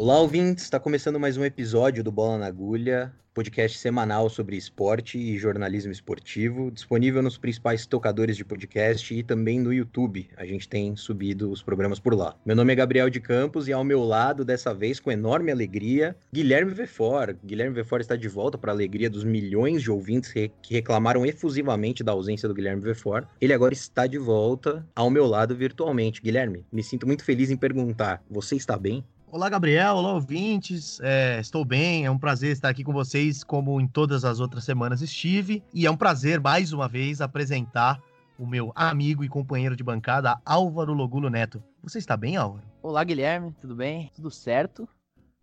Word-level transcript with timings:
Olá, 0.00 0.20
ouvintes! 0.20 0.62
Está 0.62 0.78
começando 0.78 1.18
mais 1.18 1.36
um 1.36 1.44
episódio 1.44 2.04
do 2.04 2.12
Bola 2.12 2.38
na 2.38 2.46
Agulha, 2.46 3.12
podcast 3.34 3.76
semanal 3.78 4.30
sobre 4.30 4.56
esporte 4.56 5.18
e 5.18 5.36
jornalismo 5.36 5.90
esportivo, 5.90 6.70
disponível 6.70 7.20
nos 7.20 7.36
principais 7.36 7.84
tocadores 7.84 8.36
de 8.36 8.44
podcast 8.44 9.12
e 9.12 9.24
também 9.24 9.58
no 9.58 9.72
YouTube. 9.72 10.30
A 10.36 10.46
gente 10.46 10.68
tem 10.68 10.94
subido 10.94 11.50
os 11.50 11.64
programas 11.64 11.98
por 11.98 12.14
lá. 12.14 12.36
Meu 12.46 12.54
nome 12.54 12.72
é 12.72 12.76
Gabriel 12.76 13.10
de 13.10 13.18
Campos 13.18 13.66
e 13.66 13.72
ao 13.72 13.82
meu 13.82 14.04
lado, 14.04 14.44
dessa 14.44 14.72
vez 14.72 15.00
com 15.00 15.10
enorme 15.10 15.50
alegria, 15.50 16.16
Guilherme 16.32 16.72
Vefor. 16.72 17.34
Guilherme 17.44 17.74
Vefor 17.74 18.00
está 18.00 18.14
de 18.14 18.28
volta 18.28 18.56
para 18.56 18.70
a 18.70 18.76
alegria 18.76 19.10
dos 19.10 19.24
milhões 19.24 19.82
de 19.82 19.90
ouvintes 19.90 20.32
que 20.32 20.74
reclamaram 20.74 21.26
efusivamente 21.26 22.04
da 22.04 22.12
ausência 22.12 22.46
do 22.46 22.54
Guilherme 22.54 22.82
Vefor. 22.82 23.26
Ele 23.40 23.52
agora 23.52 23.74
está 23.74 24.06
de 24.06 24.16
volta 24.16 24.86
ao 24.94 25.10
meu 25.10 25.26
lado 25.26 25.56
virtualmente. 25.56 26.22
Guilherme, 26.22 26.64
me 26.70 26.84
sinto 26.84 27.04
muito 27.04 27.24
feliz 27.24 27.50
em 27.50 27.56
perguntar: 27.56 28.22
você 28.30 28.54
está 28.54 28.78
bem? 28.78 29.04
Olá, 29.30 29.50
Gabriel. 29.50 29.96
Olá, 29.96 30.14
ouvintes. 30.14 30.98
É, 31.02 31.38
estou 31.38 31.62
bem. 31.62 32.06
É 32.06 32.10
um 32.10 32.18
prazer 32.18 32.50
estar 32.50 32.70
aqui 32.70 32.82
com 32.82 32.94
vocês, 32.94 33.44
como 33.44 33.78
em 33.78 33.86
todas 33.86 34.24
as 34.24 34.40
outras 34.40 34.64
semanas 34.64 35.02
estive. 35.02 35.62
E 35.72 35.86
é 35.86 35.90
um 35.90 35.96
prazer, 35.98 36.40
mais 36.40 36.72
uma 36.72 36.88
vez, 36.88 37.20
apresentar 37.20 38.00
o 38.38 38.46
meu 38.46 38.72
amigo 38.74 39.22
e 39.22 39.28
companheiro 39.28 39.76
de 39.76 39.84
bancada, 39.84 40.40
Álvaro 40.46 40.94
Logulo 40.94 41.28
Neto. 41.28 41.62
Você 41.82 41.98
está 41.98 42.16
bem, 42.16 42.36
Álvaro? 42.36 42.64
Olá, 42.82 43.04
Guilherme. 43.04 43.54
Tudo 43.60 43.76
bem? 43.76 44.10
Tudo 44.14 44.30
certo? 44.30 44.88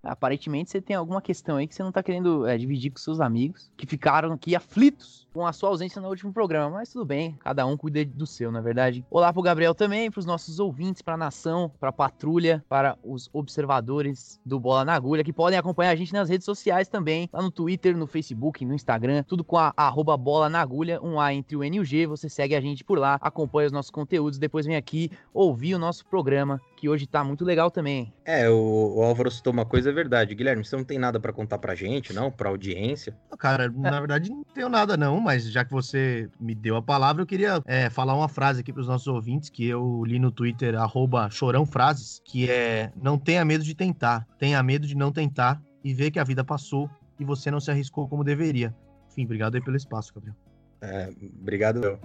Aparentemente 0.05 0.71
você 0.71 0.79
tem 0.79 0.95
alguma 0.95 1.21
questão 1.21 1.57
aí 1.57 1.67
que 1.67 1.75
você 1.75 1.83
não 1.83 1.91
tá 1.91 2.03
querendo 2.03 2.47
é, 2.47 2.57
dividir 2.57 2.91
com 2.91 2.97
seus 2.97 3.19
amigos, 3.19 3.71
que 3.75 3.85
ficaram 3.85 4.31
aqui 4.33 4.55
aflitos 4.55 5.25
com 5.35 5.45
a 5.45 5.51
sua 5.51 5.67
ausência 5.67 6.01
no 6.01 6.07
último 6.07 6.31
programa, 6.31 6.69
mas 6.77 6.93
tudo 6.93 7.03
bem, 7.03 7.35
cada 7.41 7.65
um 7.65 7.75
cuida 7.75 8.05
do 8.05 8.25
seu, 8.25 8.53
na 8.53 8.59
é 8.59 8.61
verdade. 8.61 9.05
Olá 9.11 9.33
pro 9.33 9.41
Gabriel 9.41 9.75
também, 9.75 10.09
pros 10.09 10.25
nossos 10.25 10.59
ouvintes, 10.59 11.01
pra 11.01 11.17
nação, 11.17 11.69
pra 11.77 11.91
patrulha, 11.91 12.63
para 12.69 12.97
os 13.03 13.29
observadores 13.33 14.39
do 14.45 14.57
Bola 14.57 14.85
na 14.85 14.93
Agulha, 14.93 15.25
que 15.25 15.33
podem 15.33 15.59
acompanhar 15.59 15.91
a 15.91 15.95
gente 15.95 16.13
nas 16.13 16.29
redes 16.29 16.45
sociais 16.45 16.87
também, 16.87 17.29
lá 17.33 17.41
no 17.41 17.51
Twitter, 17.51 17.97
no 17.97 18.07
Facebook, 18.07 18.63
no 18.63 18.73
Instagram, 18.73 19.23
tudo 19.23 19.43
com 19.43 19.57
a 19.57 19.73
arroba 19.75 20.15
Bola 20.15 20.47
na 20.47 20.61
Agulha, 20.61 21.01
um 21.03 21.19
A 21.19 21.33
entre 21.33 21.57
o 21.57 21.63
N 21.65 21.75
e 21.75 21.79
o 21.81 21.83
G, 21.83 22.07
você 22.07 22.29
segue 22.29 22.55
a 22.55 22.61
gente 22.61 22.85
por 22.85 22.97
lá, 22.97 23.17
acompanha 23.19 23.67
os 23.67 23.73
nossos 23.73 23.91
conteúdos, 23.91 24.39
depois 24.39 24.65
vem 24.65 24.77
aqui 24.77 25.11
ouvir 25.33 25.75
o 25.75 25.79
nosso 25.79 26.05
programa, 26.05 26.61
que 26.75 26.89
hoje 26.89 27.07
tá 27.07 27.23
muito 27.23 27.43
legal 27.43 27.71
também. 27.71 28.13
É, 28.23 28.49
o, 28.49 28.95
o 28.97 29.01
Álvaro 29.03 29.31
citou 29.31 29.53
uma 29.53 29.65
coisa, 29.65 29.89
é 29.89 29.93
verdade. 29.93 30.35
Guilherme, 30.35 30.63
você 30.63 30.75
não 30.75 30.83
tem 30.83 30.99
nada 30.99 31.19
para 31.19 31.33
contar 31.33 31.57
pra 31.57 31.75
gente, 31.75 32.13
não? 32.13 32.31
Pra 32.31 32.49
audiência? 32.49 33.15
Cara, 33.37 33.69
na 33.69 33.99
verdade 33.99 34.29
não 34.29 34.43
tenho 34.43 34.69
nada 34.69 34.97
não, 34.97 35.19
mas 35.19 35.49
já 35.51 35.63
que 35.63 35.71
você 35.71 36.29
me 36.39 36.53
deu 36.53 36.75
a 36.75 36.81
palavra, 36.81 37.21
eu 37.21 37.25
queria 37.25 37.61
é, 37.65 37.89
falar 37.89 38.15
uma 38.15 38.27
frase 38.27 38.61
aqui 38.61 38.73
pros 38.73 38.87
nossos 38.87 39.07
ouvintes, 39.07 39.49
que 39.49 39.65
eu 39.67 40.03
li 40.05 40.19
no 40.19 40.31
Twitter, 40.31 40.75
arroba 40.75 41.29
chorãofrases, 41.29 42.21
que 42.23 42.49
é, 42.49 42.91
não 43.01 43.17
tenha 43.17 43.43
medo 43.45 43.63
de 43.63 43.73
tentar, 43.73 44.27
tenha 44.37 44.61
medo 44.61 44.85
de 44.85 44.95
não 44.95 45.11
tentar 45.11 45.61
e 45.83 45.93
ver 45.93 46.11
que 46.11 46.19
a 46.19 46.23
vida 46.23 46.43
passou 46.43 46.89
e 47.19 47.23
você 47.23 47.49
não 47.49 47.59
se 47.59 47.71
arriscou 47.71 48.07
como 48.07 48.23
deveria. 48.23 48.75
Enfim, 49.11 49.23
obrigado 49.23 49.55
aí 49.55 49.61
pelo 49.61 49.77
espaço, 49.77 50.13
Gabriel. 50.13 50.35
É, 50.81 51.09
obrigado. 51.39 51.99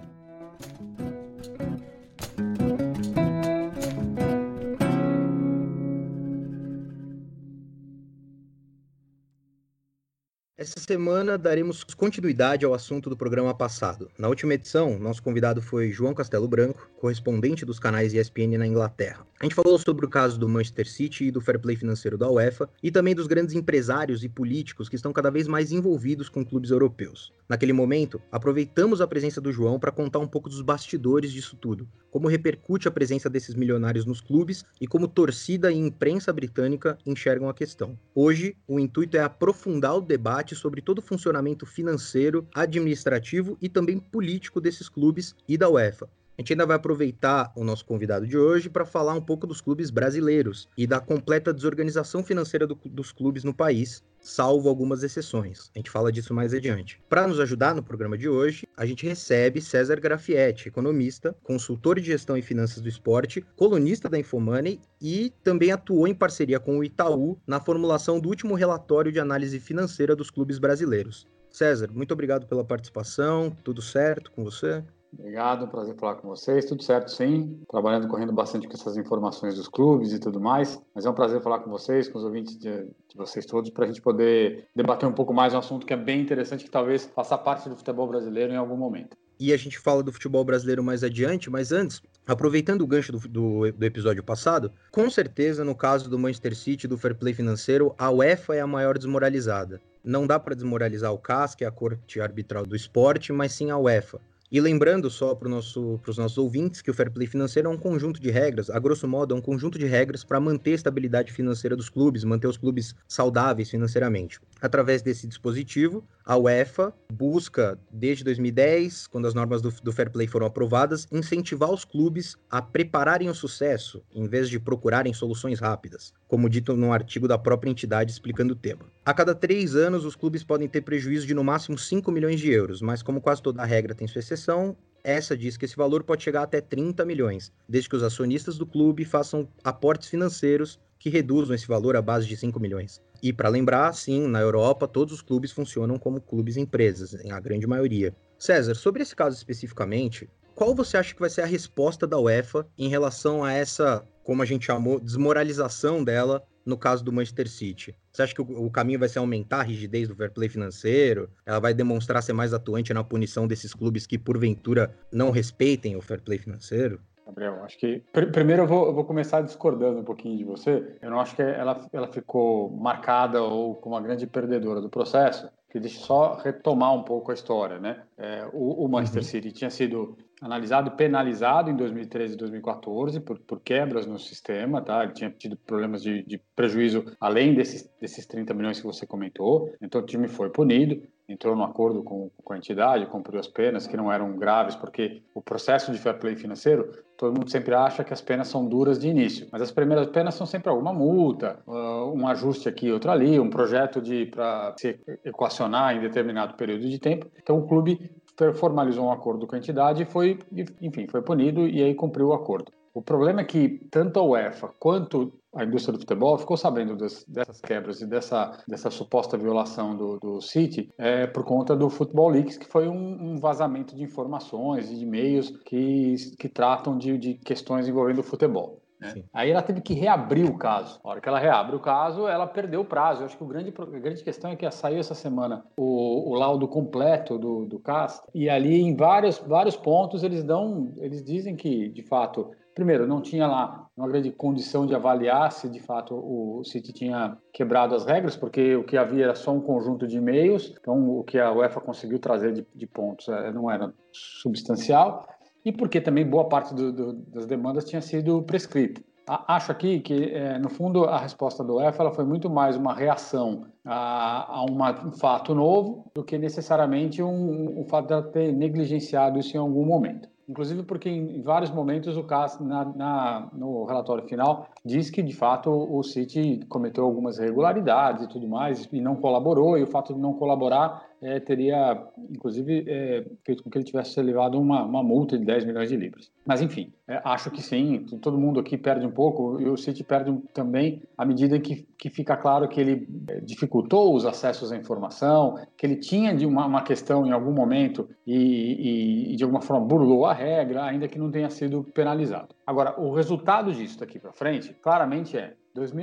Essa 10.61 10.79
semana 10.79 11.39
daremos 11.39 11.83
continuidade 11.83 12.63
ao 12.63 12.75
assunto 12.75 13.09
do 13.09 13.17
programa 13.17 13.51
passado. 13.51 14.11
Na 14.15 14.27
última 14.27 14.53
edição, 14.53 14.99
nosso 14.99 15.23
convidado 15.23 15.59
foi 15.59 15.89
João 15.89 16.13
Castelo 16.13 16.47
Branco, 16.47 16.87
correspondente 16.99 17.65
dos 17.65 17.79
canais 17.79 18.13
ESPN 18.13 18.59
na 18.59 18.67
Inglaterra. 18.67 19.25
A 19.39 19.43
gente 19.43 19.55
falou 19.55 19.79
sobre 19.79 20.05
o 20.05 20.09
caso 20.09 20.39
do 20.39 20.47
Manchester 20.47 20.87
City 20.87 21.23
e 21.25 21.31
do 21.31 21.41
fair 21.41 21.59
play 21.59 21.75
financeiro 21.75 22.15
da 22.15 22.29
UEFA 22.29 22.69
e 22.83 22.91
também 22.91 23.15
dos 23.15 23.25
grandes 23.25 23.55
empresários 23.55 24.23
e 24.23 24.29
políticos 24.29 24.87
que 24.87 24.95
estão 24.95 25.11
cada 25.11 25.31
vez 25.31 25.47
mais 25.47 25.71
envolvidos 25.71 26.29
com 26.29 26.45
clubes 26.45 26.69
europeus. 26.69 27.33
Naquele 27.49 27.73
momento, 27.73 28.21
aproveitamos 28.31 29.01
a 29.01 29.07
presença 29.07 29.41
do 29.41 29.51
João 29.51 29.79
para 29.79 29.91
contar 29.91 30.19
um 30.19 30.27
pouco 30.27 30.47
dos 30.47 30.61
bastidores 30.61 31.31
disso 31.31 31.57
tudo, 31.59 31.89
como 32.11 32.27
repercute 32.27 32.87
a 32.87 32.91
presença 32.91 33.31
desses 33.31 33.55
milionários 33.55 34.05
nos 34.05 34.21
clubes 34.21 34.63
e 34.79 34.85
como 34.85 35.07
torcida 35.07 35.71
e 35.71 35.75
imprensa 35.75 36.31
britânica 36.31 36.99
enxergam 37.03 37.49
a 37.49 37.53
questão. 37.53 37.97
Hoje, 38.13 38.55
o 38.67 38.79
intuito 38.79 39.17
é 39.17 39.21
aprofundar 39.21 39.97
o 39.97 40.01
debate 40.01 40.50
sobre 40.55 40.81
todo 40.81 40.99
o 40.99 41.01
funcionamento 41.01 41.65
financeiro, 41.65 42.47
administrativo 42.53 43.57
e 43.61 43.69
também 43.69 43.99
político 43.99 44.61
desses 44.61 44.89
clubes 44.89 45.35
e 45.47 45.57
da 45.57 45.69
UEFA. 45.69 46.09
A 46.41 46.43
gente 46.43 46.53
ainda 46.53 46.65
vai 46.65 46.75
aproveitar 46.75 47.53
o 47.55 47.63
nosso 47.63 47.85
convidado 47.85 48.25
de 48.25 48.35
hoje 48.35 48.67
para 48.67 48.83
falar 48.83 49.13
um 49.13 49.21
pouco 49.21 49.45
dos 49.45 49.61
clubes 49.61 49.91
brasileiros 49.91 50.67
e 50.75 50.87
da 50.87 50.99
completa 50.99 51.53
desorganização 51.53 52.23
financeira 52.23 52.65
do, 52.65 52.73
dos 52.83 53.11
clubes 53.11 53.43
no 53.43 53.53
país, 53.53 54.03
salvo 54.19 54.67
algumas 54.67 55.03
exceções. 55.03 55.69
A 55.75 55.77
gente 55.77 55.91
fala 55.91 56.11
disso 56.11 56.33
mais 56.33 56.51
adiante. 56.51 56.99
Para 57.07 57.27
nos 57.27 57.39
ajudar 57.39 57.75
no 57.75 57.83
programa 57.83 58.17
de 58.17 58.27
hoje, 58.27 58.67
a 58.75 58.87
gente 58.87 59.05
recebe 59.05 59.61
César 59.61 59.99
Grafietti, 59.99 60.67
economista, 60.67 61.35
consultor 61.43 61.99
de 61.99 62.07
gestão 62.07 62.35
e 62.35 62.41
finanças 62.41 62.81
do 62.81 62.89
esporte, 62.89 63.45
colunista 63.55 64.09
da 64.09 64.17
Infomoney 64.17 64.79
e 64.99 65.31
também 65.43 65.71
atuou 65.71 66.07
em 66.07 66.15
parceria 66.15 66.59
com 66.59 66.79
o 66.79 66.83
Itaú 66.83 67.37
na 67.45 67.59
formulação 67.59 68.19
do 68.19 68.29
último 68.29 68.55
relatório 68.55 69.11
de 69.11 69.19
análise 69.19 69.59
financeira 69.59 70.15
dos 70.15 70.31
clubes 70.31 70.57
brasileiros. 70.57 71.27
César, 71.51 71.91
muito 71.93 72.13
obrigado 72.15 72.47
pela 72.47 72.65
participação. 72.65 73.55
Tudo 73.63 73.79
certo 73.79 74.31
com 74.31 74.43
você? 74.43 74.83
Obrigado, 75.13 75.67
prazer 75.67 75.95
falar 75.95 76.15
com 76.15 76.27
vocês. 76.27 76.65
Tudo 76.65 76.81
certo, 76.83 77.11
sim. 77.11 77.59
Trabalhando, 77.69 78.07
correndo 78.07 78.31
bastante 78.31 78.67
com 78.67 78.73
essas 78.73 78.95
informações 78.95 79.55
dos 79.55 79.67
clubes 79.67 80.13
e 80.13 80.19
tudo 80.19 80.39
mais. 80.39 80.81
Mas 80.95 81.05
é 81.05 81.09
um 81.09 81.13
prazer 81.13 81.41
falar 81.41 81.59
com 81.59 81.69
vocês, 81.69 82.07
com 82.07 82.17
os 82.17 82.23
ouvintes 82.23 82.57
de, 82.57 82.85
de 82.85 83.15
vocês 83.15 83.45
todos, 83.45 83.69
para 83.69 83.85
a 83.85 83.87
gente 83.87 84.01
poder 84.01 84.65
debater 84.75 85.07
um 85.07 85.13
pouco 85.13 85.33
mais 85.33 85.53
um 85.53 85.57
assunto 85.57 85.85
que 85.85 85.93
é 85.93 85.97
bem 85.97 86.21
interessante, 86.21 86.63
que 86.63 86.71
talvez 86.71 87.05
faça 87.13 87.37
parte 87.37 87.67
do 87.67 87.75
futebol 87.75 88.07
brasileiro 88.07 88.53
em 88.53 88.57
algum 88.57 88.77
momento. 88.77 89.17
E 89.39 89.51
a 89.51 89.57
gente 89.57 89.79
fala 89.79 90.03
do 90.03 90.13
futebol 90.13 90.45
brasileiro 90.45 90.83
mais 90.83 91.03
adiante, 91.03 91.49
mas 91.49 91.71
antes, 91.71 92.01
aproveitando 92.27 92.83
o 92.83 92.87
gancho 92.87 93.11
do, 93.11 93.19
do, 93.27 93.71
do 93.71 93.85
episódio 93.85 94.23
passado, 94.23 94.71
com 94.91 95.09
certeza, 95.09 95.65
no 95.65 95.73
caso 95.73 96.09
do 96.09 96.19
Manchester 96.19 96.55
City, 96.55 96.87
do 96.87 96.97
fair 96.97 97.15
play 97.15 97.33
financeiro, 97.33 97.93
a 97.97 98.11
UEFA 98.11 98.55
é 98.55 98.61
a 98.61 98.67
maior 98.67 98.97
desmoralizada. 98.97 99.81
Não 100.03 100.25
dá 100.27 100.39
para 100.39 100.55
desmoralizar 100.55 101.11
o 101.11 101.17
CAS, 101.17 101.55
que 101.55 101.63
é 101.63 101.67
a 101.67 101.71
corte 101.71 102.21
arbitral 102.21 102.65
do 102.65 102.75
esporte, 102.75 103.33
mas 103.33 103.51
sim 103.53 103.71
a 103.71 103.77
UEFA. 103.77 104.21
E 104.51 104.59
lembrando 104.59 105.09
só 105.09 105.33
para 105.33 105.47
nosso, 105.47 105.97
os 106.05 106.17
nossos 106.17 106.37
ouvintes 106.37 106.81
que 106.81 106.91
o 106.91 106.93
fair 106.93 107.09
play 107.09 107.25
financeiro 107.25 107.69
é 107.69 107.71
um 107.71 107.77
conjunto 107.77 108.19
de 108.19 108.29
regras, 108.29 108.69
a 108.69 108.77
grosso 108.79 109.07
modo, 109.07 109.33
é 109.33 109.37
um 109.37 109.41
conjunto 109.41 109.79
de 109.79 109.85
regras 109.85 110.25
para 110.25 110.41
manter 110.41 110.71
a 110.71 110.75
estabilidade 110.75 111.31
financeira 111.31 111.73
dos 111.73 111.87
clubes, 111.87 112.25
manter 112.25 112.47
os 112.47 112.57
clubes 112.57 112.93
saudáveis 113.07 113.69
financeiramente. 113.69 114.41
Através 114.61 115.01
desse 115.01 115.25
dispositivo, 115.25 116.03
a 116.25 116.35
UEFA 116.35 116.93
busca, 117.13 117.79
desde 117.89 118.25
2010, 118.25 119.07
quando 119.07 119.25
as 119.25 119.33
normas 119.33 119.61
do, 119.61 119.71
do 119.81 119.93
fair 119.93 120.09
play 120.09 120.27
foram 120.27 120.47
aprovadas, 120.47 121.07
incentivar 121.09 121.71
os 121.71 121.85
clubes 121.85 122.35
a 122.49 122.61
prepararem 122.61 123.29
o 123.29 123.33
sucesso, 123.33 124.03
em 124.13 124.27
vez 124.27 124.49
de 124.49 124.59
procurarem 124.59 125.13
soluções 125.13 125.61
rápidas, 125.61 126.13
como 126.31 126.49
dito 126.49 126.77
num 126.77 126.93
artigo 126.93 127.27
da 127.27 127.37
própria 127.37 127.69
entidade 127.69 128.09
explicando 128.09 128.53
o 128.53 128.55
tema. 128.55 128.85
A 129.03 129.13
cada 129.13 129.35
três 129.35 129.75
anos, 129.75 130.05
os 130.05 130.15
clubes 130.15 130.45
podem 130.45 130.65
ter 130.65 130.79
prejuízo 130.79 131.27
de 131.27 131.33
no 131.33 131.43
máximo 131.43 131.77
5 131.77 132.09
milhões 132.09 132.39
de 132.39 132.49
euros, 132.49 132.81
mas 132.81 133.03
como 133.03 133.19
quase 133.19 133.41
toda 133.41 133.65
regra 133.65 133.93
tem 133.93 134.07
sua 134.07 134.19
exceção, 134.19 134.77
essa 135.03 135.35
diz 135.35 135.57
que 135.57 135.65
esse 135.65 135.75
valor 135.75 136.03
pode 136.03 136.23
chegar 136.23 136.43
até 136.43 136.61
30 136.61 137.03
milhões, 137.03 137.51
desde 137.67 137.89
que 137.89 137.97
os 137.97 138.03
acionistas 138.03 138.57
do 138.57 138.65
clube 138.65 139.03
façam 139.03 139.45
aportes 139.61 140.07
financeiros 140.07 140.79
que 140.97 141.09
reduzam 141.09 141.53
esse 141.53 141.67
valor 141.67 141.97
à 141.97 142.01
base 142.01 142.27
de 142.27 142.37
5 142.37 142.57
milhões. 142.61 143.01
E 143.21 143.33
para 143.33 143.49
lembrar, 143.49 143.93
sim, 143.93 144.25
na 144.25 144.39
Europa 144.39 144.87
todos 144.87 145.13
os 145.13 145.21
clubes 145.21 145.51
funcionam 145.51 145.99
como 145.99 146.21
clubes 146.21 146.55
empresas, 146.55 147.13
em 147.25 147.33
a 147.33 147.41
grande 147.41 147.67
maioria. 147.67 148.15
César, 148.39 148.75
sobre 148.75 149.03
esse 149.03 149.13
caso 149.13 149.35
especificamente, 149.35 150.29
qual 150.61 150.75
você 150.75 150.95
acha 150.95 151.15
que 151.15 151.19
vai 151.19 151.29
ser 151.31 151.41
a 151.41 151.47
resposta 151.47 152.05
da 152.05 152.19
UEFA 152.19 152.67
em 152.77 152.87
relação 152.87 153.43
a 153.43 153.51
essa, 153.51 154.07
como 154.23 154.43
a 154.43 154.45
gente 154.45 154.67
chamou, 154.67 154.99
desmoralização 154.99 156.03
dela 156.03 156.43
no 156.63 156.77
caso 156.77 157.03
do 157.03 157.11
Manchester 157.11 157.49
City? 157.49 157.97
Você 158.11 158.21
acha 158.21 158.35
que 158.35 158.43
o, 158.43 158.69
caminho 158.69 158.99
vai 158.99 159.09
ser 159.09 159.17
aumentar 159.17 159.61
a 159.61 159.63
rigidez 159.63 160.07
do 160.07 160.15
fair 160.15 160.31
play 160.31 160.47
financeiro? 160.47 161.31
Ela 161.47 161.57
vai 161.57 161.73
demonstrar 161.73 162.21
ser 162.21 162.33
mais 162.33 162.53
atuante 162.53 162.93
na 162.93 163.03
punição 163.03 163.47
desses 163.47 163.73
clubes 163.73 164.05
que, 164.05 164.19
porventura, 164.19 164.95
não 165.11 165.31
respeitem 165.31 165.95
o 165.95 166.01
fair 166.01 166.21
play 166.21 166.37
financeiro? 166.37 167.01
Gabriel, 167.25 167.63
acho 167.63 167.79
que 167.79 168.03
pr 168.13 168.27
primeiro 168.31 168.61
eu 168.61 168.67
vou, 168.67 168.85
eu 168.85 168.93
vou, 168.93 169.03
começar 169.03 169.41
discordando 169.41 170.01
um 170.01 170.03
pouquinho 170.03 170.37
de 170.37 170.43
você. 170.43 170.95
Eu 171.01 171.09
não 171.09 171.19
acho 171.19 171.35
que 171.35 171.41
ela, 171.41 171.89
ela 171.91 172.07
ficou 172.07 172.69
marcada 172.69 173.41
ou 173.41 173.73
como 173.73 173.95
uma 173.95 174.01
grande 174.01 174.27
perdedora 174.27 174.79
do 174.79 174.91
processo, 174.91 175.49
que 175.71 175.79
deixa 175.79 175.99
só 175.99 176.35
retomar 176.35 176.93
um 176.93 177.01
pouco 177.01 177.31
a 177.31 177.33
história, 177.33 177.79
né? 177.79 178.03
É, 178.17 178.45
o, 178.51 178.83
o, 178.83 178.89
Manchester 178.89 179.21
uhum. 179.21 179.27
City 179.27 179.51
tinha 179.53 179.69
sido 179.69 180.17
analisado 180.41 180.89
e 180.89 180.97
penalizado 180.97 181.71
em 181.71 181.77
2013 181.77 182.33
e 182.33 182.37
2014 182.37 183.21
por, 183.21 183.39
por 183.39 183.61
quebras 183.61 184.05
no 184.05 184.19
sistema, 184.19 184.81
tá? 184.81 185.01
Ele 185.01 185.13
tinha 185.13 185.31
tido 185.31 185.55
problemas 185.55 186.03
de, 186.03 186.23
de 186.23 186.41
prejuízo 186.53 187.05
além 187.21 187.53
desses, 187.53 187.89
desses 188.01 188.25
30 188.25 188.53
milhões 188.53 188.81
que 188.81 188.85
você 188.85 189.07
comentou, 189.07 189.73
então 189.81 190.01
o 190.01 190.05
time 190.05 190.27
foi 190.27 190.49
punido. 190.49 191.01
Entrou 191.31 191.55
no 191.55 191.63
acordo 191.63 192.03
com, 192.03 192.29
com 192.43 192.53
a 192.53 192.57
entidade, 192.57 193.05
cumpriu 193.05 193.39
as 193.39 193.47
penas, 193.47 193.87
que 193.87 193.97
não 193.97 194.11
eram 194.11 194.35
graves, 194.37 194.75
porque 194.75 195.21
o 195.33 195.41
processo 195.41 195.91
de 195.91 195.97
fair 195.97 196.17
play 196.19 196.35
financeiro, 196.35 196.91
todo 197.17 197.37
mundo 197.37 197.49
sempre 197.49 197.73
acha 197.73 198.03
que 198.03 198.13
as 198.13 198.21
penas 198.21 198.47
são 198.47 198.67
duras 198.67 198.99
de 198.99 199.07
início, 199.07 199.47
mas 199.51 199.61
as 199.61 199.71
primeiras 199.71 200.07
penas 200.07 200.35
são 200.35 200.45
sempre 200.45 200.69
alguma 200.69 200.93
multa, 200.93 201.59
uh, 201.67 202.11
um 202.13 202.27
ajuste 202.27 202.67
aqui, 202.67 202.91
outro 202.91 203.11
ali, 203.11 203.39
um 203.39 203.49
projeto 203.49 204.01
de 204.01 204.25
para 204.25 204.73
se 204.77 204.99
equacionar 205.23 205.95
em 205.95 206.01
determinado 206.01 206.55
período 206.55 206.89
de 206.89 206.99
tempo. 206.99 207.27
Então 207.41 207.57
o 207.57 207.67
clube 207.67 208.11
formalizou 208.55 209.05
um 209.05 209.11
acordo 209.11 209.45
com 209.45 209.55
a 209.55 209.57
entidade 209.57 210.03
e 210.03 210.05
foi, 210.05 210.39
enfim, 210.81 211.07
foi 211.07 211.21
punido 211.21 211.67
e 211.67 211.83
aí 211.83 211.93
cumpriu 211.93 212.27
o 212.27 212.33
acordo. 212.33 212.71
O 212.93 213.01
problema 213.01 213.41
é 213.41 213.45
que 213.45 213.79
tanto 213.89 214.19
a 214.19 214.23
UEFA 214.23 214.69
quanto 214.79 215.33
a 215.53 215.63
indústria 215.63 215.93
do 215.93 215.99
futebol 215.99 216.37
ficou 216.37 216.55
sabendo 216.55 216.95
das, 216.95 217.25
dessas 217.25 217.59
quebras 217.59 218.01
e 218.01 218.05
dessa, 218.05 218.57
dessa 218.67 218.89
suposta 218.89 219.37
violação 219.37 219.95
do, 219.95 220.17
do 220.19 220.41
City 220.41 220.89
é, 220.97 221.27
por 221.27 221.43
conta 221.43 221.75
do 221.75 221.89
Football 221.89 222.29
Leaks, 222.29 222.57
que 222.57 222.65
foi 222.65 222.87
um, 222.87 223.33
um 223.33 223.37
vazamento 223.37 223.95
de 223.95 224.03
informações 224.03 224.89
e 224.89 224.95
de 224.95 225.03
e-mails 225.03 225.51
que, 225.65 226.15
que 226.37 226.47
tratam 226.47 226.97
de, 226.97 227.17
de 227.17 227.33
questões 227.35 227.87
envolvendo 227.87 228.19
o 228.19 228.23
futebol. 228.23 228.81
Né? 229.01 229.23
Aí 229.33 229.49
ela 229.49 229.63
teve 229.63 229.81
que 229.81 229.95
reabrir 229.95 230.47
o 230.47 230.57
caso. 230.57 230.99
Na 231.03 231.09
hora 231.09 231.19
que 231.19 231.27
ela 231.27 231.39
reabre 231.39 231.75
o 231.75 231.79
caso, 231.79 232.27
ela 232.27 232.45
perdeu 232.45 232.81
o 232.81 232.85
prazo. 232.85 233.21
Eu 233.21 233.25
acho 233.25 233.35
que 233.35 233.43
o 233.43 233.47
grande, 233.47 233.73
a 233.75 233.99
grande 233.99 234.23
questão 234.23 234.51
é 234.51 234.55
que 234.55 234.69
saiu 234.69 234.99
essa 234.99 235.15
semana 235.15 235.65
o, 235.75 236.31
o 236.31 236.35
laudo 236.35 236.67
completo 236.67 237.37
do, 237.39 237.65
do 237.65 237.79
CAS, 237.79 238.21
e 238.33 238.47
ali 238.47 238.79
em 238.79 238.95
vários, 238.95 239.39
vários 239.39 239.75
pontos 239.75 240.23
eles 240.23 240.43
dão, 240.43 240.93
eles 240.97 241.23
dizem 241.23 241.55
que, 241.55 241.89
de 241.89 242.03
fato, 242.03 242.51
primeiro, 242.73 243.07
não 243.07 243.21
tinha 243.21 243.47
lá 243.47 243.87
uma 243.95 244.07
grande 244.07 244.31
condição 244.31 244.85
de 244.85 244.95
avaliar 244.95 245.51
se 245.51 245.69
de 245.69 245.79
fato 245.79 246.15
o 246.15 246.63
City 246.63 246.93
tinha 246.93 247.37
quebrado 247.53 247.95
as 247.95 248.05
regras, 248.05 248.35
porque 248.35 248.75
o 248.75 248.83
que 248.83 248.97
havia 248.97 249.25
era 249.25 249.35
só 249.35 249.51
um 249.51 249.61
conjunto 249.61 250.07
de 250.07 250.17
e-mails, 250.17 250.73
então 250.79 251.17
o 251.17 251.23
que 251.23 251.39
a 251.39 251.51
UEFA 251.51 251.81
conseguiu 251.81 252.19
trazer 252.19 252.53
de, 252.53 252.65
de 252.73 252.87
pontos 252.87 253.27
é, 253.27 253.51
não 253.51 253.69
era 253.69 253.93
substancial 254.11 255.27
e 255.63 255.71
porque 255.71 256.01
também 256.01 256.25
boa 256.25 256.47
parte 256.47 256.73
do, 256.73 256.91
do, 256.91 257.13
das 257.13 257.45
demandas 257.45 257.85
tinha 257.85 258.01
sido 258.01 258.41
prescrita. 258.43 259.01
Acho 259.27 259.71
aqui 259.71 259.99
que, 259.99 260.31
é, 260.33 260.57
no 260.57 260.67
fundo, 260.67 261.05
a 261.05 261.17
resposta 261.17 261.63
do 261.63 261.75
UEFA 261.75 262.11
foi 262.11 262.25
muito 262.25 262.49
mais 262.49 262.75
uma 262.75 262.93
reação 262.93 263.65
a, 263.85 264.57
a 264.57 264.65
uma, 264.65 265.07
um 265.07 265.11
fato 265.11 265.53
novo 265.53 266.11
do 266.13 266.23
que 266.23 266.37
necessariamente 266.37 267.21
um, 267.21 267.79
um 267.79 267.85
fato 267.85 268.07
de 268.07 268.13
ela 268.13 268.23
ter 268.23 268.51
negligenciado 268.51 269.39
isso 269.39 269.55
em 269.55 269.59
algum 269.59 269.85
momento. 269.85 270.27
Inclusive 270.51 270.83
porque 270.83 271.09
em 271.09 271.41
vários 271.41 271.71
momentos 271.71 272.17
o 272.17 272.23
CAS, 272.23 272.59
na, 272.59 272.83
na, 272.83 273.49
no 273.53 273.85
relatório 273.85 274.27
final, 274.27 274.67
diz 274.83 275.09
que 275.09 275.23
de 275.23 275.33
fato 275.33 275.71
o 275.71 276.03
City 276.03 276.59
cometeu 276.67 277.05
algumas 277.05 277.39
irregularidades 277.39 278.25
e 278.25 278.27
tudo 278.27 278.49
mais 278.49 278.85
e 278.91 278.99
não 278.99 279.15
colaborou, 279.15 279.77
e 279.77 279.83
o 279.83 279.87
fato 279.87 280.13
de 280.13 280.19
não 280.19 280.33
colaborar 280.33 281.09
é, 281.21 281.39
teria, 281.39 282.03
inclusive, 282.29 282.83
é, 282.87 283.25
feito 283.45 283.63
com 283.63 283.69
que 283.69 283.77
ele 283.77 283.85
tivesse 283.85 284.19
levado 284.21 284.59
uma, 284.59 284.83
uma 284.83 285.03
multa 285.03 285.37
de 285.37 285.45
10 285.45 285.65
milhões 285.65 285.89
de 285.89 285.95
libras. 285.95 286.31
Mas, 286.45 286.61
enfim, 286.61 286.91
é, 287.07 287.21
acho 287.23 287.51
que 287.51 287.61
sim, 287.61 288.05
todo 288.21 288.37
mundo 288.37 288.59
aqui 288.59 288.77
perde 288.77 289.05
um 289.05 289.11
pouco, 289.11 289.61
e 289.61 289.69
o 289.69 289.77
City 289.77 290.03
perde 290.03 290.35
também 290.53 291.03
à 291.17 291.23
medida 291.23 291.59
que, 291.59 291.87
que 291.97 292.09
fica 292.09 292.35
claro 292.35 292.67
que 292.67 292.81
ele 292.81 293.07
é, 293.27 293.39
dificultou 293.39 294.15
os 294.15 294.25
acessos 294.25 294.71
à 294.71 294.77
informação, 294.77 295.59
que 295.77 295.85
ele 295.85 295.97
tinha 295.97 296.33
de 296.33 296.45
uma, 296.45 296.65
uma 296.65 296.81
questão 296.81 297.25
em 297.25 297.31
algum 297.31 297.51
momento 297.51 298.09
e, 298.25 298.35
e, 298.35 299.33
e, 299.33 299.35
de 299.35 299.43
alguma 299.43 299.61
forma, 299.61 299.85
burlou 299.85 300.25
a 300.25 300.33
regra, 300.33 300.83
ainda 300.83 301.07
que 301.07 301.19
não 301.19 301.29
tenha 301.29 301.49
sido 301.49 301.83
penalizado. 301.93 302.55
Agora, 302.65 302.99
o 302.99 303.13
resultado 303.13 303.71
disso 303.71 303.99
daqui 303.99 304.17
para 304.17 304.31
frente, 304.31 304.73
claramente 304.81 305.37
é 305.37 305.53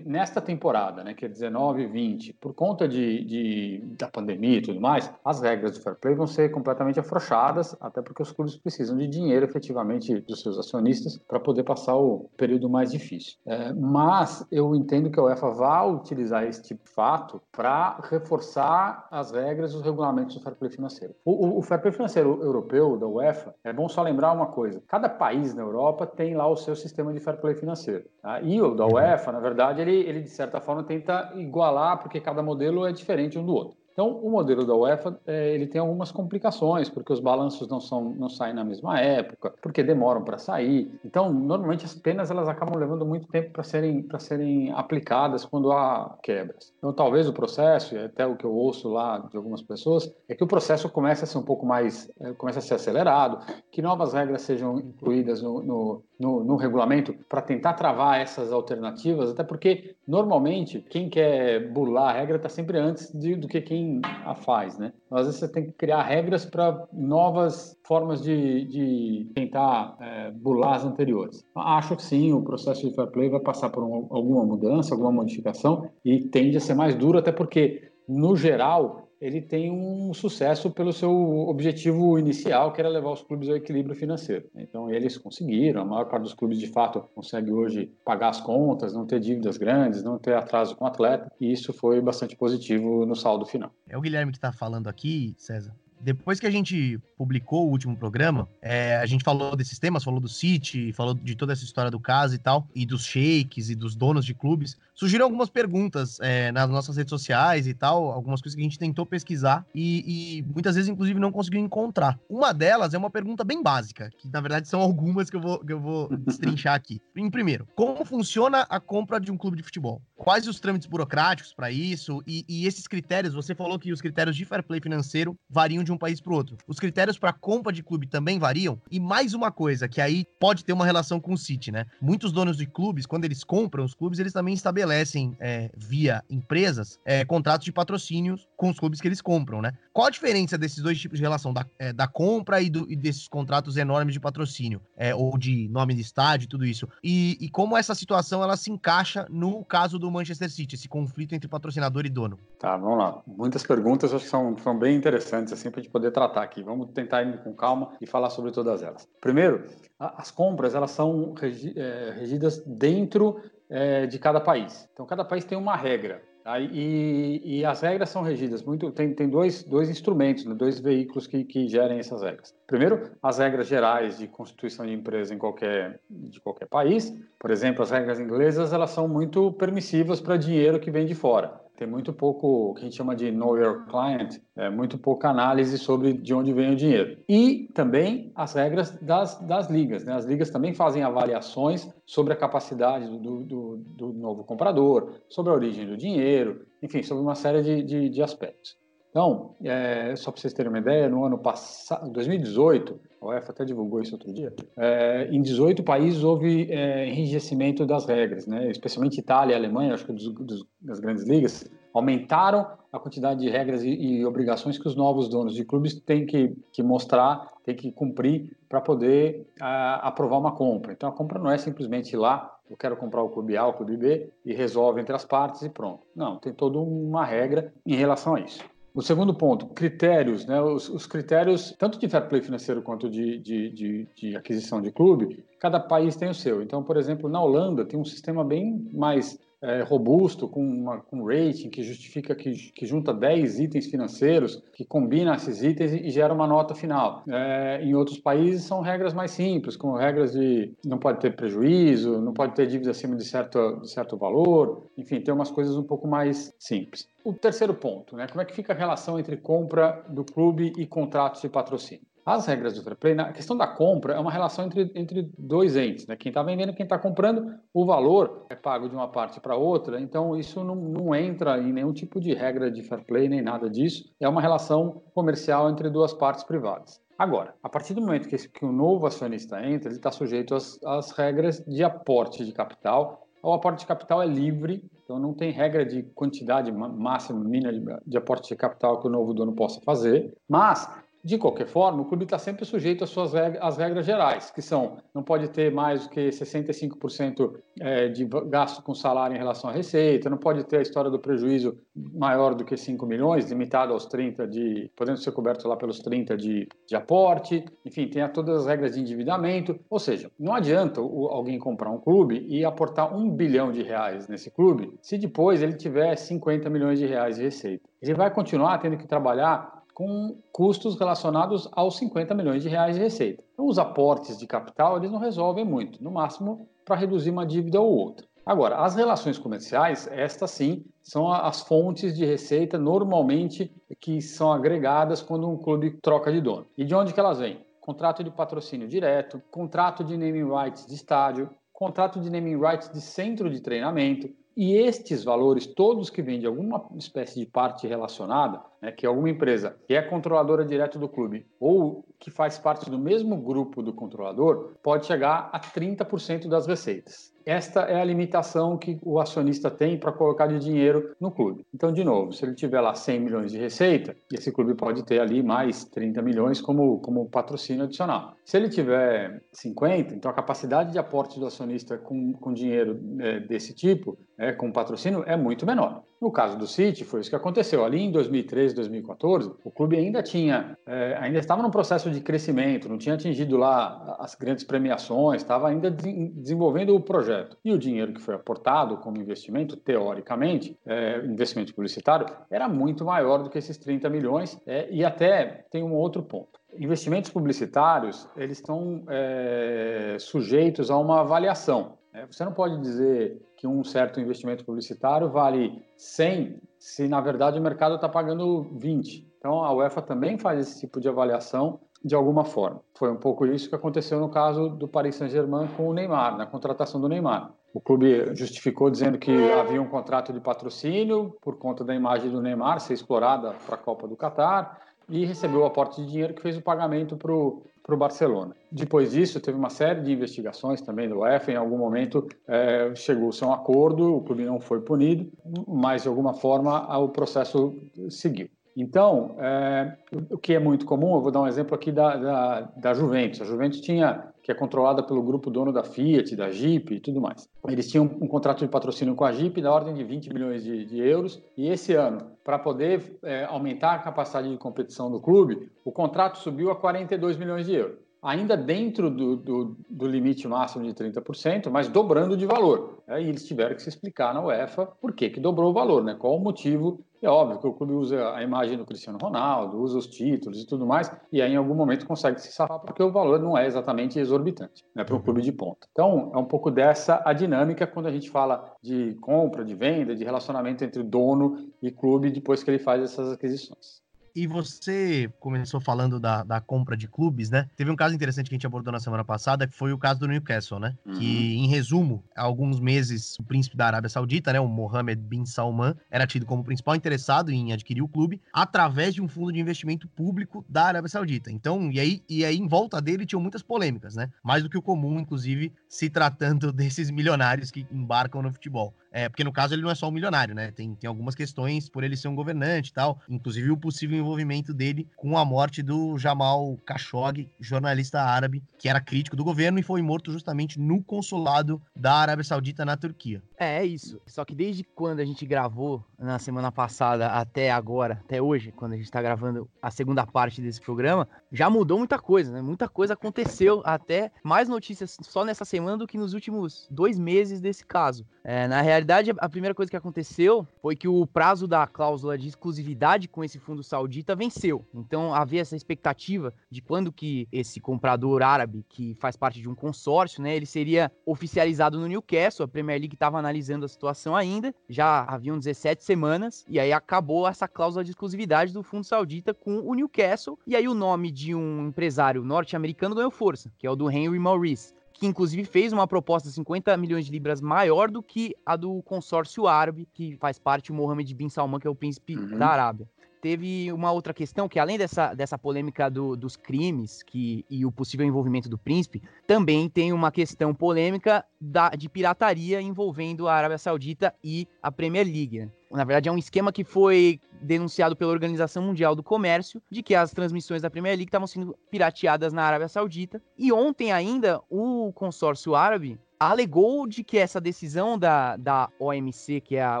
nesta 0.04 0.40
temporada, 0.40 1.02
né, 1.02 1.14
que 1.14 1.24
é 1.24 1.28
19 1.28 1.82
e 1.82 1.86
20, 1.86 2.32
por 2.34 2.54
conta 2.54 2.86
de, 2.88 3.24
de, 3.24 3.84
da 3.98 4.08
pandemia 4.08 4.58
e 4.58 4.62
tudo 4.62 4.80
mais, 4.80 5.12
as 5.24 5.40
regras 5.40 5.72
do 5.72 5.82
fair 5.82 5.96
play 5.96 6.14
vão 6.14 6.26
ser 6.26 6.50
completamente 6.50 7.00
afrouxadas, 7.00 7.76
até 7.80 8.00
porque 8.00 8.22
os 8.22 8.30
clubes 8.30 8.56
precisam 8.56 8.96
de 8.96 9.06
dinheiro 9.06 9.44
efetivamente 9.44 10.20
dos 10.20 10.42
seus 10.42 10.58
acionistas 10.58 11.18
para 11.18 11.40
poder 11.40 11.64
passar 11.64 11.96
o 11.96 12.30
período 12.36 12.68
mais 12.68 12.92
difícil. 12.92 13.34
É, 13.46 13.72
mas 13.72 14.46
eu 14.50 14.74
entendo 14.74 15.10
que 15.10 15.18
a 15.18 15.24
UEFA 15.24 15.50
vai 15.50 15.90
utilizar 15.90 16.44
esse 16.44 16.62
tipo 16.62 16.84
de 16.84 16.90
fato 16.90 17.40
para 17.50 18.00
reforçar 18.10 19.06
as 19.10 19.32
regras 19.32 19.72
e 19.72 19.76
os 19.76 19.82
regulamentos 19.82 20.36
do 20.36 20.42
fair 20.42 20.54
play 20.56 20.70
financeiro. 20.70 21.14
O, 21.24 21.46
o, 21.46 21.58
o 21.58 21.62
fair 21.62 21.80
play 21.80 21.92
financeiro 21.92 22.40
europeu 22.42 22.96
da 22.96 23.06
UEFA, 23.06 23.54
é 23.64 23.72
bom 23.72 23.88
só 23.88 24.02
lembrar 24.02 24.32
uma 24.32 24.46
coisa, 24.46 24.82
cada 24.86 25.08
país 25.08 25.54
na 25.54 25.62
Europa 25.62 26.06
tem 26.06 26.34
lá 26.34 26.46
o 26.48 26.56
seu 26.56 26.76
sistema 26.76 27.12
de 27.12 27.20
fair 27.20 27.38
play 27.38 27.54
financeiro. 27.54 28.04
Tá? 28.22 28.40
E 28.40 28.60
o 28.60 28.74
da 28.74 28.86
UEFA, 28.86 29.32
na 29.32 29.40
verdade, 29.40 29.55
verdade, 29.56 29.80
ele, 29.80 29.96
ele 30.00 30.20
de 30.20 30.28
certa 30.28 30.60
forma 30.60 30.84
tenta 30.84 31.32
igualar, 31.34 31.98
porque 31.98 32.20
cada 32.20 32.42
modelo 32.42 32.86
é 32.86 32.92
diferente 32.92 33.38
um 33.38 33.46
do 33.46 33.54
outro. 33.54 33.76
Então, 33.96 34.10
o 34.10 34.30
modelo 34.30 34.66
da 34.66 34.74
UEFA 34.74 35.18
é, 35.26 35.54
ele 35.54 35.66
tem 35.66 35.80
algumas 35.80 36.12
complicações, 36.12 36.90
porque 36.90 37.10
os 37.10 37.18
balanços 37.18 37.66
não, 37.66 37.80
são, 37.80 38.10
não 38.10 38.28
saem 38.28 38.52
na 38.52 38.62
mesma 38.62 39.00
época, 39.00 39.54
porque 39.62 39.82
demoram 39.82 40.22
para 40.22 40.36
sair. 40.36 40.92
Então, 41.02 41.32
normalmente 41.32 41.86
as 41.86 41.94
penas 41.94 42.30
elas 42.30 42.46
acabam 42.46 42.78
levando 42.78 43.06
muito 43.06 43.26
tempo 43.28 43.52
para 43.52 43.62
serem, 43.62 44.06
serem 44.18 44.70
aplicadas 44.72 45.46
quando 45.46 45.72
há 45.72 46.14
quebras. 46.22 46.74
Então, 46.76 46.92
talvez 46.92 47.26
o 47.26 47.32
processo, 47.32 47.94
e 47.94 47.98
até 48.04 48.26
o 48.26 48.36
que 48.36 48.44
eu 48.44 48.52
ouço 48.52 48.86
lá 48.90 49.16
de 49.30 49.36
algumas 49.38 49.62
pessoas, 49.62 50.14
é 50.28 50.34
que 50.34 50.44
o 50.44 50.46
processo 50.46 50.90
comece 50.90 51.24
a 51.24 51.26
ser 51.26 51.38
um 51.38 51.42
pouco 51.42 51.64
mais, 51.64 52.06
é, 52.20 52.34
comece 52.34 52.58
a 52.58 52.62
ser 52.62 52.74
acelerado, 52.74 53.38
que 53.72 53.80
novas 53.80 54.12
regras 54.12 54.42
sejam 54.42 54.78
incluídas 54.78 55.40
no, 55.40 55.62
no, 55.62 56.04
no, 56.18 56.42
no 56.42 56.56
regulamento 56.56 57.14
para 57.28 57.42
tentar 57.42 57.74
travar 57.74 58.20
essas 58.20 58.52
alternativas, 58.52 59.30
até 59.30 59.44
porque 59.44 59.94
normalmente 60.06 60.84
quem 60.90 61.08
quer 61.08 61.70
burlar 61.72 62.14
a 62.14 62.18
regra 62.18 62.36
está 62.36 62.48
sempre 62.48 62.78
antes 62.78 63.12
de, 63.12 63.36
do 63.36 63.46
que 63.46 63.60
quem 63.60 64.00
a 64.24 64.34
faz, 64.34 64.78
né? 64.78 64.92
Às 65.10 65.26
vezes 65.26 65.40
você 65.40 65.48
tem 65.48 65.66
que 65.66 65.72
criar 65.72 66.02
regras 66.02 66.44
para 66.44 66.86
novas 66.92 67.76
formas 67.86 68.22
de, 68.22 68.64
de 68.64 69.30
tentar 69.34 69.96
é, 70.00 70.30
burlar 70.30 70.74
as 70.74 70.84
anteriores. 70.84 71.44
Acho 71.54 71.96
que 71.96 72.02
sim, 72.02 72.32
o 72.32 72.42
processo 72.42 72.88
de 72.88 72.94
fair 72.94 73.10
play 73.10 73.28
vai 73.28 73.40
passar 73.40 73.70
por 73.70 73.84
um, 73.84 74.06
alguma 74.10 74.44
mudança, 74.44 74.94
alguma 74.94 75.12
modificação 75.12 75.88
e 76.04 76.20
tende 76.20 76.56
a 76.56 76.60
ser 76.60 76.74
mais 76.74 76.94
duro, 76.94 77.18
até 77.18 77.32
porque, 77.32 77.90
no 78.08 78.36
geral, 78.36 79.05
ele 79.20 79.40
tem 79.40 79.70
um 79.70 80.12
sucesso 80.12 80.70
pelo 80.70 80.92
seu 80.92 81.10
objetivo 81.48 82.18
inicial, 82.18 82.72
que 82.72 82.80
era 82.80 82.88
levar 82.88 83.12
os 83.12 83.22
clubes 83.22 83.48
ao 83.48 83.56
equilíbrio 83.56 83.94
financeiro. 83.94 84.48
Então, 84.54 84.90
eles 84.90 85.16
conseguiram, 85.16 85.82
a 85.82 85.84
maior 85.84 86.04
parte 86.06 86.24
dos 86.24 86.34
clubes, 86.34 86.58
de 86.58 86.66
fato, 86.66 87.04
consegue 87.14 87.50
hoje 87.50 87.90
pagar 88.04 88.28
as 88.28 88.40
contas, 88.40 88.92
não 88.92 89.06
ter 89.06 89.20
dívidas 89.20 89.56
grandes, 89.56 90.02
não 90.02 90.18
ter 90.18 90.34
atraso 90.34 90.76
com 90.76 90.84
o 90.84 90.88
atleta, 90.88 91.30
e 91.40 91.50
isso 91.50 91.72
foi 91.72 92.00
bastante 92.00 92.36
positivo 92.36 93.06
no 93.06 93.14
saldo 93.14 93.46
final. 93.46 93.70
É 93.88 93.96
o 93.96 94.00
Guilherme 94.00 94.32
que 94.32 94.38
está 94.38 94.52
falando 94.52 94.88
aqui, 94.88 95.34
César, 95.38 95.74
depois 96.00 96.38
que 96.38 96.46
a 96.46 96.50
gente 96.50 97.00
publicou 97.16 97.66
o 97.66 97.70
último 97.70 97.96
programa, 97.96 98.48
é, 98.60 98.96
a 98.96 99.06
gente 99.06 99.24
falou 99.24 99.56
desses 99.56 99.78
temas, 99.78 100.04
falou 100.04 100.20
do 100.20 100.28
City, 100.28 100.92
falou 100.92 101.14
de 101.14 101.34
toda 101.34 101.52
essa 101.52 101.64
história 101.64 101.90
do 101.90 101.98
caso 101.98 102.34
e 102.34 102.38
tal, 102.38 102.68
e 102.74 102.84
dos 102.84 103.04
shakes 103.04 103.70
e 103.70 103.74
dos 103.74 103.94
donos 103.94 104.24
de 104.24 104.34
clubes. 104.34 104.76
Surgiram 104.94 105.24
algumas 105.24 105.50
perguntas 105.50 106.18
é, 106.20 106.50
nas 106.52 106.70
nossas 106.70 106.96
redes 106.96 107.10
sociais 107.10 107.66
e 107.66 107.74
tal, 107.74 108.10
algumas 108.10 108.40
coisas 108.40 108.54
que 108.54 108.60
a 108.60 108.64
gente 108.64 108.78
tentou 108.78 109.04
pesquisar 109.04 109.66
e, 109.74 110.38
e, 110.38 110.42
muitas 110.42 110.74
vezes, 110.74 110.88
inclusive, 110.88 111.18
não 111.20 111.30
conseguiu 111.32 111.60
encontrar. 111.60 112.18
Uma 112.28 112.52
delas 112.52 112.94
é 112.94 112.98
uma 112.98 113.10
pergunta 113.10 113.44
bem 113.44 113.62
básica, 113.62 114.10
que 114.16 114.28
na 114.28 114.40
verdade 114.40 114.68
são 114.68 114.80
algumas 114.82 115.28
que 115.28 115.36
eu 115.36 115.40
vou, 115.40 115.58
que 115.58 115.72
eu 115.72 115.80
vou 115.80 116.08
destrinchar 116.16 116.74
aqui. 116.74 117.00
Em 117.14 117.30
primeiro, 117.30 117.66
como 117.74 118.04
funciona 118.04 118.66
a 118.68 118.80
compra 118.80 119.20
de 119.20 119.30
um 119.30 119.36
clube 119.36 119.56
de 119.56 119.62
futebol? 119.62 120.00
Quais 120.16 120.48
os 120.48 120.58
trâmites 120.58 120.88
burocráticos 120.88 121.52
para 121.52 121.70
isso? 121.70 122.22
E, 122.26 122.44
e 122.48 122.66
esses 122.66 122.86
critérios, 122.86 123.34
você 123.34 123.54
falou 123.54 123.78
que 123.78 123.92
os 123.92 124.00
critérios 124.00 124.34
de 124.34 124.44
fair 124.44 124.62
play 124.62 124.80
financeiro 124.80 125.36
variam 125.48 125.84
de 125.86 125.92
um 125.92 125.98
país 125.98 126.20
para 126.20 126.34
outro. 126.34 126.56
Os 126.66 126.78
critérios 126.78 127.18
para 127.18 127.32
compra 127.32 127.72
de 127.72 127.82
clube 127.82 128.06
também 128.06 128.38
variam. 128.38 128.80
E 128.90 129.00
mais 129.00 129.32
uma 129.32 129.50
coisa, 129.50 129.88
que 129.88 130.00
aí 130.00 130.26
pode 130.38 130.64
ter 130.64 130.72
uma 130.72 130.84
relação 130.84 131.18
com 131.18 131.32
o 131.32 131.38
City, 131.38 131.72
né? 131.72 131.86
Muitos 132.00 132.32
donos 132.32 132.56
de 132.56 132.66
clubes, 132.66 133.06
quando 133.06 133.24
eles 133.24 133.42
compram 133.42 133.84
os 133.84 133.94
clubes, 133.94 134.18
eles 134.18 134.32
também 134.32 134.54
estabelecem, 134.54 135.36
é, 135.40 135.70
via 135.76 136.22
empresas, 136.28 136.98
é, 137.04 137.24
contratos 137.24 137.64
de 137.64 137.72
patrocínios 137.72 138.48
com 138.56 138.68
os 138.68 138.78
clubes 138.78 139.00
que 139.00 139.08
eles 139.08 139.22
compram, 139.22 139.62
né? 139.62 139.72
Qual 139.92 140.06
a 140.06 140.10
diferença 140.10 140.58
desses 140.58 140.82
dois 140.82 141.00
tipos 141.00 141.18
de 141.18 141.22
relação, 141.22 141.54
da, 141.54 141.64
é, 141.78 141.92
da 141.92 142.06
compra 142.06 142.60
e, 142.60 142.68
do, 142.68 142.90
e, 142.90 142.96
desses 142.96 143.28
contratos 143.28 143.76
enormes 143.76 144.12
de 144.12 144.20
patrocínio, 144.20 144.80
é, 144.96 145.14
ou 145.14 145.38
de 145.38 145.68
nome 145.68 145.94
de 145.94 146.00
estádio, 146.02 146.48
tudo 146.48 146.66
isso? 146.66 146.88
E, 147.02 147.38
e 147.40 147.48
como 147.48 147.76
essa 147.76 147.94
situação 147.94 148.42
ela 148.42 148.56
se 148.56 148.70
encaixa 148.70 149.26
no 149.30 149.64
caso 149.64 149.98
do 149.98 150.10
Manchester 150.10 150.50
City, 150.50 150.74
esse 150.74 150.88
conflito 150.88 151.34
entre 151.34 151.48
patrocinador 151.48 152.04
e 152.04 152.10
dono? 152.10 152.38
Tá, 152.58 152.76
vamos 152.76 152.98
lá. 152.98 153.22
Muitas 153.26 153.62
perguntas, 153.62 154.12
acho 154.12 154.24
que 154.24 154.30
são, 154.30 154.56
são 154.58 154.78
bem 154.78 154.96
interessantes, 154.96 155.52
assim, 155.52 155.70
para 155.76 155.80
a 155.80 155.82
gente 155.82 155.92
poder 155.92 156.10
tratar 156.10 156.42
aqui. 156.42 156.62
Vamos 156.62 156.90
tentar 156.92 157.22
ir 157.22 157.42
com 157.42 157.54
calma 157.54 157.92
e 158.00 158.06
falar 158.06 158.30
sobre 158.30 158.50
todas 158.50 158.82
elas. 158.82 159.06
Primeiro, 159.20 159.64
as 159.98 160.30
compras, 160.30 160.74
elas 160.74 160.90
são 160.90 161.34
é, 161.42 162.14
regidas 162.18 162.64
dentro 162.66 163.40
é, 163.68 164.06
de 164.06 164.18
cada 164.18 164.40
país. 164.40 164.88
Então, 164.92 165.04
cada 165.04 165.24
país 165.24 165.44
tem 165.44 165.56
uma 165.58 165.76
regra. 165.76 166.22
Tá? 166.42 166.60
E, 166.60 167.42
e, 167.44 167.64
as 167.64 167.80
regras 167.80 168.08
são 168.08 168.22
regidas 168.22 168.62
muito. 168.62 168.90
Tem, 168.92 169.12
tem 169.12 169.28
dois, 169.28 169.64
dois 169.64 169.90
instrumentos, 169.90 170.46
né? 170.46 170.54
dois 170.54 170.78
veículos 170.78 171.26
que, 171.26 171.44
que 171.44 171.68
gerem 171.68 171.98
essas 171.98 172.22
regras. 172.22 172.54
Primeiro, 172.66 173.10
as 173.22 173.38
regras 173.38 173.66
gerais 173.66 174.18
de 174.18 174.28
constituição 174.28 174.86
de 174.86 174.92
empresa 174.92 175.34
em 175.34 175.38
qualquer, 175.38 176.00
de 176.08 176.40
qualquer 176.40 176.66
país. 176.66 177.12
Por 177.38 177.50
exemplo, 177.50 177.82
as 177.82 177.90
regras 177.90 178.20
inglesas 178.20 178.72
elas 178.72 178.90
são 178.90 179.08
muito 179.08 179.52
permissivas 179.52 180.20
para 180.20 180.36
dinheiro 180.36 180.78
que 180.78 180.90
vem 180.90 181.04
de 181.04 181.14
fora. 181.14 181.65
Tem 181.76 181.86
muito 181.86 182.12
pouco, 182.12 182.70
o 182.70 182.74
que 182.74 182.80
a 182.80 182.84
gente 182.84 182.96
chama 182.96 183.14
de 183.14 183.30
know 183.30 183.56
your 183.56 183.86
client, 183.86 184.38
é, 184.56 184.70
muito 184.70 184.96
pouca 184.96 185.28
análise 185.28 185.78
sobre 185.78 186.14
de 186.14 186.32
onde 186.32 186.52
vem 186.52 186.72
o 186.72 186.76
dinheiro. 186.76 187.18
E 187.28 187.68
também 187.74 188.32
as 188.34 188.54
regras 188.54 188.98
das, 189.00 189.38
das 189.42 189.68
ligas. 189.68 190.04
Né? 190.04 190.14
As 190.14 190.24
ligas 190.24 190.50
também 190.50 190.72
fazem 190.72 191.02
avaliações 191.02 191.88
sobre 192.06 192.32
a 192.32 192.36
capacidade 192.36 193.06
do, 193.06 193.42
do, 193.44 193.76
do 193.76 194.12
novo 194.12 194.42
comprador, 194.44 195.20
sobre 195.28 195.52
a 195.52 195.54
origem 195.54 195.86
do 195.86 195.96
dinheiro, 195.96 196.66
enfim, 196.82 197.02
sobre 197.02 197.22
uma 197.22 197.34
série 197.34 197.62
de, 197.62 197.82
de, 197.82 198.08
de 198.08 198.22
aspectos. 198.22 198.76
Então, 199.16 199.54
é, 199.64 200.14
só 200.14 200.30
para 200.30 200.42
vocês 200.42 200.52
terem 200.52 200.68
uma 200.68 200.78
ideia, 200.78 201.08
no 201.08 201.24
ano 201.24 201.38
passado, 201.38 202.10
2018, 202.10 203.00
a 203.22 203.26
UEFA 203.28 203.50
até 203.50 203.64
divulgou 203.64 204.02
isso 204.02 204.12
outro 204.12 204.30
dia, 204.30 204.54
é, 204.76 205.26
em 205.32 205.40
18 205.40 205.82
países 205.82 206.22
houve 206.22 206.70
é, 206.70 207.08
enrijecimento 207.08 207.86
das 207.86 208.04
regras, 208.04 208.46
né? 208.46 208.70
especialmente 208.70 209.18
Itália 209.18 209.54
e 209.54 209.56
Alemanha, 209.56 209.94
acho 209.94 210.04
que 210.04 210.12
dos, 210.12 210.28
dos, 210.34 210.66
das 210.82 211.00
grandes 211.00 211.24
ligas, 211.24 211.64
aumentaram 211.94 212.66
a 212.92 212.98
quantidade 212.98 213.40
de 213.40 213.48
regras 213.48 213.82
e, 213.82 213.88
e, 213.88 214.26
obrigações 214.26 214.76
que 214.76 214.86
os 214.86 214.94
novos 214.94 215.30
donos 215.30 215.54
de 215.54 215.64
clubes 215.64 215.98
têm 215.98 216.26
que, 216.26 216.54
que 216.70 216.82
mostrar, 216.82 217.50
têm 217.64 217.74
que 217.74 217.90
cumprir 217.92 218.54
para 218.68 218.82
poder 218.82 219.46
a, 219.58 220.08
aprovar 220.08 220.36
uma 220.36 220.52
compra. 220.52 220.92
Então, 220.92 221.08
a 221.08 221.12
compra 221.12 221.38
não 221.38 221.50
é 221.50 221.56
simplesmente 221.56 222.12
ir 222.12 222.18
lá, 222.18 222.54
eu 222.68 222.76
quero 222.76 222.94
comprar 222.98 223.22
o 223.22 223.30
clube 223.30 223.56
A, 223.56 223.66
o 223.66 223.72
clube 223.72 223.96
B, 223.96 224.28
e 224.44 224.52
resolve 224.52 225.00
entre 225.00 225.16
as 225.16 225.24
partes 225.24 225.62
e 225.62 225.70
pronto. 225.70 226.06
Não, 226.14 226.36
tem 226.36 226.52
toda 226.52 226.78
uma 226.78 227.24
regra 227.24 227.72
em 227.86 227.94
relação 227.94 228.34
a 228.34 228.40
isso. 228.40 228.62
O 228.96 229.02
segundo 229.02 229.34
ponto, 229.34 229.66
critérios, 229.66 230.46
né? 230.46 230.58
Os, 230.58 230.88
os 230.88 231.06
critérios, 231.06 231.76
tanto 231.78 231.98
de 231.98 232.08
fair 232.08 232.26
play 232.30 232.40
financeiro 232.40 232.80
quanto 232.80 233.10
de, 233.10 233.38
de, 233.38 233.68
de, 233.68 234.08
de, 234.16 234.34
aquisição 234.34 234.80
de 234.80 234.90
clube, 234.90 235.44
cada 235.60 235.78
país 235.78 236.16
tem 236.16 236.30
o 236.30 236.34
seu. 236.34 236.62
Então, 236.62 236.82
por 236.82 236.96
exemplo, 236.96 237.28
na 237.28 237.38
Holanda 237.38 237.84
tem 237.84 238.00
um 238.00 238.06
sistema 238.06 238.42
bem 238.42 238.88
mais 238.94 239.38
é, 239.66 239.82
robusto, 239.82 240.48
com, 240.48 240.64
uma, 240.64 241.00
com 241.00 241.24
rating, 241.24 241.68
que 241.68 241.82
justifica 241.82 242.34
que, 242.34 242.52
que 242.72 242.86
junta 242.86 243.12
10 243.12 243.58
itens 243.60 243.86
financeiros, 243.86 244.62
que 244.72 244.84
combina 244.84 245.34
esses 245.34 245.62
itens 245.62 245.92
e, 245.92 246.06
e 246.06 246.10
gera 246.10 246.32
uma 246.32 246.46
nota 246.46 246.74
final. 246.74 247.24
É, 247.28 247.82
em 247.82 247.94
outros 247.94 248.18
países 248.18 248.64
são 248.64 248.80
regras 248.80 249.12
mais 249.12 249.32
simples, 249.32 249.76
como 249.76 249.96
regras 249.96 250.32
de 250.32 250.72
não 250.84 250.98
pode 250.98 251.20
ter 251.20 251.34
prejuízo, 251.34 252.20
não 252.20 252.32
pode 252.32 252.54
ter 252.54 252.66
dívida 252.66 252.92
acima 252.92 253.16
de 253.16 253.24
certo, 253.24 253.80
de 253.80 253.90
certo 253.90 254.16
valor, 254.16 254.86
enfim, 254.96 255.20
tem 255.20 255.34
umas 255.34 255.50
coisas 255.50 255.76
um 255.76 255.82
pouco 255.82 256.06
mais 256.06 256.54
simples. 256.58 257.08
O 257.24 257.32
terceiro 257.32 257.74
ponto, 257.74 258.16
né, 258.16 258.28
como 258.28 258.40
é 258.40 258.44
que 258.44 258.54
fica 258.54 258.72
a 258.72 258.76
relação 258.76 259.18
entre 259.18 259.36
compra 259.36 260.04
do 260.08 260.24
clube 260.24 260.72
e 260.78 260.86
contratos 260.86 261.42
de 261.42 261.48
patrocínio? 261.48 262.05
As 262.26 262.44
regras 262.44 262.74
do 262.74 262.82
fair 262.82 262.96
play, 262.96 263.16
a 263.16 263.32
questão 263.32 263.56
da 263.56 263.68
compra 263.68 264.14
é 264.14 264.18
uma 264.18 264.32
relação 264.32 264.66
entre, 264.66 264.90
entre 264.96 265.32
dois 265.38 265.76
entes, 265.76 266.08
né? 266.08 266.16
Quem 266.16 266.30
está 266.30 266.42
vendendo 266.42 266.72
e 266.72 266.74
quem 266.74 266.82
está 266.82 266.98
comprando, 266.98 267.54
o 267.72 267.86
valor 267.86 268.46
é 268.50 268.56
pago 268.56 268.88
de 268.88 268.96
uma 268.96 269.06
parte 269.06 269.38
para 269.38 269.54
outra, 269.54 270.00
então 270.00 270.36
isso 270.36 270.64
não, 270.64 270.74
não 270.74 271.14
entra 271.14 271.56
em 271.58 271.72
nenhum 271.72 271.92
tipo 271.92 272.20
de 272.20 272.34
regra 272.34 272.68
de 272.68 272.82
fair 272.82 273.04
play, 273.04 273.28
nem 273.28 273.40
nada 273.40 273.70
disso. 273.70 274.12
É 274.18 274.28
uma 274.28 274.40
relação 274.40 275.04
comercial 275.14 275.70
entre 275.70 275.88
duas 275.88 276.12
partes 276.12 276.42
privadas. 276.42 277.00
Agora, 277.16 277.54
a 277.62 277.68
partir 277.68 277.94
do 277.94 278.00
momento 278.00 278.28
que, 278.28 278.36
que 278.36 278.64
o 278.64 278.72
novo 278.72 279.06
acionista 279.06 279.64
entra, 279.64 279.88
ele 279.88 279.96
está 279.96 280.10
sujeito 280.10 280.52
às, 280.52 280.82
às 280.82 281.12
regras 281.12 281.64
de 281.64 281.84
aporte 281.84 282.44
de 282.44 282.50
capital. 282.50 283.24
O 283.40 283.52
aporte 283.52 283.80
de 283.80 283.86
capital 283.86 284.20
é 284.20 284.26
livre, 284.26 284.82
então 285.04 285.20
não 285.20 285.32
tem 285.32 285.52
regra 285.52 285.86
de 285.86 286.02
quantidade 286.02 286.72
máxima, 286.72 287.38
mínima 287.38 288.02
de 288.04 288.18
aporte 288.18 288.48
de 288.48 288.56
capital 288.56 289.00
que 289.00 289.06
o 289.06 289.10
novo 289.10 289.32
dono 289.32 289.54
possa 289.54 289.80
fazer, 289.82 290.36
mas 290.48 290.90
de 291.26 291.36
qualquer 291.38 291.66
forma, 291.66 292.02
o 292.02 292.04
clube 292.04 292.22
está 292.22 292.38
sempre 292.38 292.64
sujeito 292.64 293.02
às 293.02 293.10
suas 293.10 293.32
regras, 293.32 293.60
às 293.60 293.76
regras 293.76 294.06
gerais, 294.06 294.48
que 294.52 294.62
são 294.62 294.98
não 295.12 295.24
pode 295.24 295.48
ter 295.48 295.72
mais 295.72 296.04
do 296.04 296.10
que 296.10 296.28
65% 296.28 297.52
é, 297.80 298.06
de 298.06 298.24
gasto 298.46 298.80
com 298.80 298.94
salário 298.94 299.34
em 299.34 299.38
relação 299.38 299.68
à 299.68 299.72
receita, 299.72 300.30
não 300.30 300.38
pode 300.38 300.62
ter 300.62 300.78
a 300.78 300.82
história 300.82 301.10
do 301.10 301.18
prejuízo 301.18 301.76
maior 302.14 302.54
do 302.54 302.64
que 302.64 302.76
5 302.76 303.04
milhões, 303.04 303.50
limitado 303.50 303.92
aos 303.92 304.06
30 304.06 304.46
de, 304.46 304.88
podendo 304.94 305.18
ser 305.18 305.32
coberto 305.32 305.66
lá 305.66 305.76
pelos 305.76 305.98
30 305.98 306.36
de, 306.36 306.68
de 306.86 306.94
aporte, 306.94 307.64
enfim, 307.84 308.06
tem 308.06 308.26
todas 308.28 308.60
as 308.60 308.66
regras 308.66 308.94
de 308.94 309.00
endividamento, 309.00 309.76
ou 309.90 309.98
seja, 309.98 310.30
não 310.38 310.54
adianta 310.54 311.00
alguém 311.00 311.58
comprar 311.58 311.90
um 311.90 311.98
clube 311.98 312.46
e 312.48 312.64
aportar 312.64 313.12
um 313.12 313.28
bilhão 313.28 313.72
de 313.72 313.82
reais 313.82 314.28
nesse 314.28 314.48
clube, 314.48 314.94
se 315.02 315.18
depois 315.18 315.60
ele 315.60 315.72
tiver 315.72 316.14
50 316.14 316.70
milhões 316.70 317.00
de 317.00 317.06
reais 317.06 317.34
de 317.34 317.42
receita. 317.42 317.82
Ele 318.00 318.14
vai 318.14 318.30
continuar 318.30 318.78
tendo 318.78 318.96
que 318.96 319.08
trabalhar 319.08 319.75
com 319.96 320.36
custos 320.52 320.94
relacionados 320.98 321.66
aos 321.72 321.96
50 321.96 322.34
milhões 322.34 322.62
de 322.62 322.68
reais 322.68 322.96
de 322.96 323.00
receita. 323.00 323.42
Então, 323.54 323.64
os 323.64 323.78
aportes 323.78 324.36
de 324.36 324.46
capital 324.46 324.98
eles 324.98 325.10
não 325.10 325.18
resolvem 325.18 325.64
muito, 325.64 326.04
no 326.04 326.10
máximo 326.10 326.68
para 326.84 326.96
reduzir 326.96 327.30
uma 327.30 327.46
dívida 327.46 327.80
ou 327.80 327.96
outra. 327.96 328.26
Agora, 328.44 328.76
as 328.76 328.94
relações 328.94 329.38
comerciais, 329.38 330.06
estas 330.12 330.50
sim, 330.50 330.84
são 331.00 331.32
as 331.32 331.62
fontes 331.62 332.14
de 332.14 332.26
receita 332.26 332.76
normalmente 332.76 333.72
que 333.98 334.20
são 334.20 334.52
agregadas 334.52 335.22
quando 335.22 335.48
um 335.48 335.56
clube 335.56 335.98
troca 336.02 336.30
de 336.30 336.42
dono. 336.42 336.66
E 336.76 336.84
de 336.84 336.94
onde 336.94 337.14
que 337.14 337.18
elas 337.18 337.38
vêm? 337.38 337.64
Contrato 337.80 338.22
de 338.22 338.30
patrocínio 338.30 338.86
direto, 338.86 339.40
contrato 339.50 340.04
de 340.04 340.18
naming 340.18 340.46
rights 340.46 340.84
de 340.84 340.92
estádio, 340.92 341.48
contrato 341.72 342.20
de 342.20 342.28
naming 342.28 342.60
rights 342.60 342.92
de 342.92 343.00
centro 343.00 343.48
de 343.48 343.62
treinamento, 343.62 344.28
e 344.56 344.74
estes 344.74 345.22
valores, 345.22 345.66
todos 345.66 346.08
que 346.08 346.22
vêm 346.22 346.40
de 346.40 346.46
alguma 346.46 346.82
espécie 346.96 347.38
de 347.38 347.44
parte 347.44 347.86
relacionada, 347.86 348.62
né, 348.80 348.92
que 348.92 349.06
é 349.06 349.08
alguma 349.08 349.30
empresa 349.30 349.76
que 349.86 349.94
é 349.94 350.02
controladora 350.02 350.64
direta 350.64 350.98
do 350.98 351.08
clube 351.08 351.46
ou 351.58 352.04
que 352.18 352.30
faz 352.30 352.58
parte 352.58 352.90
do 352.90 352.98
mesmo 352.98 353.36
grupo 353.36 353.82
do 353.82 353.92
controlador, 353.92 354.72
pode 354.82 355.06
chegar 355.06 355.50
a 355.52 355.60
30% 355.60 356.48
das 356.48 356.66
receitas. 356.66 357.34
Esta 357.46 357.82
é 357.82 358.00
a 358.00 358.04
limitação 358.04 358.76
que 358.76 358.98
o 359.04 359.20
acionista 359.20 359.70
tem 359.70 359.96
para 359.96 360.10
colocar 360.10 360.48
de 360.48 360.58
dinheiro 360.58 361.14
no 361.20 361.30
clube. 361.30 361.64
Então, 361.72 361.92
de 361.92 362.02
novo, 362.02 362.32
se 362.32 362.44
ele 362.44 362.56
tiver 362.56 362.80
lá 362.80 362.92
100 362.92 363.20
milhões 363.20 363.52
de 363.52 363.58
receita, 363.58 364.16
esse 364.32 364.50
clube 364.50 364.74
pode 364.74 365.04
ter 365.04 365.20
ali 365.20 365.44
mais 365.44 365.84
30 365.84 366.20
milhões 366.22 366.60
como, 366.60 366.98
como 366.98 367.30
patrocínio 367.30 367.84
adicional. 367.84 368.34
Se 368.44 368.56
ele 368.56 368.68
tiver 368.68 369.44
50, 369.52 370.12
então 370.12 370.28
a 370.28 370.34
capacidade 370.34 370.90
de 370.90 370.98
aporte 370.98 371.38
do 371.38 371.46
acionista 371.46 371.96
com, 371.96 372.32
com 372.32 372.52
dinheiro 372.52 372.98
é, 373.20 373.38
desse 373.38 373.72
tipo, 373.72 374.18
é, 374.36 374.50
com 374.50 374.72
patrocínio, 374.72 375.22
é 375.24 375.36
muito 375.36 375.64
menor. 375.64 376.02
No 376.20 376.32
caso 376.32 376.58
do 376.58 376.66
City, 376.66 377.04
foi 377.04 377.20
isso 377.20 377.30
que 377.30 377.36
aconteceu. 377.36 377.84
Ali 377.84 378.00
em 378.00 378.10
2013, 378.10 378.65
2014, 378.74 379.52
o 379.64 379.70
clube 379.70 379.96
ainda 379.96 380.22
tinha, 380.22 380.76
é, 380.86 381.16
ainda 381.20 381.38
estava 381.38 381.62
num 381.62 381.70
processo 381.70 382.10
de 382.10 382.20
crescimento, 382.20 382.88
não 382.88 382.98
tinha 382.98 383.14
atingido 383.14 383.56
lá 383.56 384.16
as 384.18 384.34
grandes 384.34 384.64
premiações, 384.64 385.42
estava 385.42 385.68
ainda 385.68 385.90
de, 385.90 386.28
desenvolvendo 386.30 386.94
o 386.94 387.00
projeto. 387.00 387.56
E 387.64 387.72
o 387.72 387.78
dinheiro 387.78 388.12
que 388.12 388.20
foi 388.20 388.34
aportado 388.34 388.96
como 388.98 389.20
investimento, 389.20 389.76
teoricamente, 389.76 390.78
é, 390.86 391.18
investimento 391.24 391.74
publicitário, 391.74 392.26
era 392.50 392.68
muito 392.68 393.04
maior 393.04 393.42
do 393.42 393.50
que 393.50 393.58
esses 393.58 393.76
30 393.76 394.08
milhões. 394.10 394.60
É, 394.66 394.88
e 394.90 395.04
até 395.04 395.64
tem 395.70 395.82
um 395.82 395.92
outro 395.92 396.22
ponto 396.22 396.56
investimentos 396.78 397.30
publicitários 397.30 398.28
eles 398.36 398.58
estão 398.58 399.02
é, 399.08 400.16
sujeitos 400.18 400.90
a 400.90 400.98
uma 400.98 401.20
avaliação. 401.20 401.96
Né? 402.12 402.26
Você 402.30 402.44
não 402.44 402.52
pode 402.52 402.80
dizer 402.80 403.40
que 403.56 403.66
um 403.66 403.84
certo 403.84 404.20
investimento 404.20 404.64
publicitário 404.64 405.28
vale 405.28 405.82
100 405.96 406.60
se 406.86 407.08
na 407.08 407.20
verdade 407.20 407.58
o 407.58 407.62
mercado 407.62 407.96
está 407.96 408.08
pagando 408.08 408.62
20. 408.78 409.28
Então 409.38 409.64
a 409.64 409.72
UEFA 409.72 410.00
também 410.00 410.38
faz 410.38 410.60
esse 410.60 410.80
tipo 410.80 411.00
de 411.00 411.08
avaliação 411.08 411.80
de 412.04 412.14
alguma 412.14 412.44
forma. 412.44 412.80
Foi 412.94 413.10
um 413.10 413.16
pouco 413.16 413.44
isso 413.44 413.68
que 413.68 413.74
aconteceu 413.74 414.20
no 414.20 414.28
caso 414.28 414.68
do 414.68 414.86
Paris 414.86 415.16
Saint-Germain 415.16 415.66
com 415.76 415.88
o 415.88 415.92
Neymar, 415.92 416.36
na 416.36 416.46
contratação 416.46 417.00
do 417.00 417.08
Neymar. 417.08 417.52
O 417.74 417.80
clube 417.80 418.32
justificou 418.36 418.88
dizendo 418.88 419.18
que 419.18 419.32
havia 419.50 419.82
um 419.82 419.88
contrato 419.88 420.32
de 420.32 420.38
patrocínio 420.38 421.36
por 421.42 421.58
conta 421.58 421.82
da 421.82 421.92
imagem 421.92 422.30
do 422.30 422.40
Neymar 422.40 422.78
ser 422.78 422.94
explorada 422.94 423.52
para 423.66 423.74
a 423.74 423.78
Copa 423.78 424.06
do 424.06 424.16
Catar 424.16 424.80
e 425.08 425.26
recebeu 425.26 425.62
o 425.62 425.64
aporte 425.64 426.00
de 426.00 426.08
dinheiro 426.08 426.34
que 426.34 426.42
fez 426.42 426.56
o 426.56 426.62
pagamento 426.62 427.16
para 427.16 427.32
o 427.32 427.64
para 427.86 427.94
o 427.94 427.98
Barcelona. 427.98 428.56
Depois 428.70 429.12
disso, 429.12 429.40
teve 429.40 429.56
uma 429.56 429.70
série 429.70 430.00
de 430.00 430.12
investigações 430.12 430.80
também 430.80 431.08
do 431.08 431.20
UEFA. 431.20 431.52
Em 431.52 431.56
algum 431.56 431.78
momento 431.78 432.26
é, 432.48 432.92
chegou-se 432.96 433.42
a 433.44 433.46
um 433.46 433.52
acordo, 433.52 434.16
o 434.16 434.22
clube 434.22 434.44
não 434.44 434.58
foi 434.58 434.80
punido, 434.80 435.30
mas 435.68 436.02
de 436.02 436.08
alguma 436.08 436.34
forma 436.34 436.98
o 436.98 437.08
processo 437.08 437.78
seguiu. 438.10 438.48
Então, 438.76 439.36
é, 439.38 439.96
o 440.30 440.36
que 440.36 440.52
é 440.52 440.58
muito 440.58 440.84
comum, 440.84 441.14
eu 441.14 441.22
vou 441.22 441.30
dar 441.30 441.40
um 441.40 441.46
exemplo 441.46 441.74
aqui 441.74 441.92
da, 441.92 442.16
da, 442.16 442.60
da, 442.76 442.92
Juventus. 442.92 443.40
A 443.40 443.44
Juventus 443.44 443.80
tinha, 443.80 444.24
que 444.46 444.52
é 444.52 444.54
controlada 444.54 445.02
pelo 445.02 445.24
grupo 445.24 445.50
dono 445.50 445.72
da 445.72 445.82
Fiat, 445.82 446.36
da 446.36 446.52
Jeep 446.52 446.94
e 446.94 447.00
tudo 447.00 447.20
mais. 447.20 447.48
Eles 447.66 447.90
tinham 447.90 448.04
um 448.04 448.28
contrato 448.28 448.60
de 448.60 448.68
patrocínio 448.68 449.16
com 449.16 449.24
a 449.24 449.32
Jeep 449.32 449.60
da 449.60 449.72
ordem 449.72 449.92
de 449.92 450.04
20 450.04 450.32
milhões 450.32 450.62
de, 450.62 450.84
de 450.84 451.00
euros. 451.00 451.42
E 451.56 451.68
esse 451.68 451.94
ano, 451.94 452.30
para 452.44 452.56
poder 452.56 453.18
é, 453.24 453.44
aumentar 453.46 453.94
a 453.94 453.98
capacidade 453.98 454.48
de 454.48 454.56
competição 454.56 455.10
do 455.10 455.20
clube, 455.20 455.68
o 455.84 455.90
contrato 455.90 456.38
subiu 456.38 456.70
a 456.70 456.76
42 456.76 457.36
milhões 457.36 457.66
de 457.66 457.74
euros. 457.74 457.98
Ainda 458.22 458.56
dentro 458.56 459.10
do, 459.10 459.36
do, 459.36 459.76
do, 459.88 460.06
limite 460.06 460.48
máximo 460.48 460.84
de 460.84 460.92
30%, 460.92 461.70
mas 461.70 461.88
dobrando 461.88 462.36
de 462.36 462.46
valor. 462.46 463.02
Aí 463.06 463.28
eles 463.28 463.46
tiveram 463.46 463.74
que 463.74 463.82
se 463.82 463.88
explicar 463.88 464.34
na 464.34 464.44
UEFA 464.44 464.86
por 464.86 465.12
que, 465.12 465.30
que 465.30 465.40
dobrou 465.40 465.70
o 465.70 465.74
valor, 465.74 466.02
né? 466.02 466.14
qual 466.18 466.36
o 466.36 466.40
motivo. 466.40 467.04
É 467.22 467.28
óbvio 467.30 467.58
que 467.58 467.66
o 467.66 467.72
clube 467.72 467.94
usa 467.94 468.34
a 468.34 468.42
imagem 468.42 468.76
do 468.76 468.84
Cristiano 468.84 469.18
Ronaldo, 469.20 469.80
usa 469.80 469.98
os 469.98 470.06
títulos 470.06 470.62
e 470.62 470.66
tudo 470.66 470.86
mais, 470.86 471.10
e 471.32 471.40
aí 471.40 471.52
em 471.52 471.56
algum 471.56 471.74
momento 471.74 472.06
consegue 472.06 472.40
se 472.40 472.52
safar 472.52 472.78
porque 472.78 473.02
o 473.02 473.10
valor 473.10 473.40
não 473.40 473.56
é 473.56 473.66
exatamente 473.66 474.18
exorbitante 474.18 474.84
né, 474.94 475.02
para 475.02 475.16
um 475.16 475.20
clube 475.20 475.40
de 475.40 475.50
ponta. 475.50 475.88
Então, 475.90 476.30
é 476.34 476.38
um 476.38 476.44
pouco 476.44 476.70
dessa 476.70 477.22
a 477.24 477.32
dinâmica 477.32 477.86
quando 477.86 478.06
a 478.06 478.12
gente 478.12 478.30
fala 478.30 478.70
de 478.82 479.14
compra, 479.14 479.64
de 479.64 479.74
venda, 479.74 480.14
de 480.14 480.24
relacionamento 480.24 480.84
entre 480.84 481.02
dono 481.02 481.56
e 481.82 481.90
clube 481.90 482.30
depois 482.30 482.62
que 482.62 482.70
ele 482.70 482.78
faz 482.78 483.02
essas 483.02 483.32
aquisições. 483.32 484.05
E 484.36 484.46
você 484.46 485.32
começou 485.40 485.80
falando 485.80 486.20
da, 486.20 486.44
da 486.44 486.60
compra 486.60 486.94
de 486.94 487.08
clubes, 487.08 487.48
né? 487.48 487.70
Teve 487.74 487.90
um 487.90 487.96
caso 487.96 488.14
interessante 488.14 488.50
que 488.50 488.54
a 488.54 488.58
gente 488.58 488.66
abordou 488.66 488.92
na 488.92 489.00
semana 489.00 489.24
passada, 489.24 489.66
que 489.66 489.74
foi 489.74 489.94
o 489.94 489.98
caso 489.98 490.20
do 490.20 490.28
Newcastle, 490.28 490.78
né? 490.78 490.94
Uhum. 491.06 491.14
Que, 491.14 491.56
em 491.56 491.66
resumo, 491.68 492.22
há 492.36 492.42
alguns 492.42 492.78
meses, 492.78 493.38
o 493.38 493.42
príncipe 493.42 493.78
da 493.78 493.86
Arábia 493.86 494.10
Saudita, 494.10 494.52
né? 494.52 494.60
O 494.60 494.68
Mohammed 494.68 495.22
bin 495.22 495.46
Salman, 495.46 495.94
era 496.10 496.26
tido 496.26 496.44
como 496.44 496.62
principal 496.62 496.94
interessado 496.94 497.50
em 497.50 497.72
adquirir 497.72 498.02
o 498.02 498.08
clube 498.08 498.42
através 498.52 499.14
de 499.14 499.22
um 499.22 499.28
fundo 499.28 499.50
de 499.50 499.58
investimento 499.58 500.06
público 500.06 500.62
da 500.68 500.84
Arábia 500.84 501.08
Saudita. 501.08 501.50
Então, 501.50 501.90
e 501.90 501.98
aí, 501.98 502.22
e 502.28 502.44
aí 502.44 502.58
em 502.58 502.68
volta 502.68 503.00
dele 503.00 503.24
tinham 503.24 503.40
muitas 503.40 503.62
polêmicas, 503.62 504.14
né? 504.16 504.28
Mais 504.42 504.62
do 504.62 504.68
que 504.68 504.76
o 504.76 504.82
comum, 504.82 505.18
inclusive, 505.18 505.72
se 505.88 506.10
tratando 506.10 506.70
desses 506.76 507.10
milionários 507.10 507.70
que 507.70 507.86
embarcam 507.90 508.42
no 508.42 508.52
futebol. 508.52 508.94
É, 509.16 509.30
porque 509.30 509.42
no 509.42 509.50
caso 509.50 509.72
ele 509.72 509.80
não 509.80 509.90
é 509.90 509.94
só 509.94 510.08
um 510.08 510.10
milionário, 510.10 510.54
né? 510.54 510.70
Tem, 510.72 510.94
tem 510.94 511.08
algumas 511.08 511.34
questões 511.34 511.88
por 511.88 512.04
ele 512.04 512.18
ser 512.18 512.28
um 512.28 512.34
governante 512.34 512.90
e 512.90 512.92
tal, 512.92 513.18
inclusive 513.30 513.70
o 513.70 513.76
possível 513.78 514.18
envolvimento 514.18 514.74
dele 514.74 515.08
com 515.16 515.38
a 515.38 515.44
morte 515.44 515.82
do 515.82 516.18
Jamal 516.18 516.76
Khashoggi, 516.86 517.48
jornalista 517.58 518.20
árabe, 518.20 518.62
que 518.78 518.90
era 518.90 519.00
crítico 519.00 519.34
do 519.34 519.42
governo 519.42 519.78
e 519.78 519.82
foi 519.82 520.02
morto 520.02 520.30
justamente 520.30 520.78
no 520.78 521.02
consulado 521.02 521.80
da 521.96 522.12
Arábia 522.12 522.44
Saudita 522.44 522.84
na 522.84 522.94
Turquia. 522.94 523.42
É, 523.58 523.78
é 523.78 523.86
isso. 523.86 524.20
Só 524.26 524.44
que 524.44 524.54
desde 524.54 524.84
quando 524.84 525.20
a 525.20 525.24
gente 525.24 525.46
gravou 525.46 526.04
na 526.18 526.38
semana 526.38 526.70
passada 526.70 527.28
até 527.28 527.70
agora, 527.70 528.20
até 528.22 528.42
hoje, 528.42 528.70
quando 528.70 528.92
a 528.92 528.96
gente 528.98 529.10
tá 529.10 529.22
gravando 529.22 529.66
a 529.80 529.90
segunda 529.90 530.26
parte 530.26 530.60
desse 530.60 530.82
programa, 530.82 531.26
já 531.50 531.70
mudou 531.70 531.96
muita 531.96 532.18
coisa, 532.18 532.52
né? 532.52 532.60
Muita 532.60 532.86
coisa 532.86 533.14
aconteceu, 533.14 533.80
até 533.82 534.30
mais 534.44 534.68
notícias 534.68 535.16
só 535.22 535.42
nessa 535.42 535.64
semana 535.64 535.96
do 535.96 536.06
que 536.06 536.18
nos 536.18 536.34
últimos 536.34 536.86
dois 536.90 537.18
meses 537.18 537.62
desse 537.62 537.82
caso. 537.82 538.26
É, 538.44 538.68
na 538.68 538.82
realidade, 538.82 539.05
a 539.38 539.48
primeira 539.48 539.74
coisa 539.74 539.90
que 539.90 539.96
aconteceu 539.96 540.66
foi 540.80 540.96
que 540.96 541.08
o 541.08 541.26
prazo 541.26 541.66
da 541.66 541.86
cláusula 541.86 542.36
de 542.36 542.48
exclusividade 542.48 543.28
com 543.28 543.44
esse 543.44 543.58
fundo 543.58 543.82
saudita 543.82 544.34
venceu. 544.34 544.84
Então 544.94 545.34
havia 545.34 545.60
essa 545.60 545.76
expectativa 545.76 546.52
de 546.70 546.80
quando 546.80 547.12
que 547.12 547.48
esse 547.52 547.80
comprador 547.80 548.42
árabe, 548.42 548.84
que 548.88 549.14
faz 549.14 549.36
parte 549.36 549.60
de 549.60 549.68
um 549.68 549.74
consórcio, 549.74 550.42
né, 550.42 550.56
ele 550.56 550.66
seria 550.66 551.10
oficializado 551.24 551.98
no 551.98 552.06
Newcastle. 552.06 552.64
A 552.64 552.68
Premier 552.68 552.98
League 552.98 553.14
estava 553.14 553.38
analisando 553.38 553.84
a 553.84 553.88
situação 553.88 554.34
ainda, 554.34 554.74
já 554.88 555.24
haviam 555.24 555.58
17 555.58 556.04
semanas, 556.04 556.64
e 556.68 556.80
aí 556.80 556.92
acabou 556.92 557.46
essa 557.46 557.68
cláusula 557.68 558.04
de 558.04 558.10
exclusividade 558.10 558.72
do 558.72 558.82
fundo 558.82 559.04
saudita 559.04 559.54
com 559.54 559.80
o 559.80 559.94
Newcastle. 559.94 560.58
E 560.66 560.74
aí 560.74 560.88
o 560.88 560.94
nome 560.94 561.30
de 561.30 561.54
um 561.54 561.88
empresário 561.88 562.44
norte-americano 562.44 563.14
ganhou 563.14 563.30
força, 563.30 563.70
que 563.78 563.86
é 563.86 563.90
o 563.90 563.96
do 563.96 564.10
Henry 564.10 564.38
Maurice 564.38 564.94
que 565.18 565.26
inclusive 565.26 565.64
fez 565.64 565.92
uma 565.92 566.06
proposta 566.06 566.48
de 566.48 566.54
50 566.54 566.96
milhões 566.96 567.24
de 567.24 567.32
libras 567.32 567.60
maior 567.60 568.10
do 568.10 568.22
que 568.22 568.54
a 568.64 568.76
do 568.76 569.02
consórcio 569.02 569.66
árabe, 569.66 570.06
que 570.12 570.36
faz 570.36 570.58
parte 570.58 570.92
o 570.92 570.94
Mohammed 570.94 571.34
bin 571.34 571.48
Salman, 571.48 571.80
que 571.80 571.86
é 571.86 571.90
o 571.90 571.94
príncipe 571.94 572.36
uhum. 572.36 572.58
da 572.58 572.68
Arábia. 572.68 573.08
Teve 573.40 573.92
uma 573.92 574.10
outra 574.12 574.32
questão 574.34 574.68
que, 574.68 574.78
além 574.78 574.98
dessa, 574.98 575.34
dessa 575.34 575.58
polêmica 575.58 576.10
do, 576.10 576.36
dos 576.36 576.56
crimes 576.56 577.22
que, 577.22 577.64
e 577.70 577.84
o 577.84 577.92
possível 577.92 578.26
envolvimento 578.26 578.68
do 578.68 578.78
príncipe, 578.78 579.22
também 579.46 579.88
tem 579.88 580.12
uma 580.12 580.32
questão 580.32 580.74
polêmica 580.74 581.44
da, 581.60 581.90
de 581.90 582.08
pirataria 582.08 582.80
envolvendo 582.80 583.48
a 583.48 583.54
Arábia 583.54 583.78
Saudita 583.78 584.34
e 584.42 584.66
a 584.82 584.90
Premier 584.90 585.26
League. 585.26 585.60
Né? 585.60 585.70
Na 585.90 586.04
verdade, 586.04 586.28
é 586.28 586.32
um 586.32 586.38
esquema 586.38 586.72
que 586.72 586.84
foi 586.84 587.40
denunciado 587.60 588.16
pela 588.16 588.32
Organização 588.32 588.82
Mundial 588.82 589.14
do 589.14 589.22
Comércio 589.22 589.80
de 589.90 590.02
que 590.02 590.14
as 590.14 590.32
transmissões 590.32 590.82
da 590.82 590.90
Premier 590.90 591.14
League 591.14 591.28
estavam 591.28 591.46
sendo 591.46 591.76
pirateadas 591.90 592.52
na 592.52 592.62
Arábia 592.62 592.88
Saudita. 592.88 593.40
E 593.56 593.72
ontem 593.72 594.12
ainda 594.12 594.60
o 594.68 595.12
consórcio 595.12 595.74
árabe 595.74 596.18
alegou 596.38 597.06
de 597.06 597.24
que 597.24 597.38
essa 597.38 597.60
decisão 597.60 598.18
da, 598.18 598.56
da 598.56 598.88
OMC, 598.98 599.60
que 599.60 599.76
é 599.76 599.84
a 599.84 600.00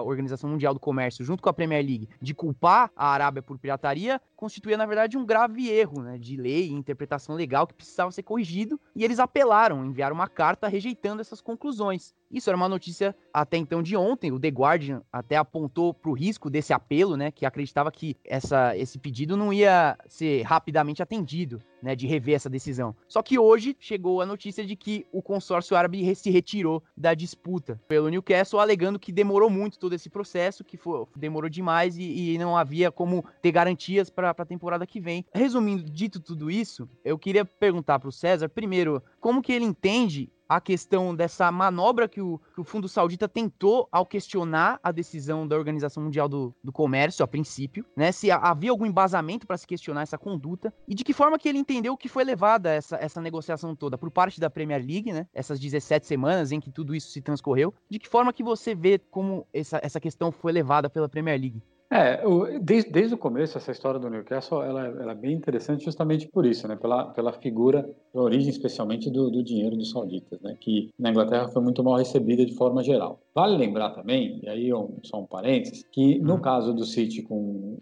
Organização 0.00 0.50
Mundial 0.50 0.74
do 0.74 0.80
Comércio, 0.80 1.24
junto 1.24 1.42
com 1.42 1.48
a 1.48 1.52
Premier 1.52 1.84
League, 1.84 2.08
de 2.20 2.34
culpar 2.34 2.90
a 2.96 3.08
Arábia 3.08 3.42
por 3.42 3.58
pirataria, 3.58 4.20
constituía, 4.34 4.76
na 4.76 4.86
verdade, 4.86 5.16
um 5.16 5.24
grave 5.24 5.68
erro 5.70 6.02
né, 6.02 6.18
de 6.18 6.36
lei 6.36 6.68
e 6.68 6.72
interpretação 6.72 7.34
legal 7.34 7.66
que 7.66 7.74
precisava 7.74 8.12
ser 8.12 8.22
corrigido, 8.22 8.80
e 8.94 9.04
eles 9.04 9.18
apelaram, 9.18 9.84
enviaram 9.84 10.14
uma 10.14 10.28
carta 10.28 10.68
rejeitando 10.68 11.20
essas 11.20 11.40
conclusões. 11.40 12.14
Isso 12.30 12.50
era 12.50 12.56
uma 12.56 12.68
notícia 12.68 13.14
até 13.32 13.56
então 13.56 13.82
de 13.82 13.96
ontem. 13.96 14.32
O 14.32 14.40
The 14.40 14.48
Guardian 14.48 15.02
até 15.12 15.36
apontou 15.36 15.94
para 15.94 16.10
o 16.10 16.14
risco 16.14 16.50
desse 16.50 16.72
apelo, 16.72 17.16
né? 17.16 17.30
Que 17.30 17.46
acreditava 17.46 17.90
que 17.90 18.16
essa, 18.24 18.76
esse 18.76 18.98
pedido 18.98 19.36
não 19.36 19.52
ia 19.52 19.96
ser 20.06 20.42
rapidamente 20.42 21.02
atendido, 21.02 21.62
né? 21.82 21.94
De 21.94 22.06
rever 22.06 22.34
essa 22.34 22.50
decisão. 22.50 22.96
Só 23.06 23.22
que 23.22 23.38
hoje 23.38 23.76
chegou 23.78 24.20
a 24.20 24.26
notícia 24.26 24.64
de 24.64 24.74
que 24.74 25.06
o 25.12 25.22
consórcio 25.22 25.76
árabe 25.76 26.14
se 26.14 26.30
retirou 26.30 26.82
da 26.96 27.14
disputa 27.14 27.80
pelo 27.86 28.08
Newcastle, 28.08 28.60
alegando 28.60 28.98
que 28.98 29.12
demorou 29.12 29.48
muito 29.48 29.78
todo 29.78 29.94
esse 29.94 30.10
processo, 30.10 30.64
que 30.64 30.76
foi, 30.76 31.06
demorou 31.14 31.48
demais 31.48 31.96
e, 31.96 32.34
e 32.34 32.38
não 32.38 32.56
havia 32.56 32.90
como 32.90 33.24
ter 33.40 33.52
garantias 33.52 34.10
para 34.10 34.30
a 34.30 34.44
temporada 34.44 34.86
que 34.86 35.00
vem. 35.00 35.24
Resumindo, 35.32 35.84
dito 35.84 36.20
tudo 36.20 36.50
isso, 36.50 36.88
eu 37.04 37.18
queria 37.18 37.44
perguntar 37.44 37.98
para 37.98 38.08
o 38.08 38.12
César, 38.12 38.48
primeiro, 38.48 39.02
como 39.20 39.42
que 39.42 39.52
ele 39.52 39.64
entende 39.64 40.30
a 40.48 40.60
questão 40.60 41.14
dessa 41.14 41.50
manobra 41.50 42.08
que 42.08 42.20
o, 42.20 42.40
que 42.54 42.60
o 42.60 42.64
Fundo 42.64 42.88
Saudita 42.88 43.28
tentou 43.28 43.88
ao 43.90 44.06
questionar 44.06 44.78
a 44.82 44.92
decisão 44.92 45.46
da 45.46 45.56
Organização 45.56 46.02
Mundial 46.02 46.28
do, 46.28 46.54
do 46.62 46.72
Comércio, 46.72 47.24
a 47.24 47.28
princípio, 47.28 47.84
né? 47.96 48.12
Se 48.12 48.30
havia 48.30 48.70
algum 48.70 48.86
embasamento 48.86 49.46
para 49.46 49.56
se 49.56 49.66
questionar 49.66 50.02
essa 50.02 50.18
conduta 50.18 50.72
e 50.86 50.94
de 50.94 51.04
que 51.04 51.12
forma 51.12 51.38
que 51.38 51.48
ele 51.48 51.58
entendeu 51.58 51.96
que 51.96 52.08
foi 52.08 52.24
levada 52.24 52.70
essa, 52.70 52.96
essa 52.96 53.20
negociação 53.20 53.74
toda 53.74 53.98
por 53.98 54.10
parte 54.10 54.40
da 54.40 54.50
Premier 54.50 54.84
League, 54.84 55.12
né? 55.12 55.26
Essas 55.34 55.58
17 55.58 56.06
semanas 56.06 56.52
em 56.52 56.60
que 56.60 56.70
tudo 56.70 56.94
isso 56.94 57.10
se 57.10 57.20
transcorreu. 57.20 57.74
De 57.90 57.98
que 57.98 58.08
forma 58.08 58.32
que 58.32 58.42
você 58.42 58.74
vê 58.74 58.98
como 58.98 59.46
essa, 59.52 59.80
essa 59.82 60.00
questão 60.00 60.30
foi 60.30 60.52
levada 60.52 60.88
pela 60.88 61.08
Premier 61.08 61.40
League? 61.40 61.62
É, 61.90 62.20
desde, 62.60 62.90
desde 62.90 63.14
o 63.14 63.18
começo, 63.18 63.56
essa 63.56 63.70
história 63.70 64.00
do 64.00 64.10
Newcastle 64.10 64.62
ela, 64.62 64.86
ela, 64.86 65.12
é 65.12 65.14
bem 65.14 65.34
interessante 65.34 65.84
justamente 65.84 66.26
por 66.28 66.44
isso, 66.44 66.66
né? 66.66 66.74
pela, 66.74 67.06
pela 67.12 67.32
figura, 67.32 67.88
pela 68.12 68.24
origem 68.24 68.48
especialmente 68.48 69.08
do, 69.08 69.30
do 69.30 69.42
dinheiro 69.42 69.76
dos 69.76 69.90
sauditas, 69.90 70.40
né? 70.40 70.56
que 70.58 70.90
na 70.98 71.10
Inglaterra 71.10 71.48
foi 71.48 71.62
muito 71.62 71.84
mal 71.84 71.96
recebida 71.96 72.44
de 72.44 72.54
forma 72.54 72.82
geral. 72.82 73.20
Vale 73.32 73.56
lembrar 73.56 73.90
também, 73.90 74.40
e 74.42 74.48
aí 74.48 74.74
um, 74.74 74.96
só 75.04 75.20
um 75.20 75.26
parênteses, 75.26 75.84
que 75.92 76.18
no 76.18 76.34
uhum. 76.34 76.40
caso 76.40 76.74
do 76.74 76.84
City 76.84 77.22
com, 77.22 77.76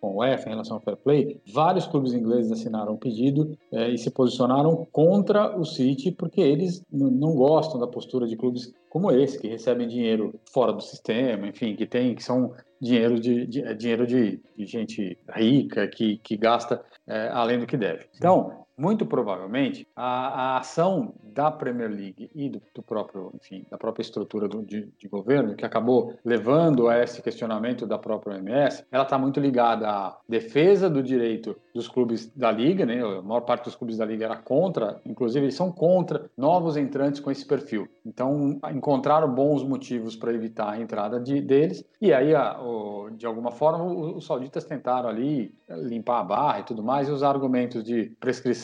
com 0.00 0.14
o 0.14 0.18
UEFA 0.18 0.48
em 0.48 0.52
relação 0.52 0.78
ao 0.78 0.82
fair 0.82 0.96
play, 0.96 1.40
vários 1.52 1.86
clubes 1.86 2.12
ingleses 2.12 2.50
assinaram 2.50 2.94
um 2.94 2.98
pedido 2.98 3.56
é, 3.70 3.88
e 3.88 3.98
se 3.98 4.10
posicionaram 4.10 4.86
contra 4.90 5.56
o 5.56 5.64
City 5.64 6.10
porque 6.10 6.40
eles 6.40 6.82
não 6.90 7.36
gostam 7.36 7.78
da 7.78 7.86
postura 7.86 8.26
de 8.26 8.36
clubes 8.36 8.72
como 8.94 9.10
esse, 9.10 9.40
que 9.40 9.48
recebem 9.48 9.88
dinheiro 9.88 10.38
fora 10.52 10.72
do 10.72 10.80
sistema, 10.80 11.48
enfim, 11.48 11.74
que 11.74 11.84
tem, 11.84 12.14
que 12.14 12.22
são 12.22 12.52
dinheiro 12.80 13.18
de, 13.18 13.46
de 13.46 13.62
é 13.62 13.74
dinheiro 13.74 14.06
de, 14.06 14.40
de, 14.56 14.66
gente 14.66 15.18
rica 15.28 15.86
que, 15.88 16.18
que 16.18 16.36
gasta 16.36 16.84
é, 17.06 17.28
além 17.28 17.58
do 17.58 17.66
que 17.66 17.76
deve. 17.76 18.06
Então, 18.16 18.63
muito 18.76 19.06
provavelmente 19.06 19.86
a, 19.94 20.54
a, 20.54 20.58
ação 20.58 21.12
da 21.22 21.50
Premier 21.50 21.90
League 21.90 22.30
e 22.34 22.48
do, 22.48 22.62
do 22.74 22.82
próprio, 22.82 23.32
enfim, 23.34 23.64
da 23.70 23.76
própria 23.76 24.02
estrutura 24.02 24.48
do, 24.48 24.62
de, 24.62 24.88
de, 24.98 25.08
governo 25.08 25.54
que 25.54 25.64
acabou 25.64 26.14
levando 26.24 26.88
a 26.88 27.02
esse 27.02 27.20
questionamento 27.22 27.86
da 27.86 27.98
própria 27.98 28.36
OMS, 28.36 28.84
ela 28.90 29.04
está 29.04 29.18
muito 29.18 29.40
ligada 29.40 29.88
à 29.88 30.18
defesa 30.28 30.88
do 30.88 31.02
direito 31.02 31.56
dos 31.74 31.88
clubes 31.88 32.30
da 32.34 32.50
liga, 32.50 32.86
né? 32.86 33.02
A 33.02 33.22
maior 33.22 33.40
parte 33.40 33.64
dos 33.64 33.74
clubes 33.74 33.96
da 33.96 34.04
liga 34.04 34.24
era 34.24 34.36
contra, 34.36 35.00
inclusive 35.04 35.44
eles 35.44 35.54
são 35.54 35.72
contra 35.72 36.30
novos 36.36 36.76
entrantes 36.76 37.20
com 37.20 37.30
esse 37.30 37.44
perfil. 37.44 37.88
Então 38.04 38.58
encontraram 38.72 39.32
bons 39.32 39.62
motivos 39.62 40.16
para 40.16 40.32
evitar 40.32 40.70
a 40.70 40.80
entrada 40.80 41.20
de, 41.20 41.40
deles 41.40 41.84
e 42.04 42.12
aí, 42.12 42.34
a, 42.34 42.60
o, 42.60 43.08
de 43.10 43.24
alguma 43.24 43.50
forma, 43.50 43.82
os, 43.82 44.16
os 44.16 44.26
sauditas 44.26 44.64
tentaram 44.64 45.08
ali 45.08 45.54
limpar 45.70 46.20
a 46.20 46.24
barra 46.24 46.60
e 46.60 46.62
tudo 46.64 46.82
mais 46.82 47.08
e 47.08 47.10
usar 47.10 47.30
argumentos 47.30 47.82
de 47.82 48.12
prescrição 48.20 48.63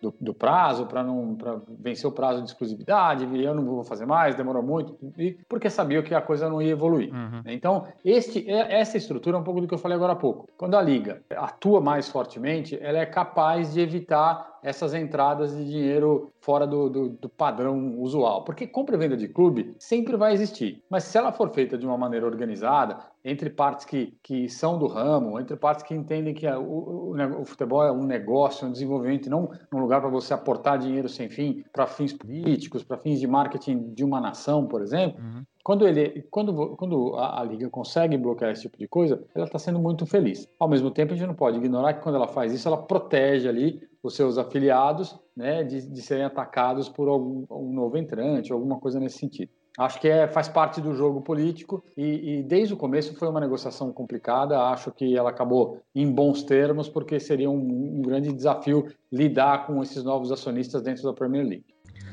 do, 0.00 0.14
do 0.20 0.32
prazo 0.32 0.86
para 0.86 1.02
não 1.02 1.34
pra 1.34 1.58
vencer 1.68 2.08
o 2.08 2.12
prazo 2.12 2.42
de 2.42 2.48
exclusividade, 2.48 3.24
eu 3.42 3.54
não 3.54 3.64
vou 3.64 3.84
fazer 3.84 4.06
mais, 4.06 4.34
demorou 4.34 4.62
muito, 4.62 4.96
e 5.18 5.36
porque 5.48 5.68
sabia 5.68 6.02
que 6.02 6.14
a 6.14 6.20
coisa 6.20 6.48
não 6.48 6.62
ia 6.62 6.72
evoluir. 6.72 7.12
Uhum. 7.12 7.42
Então, 7.46 7.86
este, 8.04 8.48
é, 8.48 8.80
essa 8.80 8.96
estrutura 8.96 9.36
é 9.36 9.40
um 9.40 9.44
pouco 9.44 9.60
do 9.60 9.66
que 9.66 9.74
eu 9.74 9.78
falei 9.78 9.96
agora 9.96 10.12
há 10.12 10.16
pouco. 10.16 10.48
Quando 10.56 10.76
a 10.76 10.82
liga 10.82 11.22
atua 11.30 11.80
mais 11.80 12.08
fortemente, 12.08 12.78
ela 12.80 12.98
é 12.98 13.06
capaz 13.06 13.74
de 13.74 13.80
evitar 13.80 14.57
essas 14.62 14.94
entradas 14.94 15.56
de 15.56 15.64
dinheiro 15.64 16.32
fora 16.40 16.66
do, 16.66 16.88
do, 16.88 17.08
do, 17.10 17.28
padrão 17.28 17.98
usual. 17.98 18.44
Porque 18.44 18.66
compra 18.66 18.96
e 18.96 18.98
venda 18.98 19.16
de 19.16 19.28
clube 19.28 19.74
sempre 19.78 20.16
vai 20.16 20.32
existir. 20.32 20.82
Mas 20.90 21.04
se 21.04 21.16
ela 21.18 21.32
for 21.32 21.50
feita 21.50 21.76
de 21.76 21.86
uma 21.86 21.96
maneira 21.96 22.26
organizada, 22.26 22.98
entre 23.24 23.50
partes 23.50 23.84
que, 23.84 24.16
que 24.22 24.48
são 24.48 24.78
do 24.78 24.86
ramo, 24.86 25.38
entre 25.38 25.56
partes 25.56 25.82
que 25.82 25.94
entendem 25.94 26.34
que 26.34 26.46
a, 26.46 26.58
o, 26.58 27.14
o, 27.14 27.40
o, 27.40 27.44
futebol 27.44 27.84
é 27.84 27.92
um 27.92 28.04
negócio, 28.04 28.66
um 28.66 28.72
desenvolvimento, 28.72 29.28
não 29.28 29.50
um 29.72 29.78
lugar 29.78 30.00
para 30.00 30.10
você 30.10 30.32
aportar 30.32 30.78
dinheiro 30.78 31.08
sem 31.08 31.28
fim 31.28 31.64
para 31.72 31.86
fins 31.86 32.12
políticos, 32.12 32.82
para 32.82 32.96
fins 32.96 33.20
de 33.20 33.26
marketing 33.26 33.92
de 33.92 34.04
uma 34.04 34.20
nação, 34.20 34.66
por 34.66 34.82
exemplo. 34.82 35.20
Uhum. 35.20 35.42
Quando, 35.68 35.86
ele, 35.86 36.26
quando, 36.30 36.76
quando 36.78 37.14
a, 37.16 37.42
a, 37.42 37.44
liga 37.44 37.68
consegue 37.68 38.16
bloquear 38.16 38.52
esse 38.52 38.62
tipo 38.62 38.78
de 38.78 38.88
coisa, 38.88 39.22
ela 39.34 39.44
está 39.44 39.58
sendo 39.58 39.78
muito 39.78 40.06
feliz. 40.06 40.48
Ao 40.58 40.66
mesmo 40.66 40.90
tempo, 40.90 41.12
a 41.12 41.14
gente 41.14 41.26
não 41.26 41.34
pode 41.34 41.58
ignorar 41.58 41.92
que 41.92 42.02
quando 42.02 42.14
ela 42.14 42.26
faz 42.26 42.54
isso, 42.54 42.66
ela 42.66 42.78
protege 42.78 43.46
ali 43.46 43.86
os 44.02 44.16
seus 44.16 44.38
afiliados 44.38 45.20
né, 45.36 45.62
de, 45.62 45.86
de 45.86 46.00
serem 46.00 46.24
atacados 46.24 46.88
por 46.88 47.06
algum 47.06 47.44
um 47.50 47.70
novo 47.70 47.98
entrante, 47.98 48.50
alguma 48.50 48.78
coisa 48.78 48.98
nesse 48.98 49.18
sentido. 49.18 49.50
Acho 49.78 50.00
que 50.00 50.08
é, 50.08 50.26
faz 50.26 50.48
parte 50.48 50.80
do 50.80 50.94
jogo 50.94 51.20
político 51.20 51.84
e, 51.94 52.38
e, 52.38 52.42
desde 52.42 52.72
o 52.72 52.76
começo 52.78 53.14
foi 53.14 53.28
uma 53.28 53.38
negociação 53.38 53.92
complicada. 53.92 54.58
Acho 54.58 54.90
que 54.90 55.14
ela 55.14 55.28
acabou 55.28 55.82
em 55.94 56.10
bons 56.10 56.42
termos, 56.42 56.88
porque 56.88 57.20
seria 57.20 57.50
um, 57.50 57.98
um 57.98 58.00
grande 58.00 58.32
desafio 58.32 58.86
lidar 59.12 59.66
com 59.66 59.82
esses 59.82 60.02
novos 60.02 60.32
acionistas 60.32 60.80
dentro 60.80 61.02
da 61.02 61.12
Premier 61.12 61.46
League. 61.46 61.66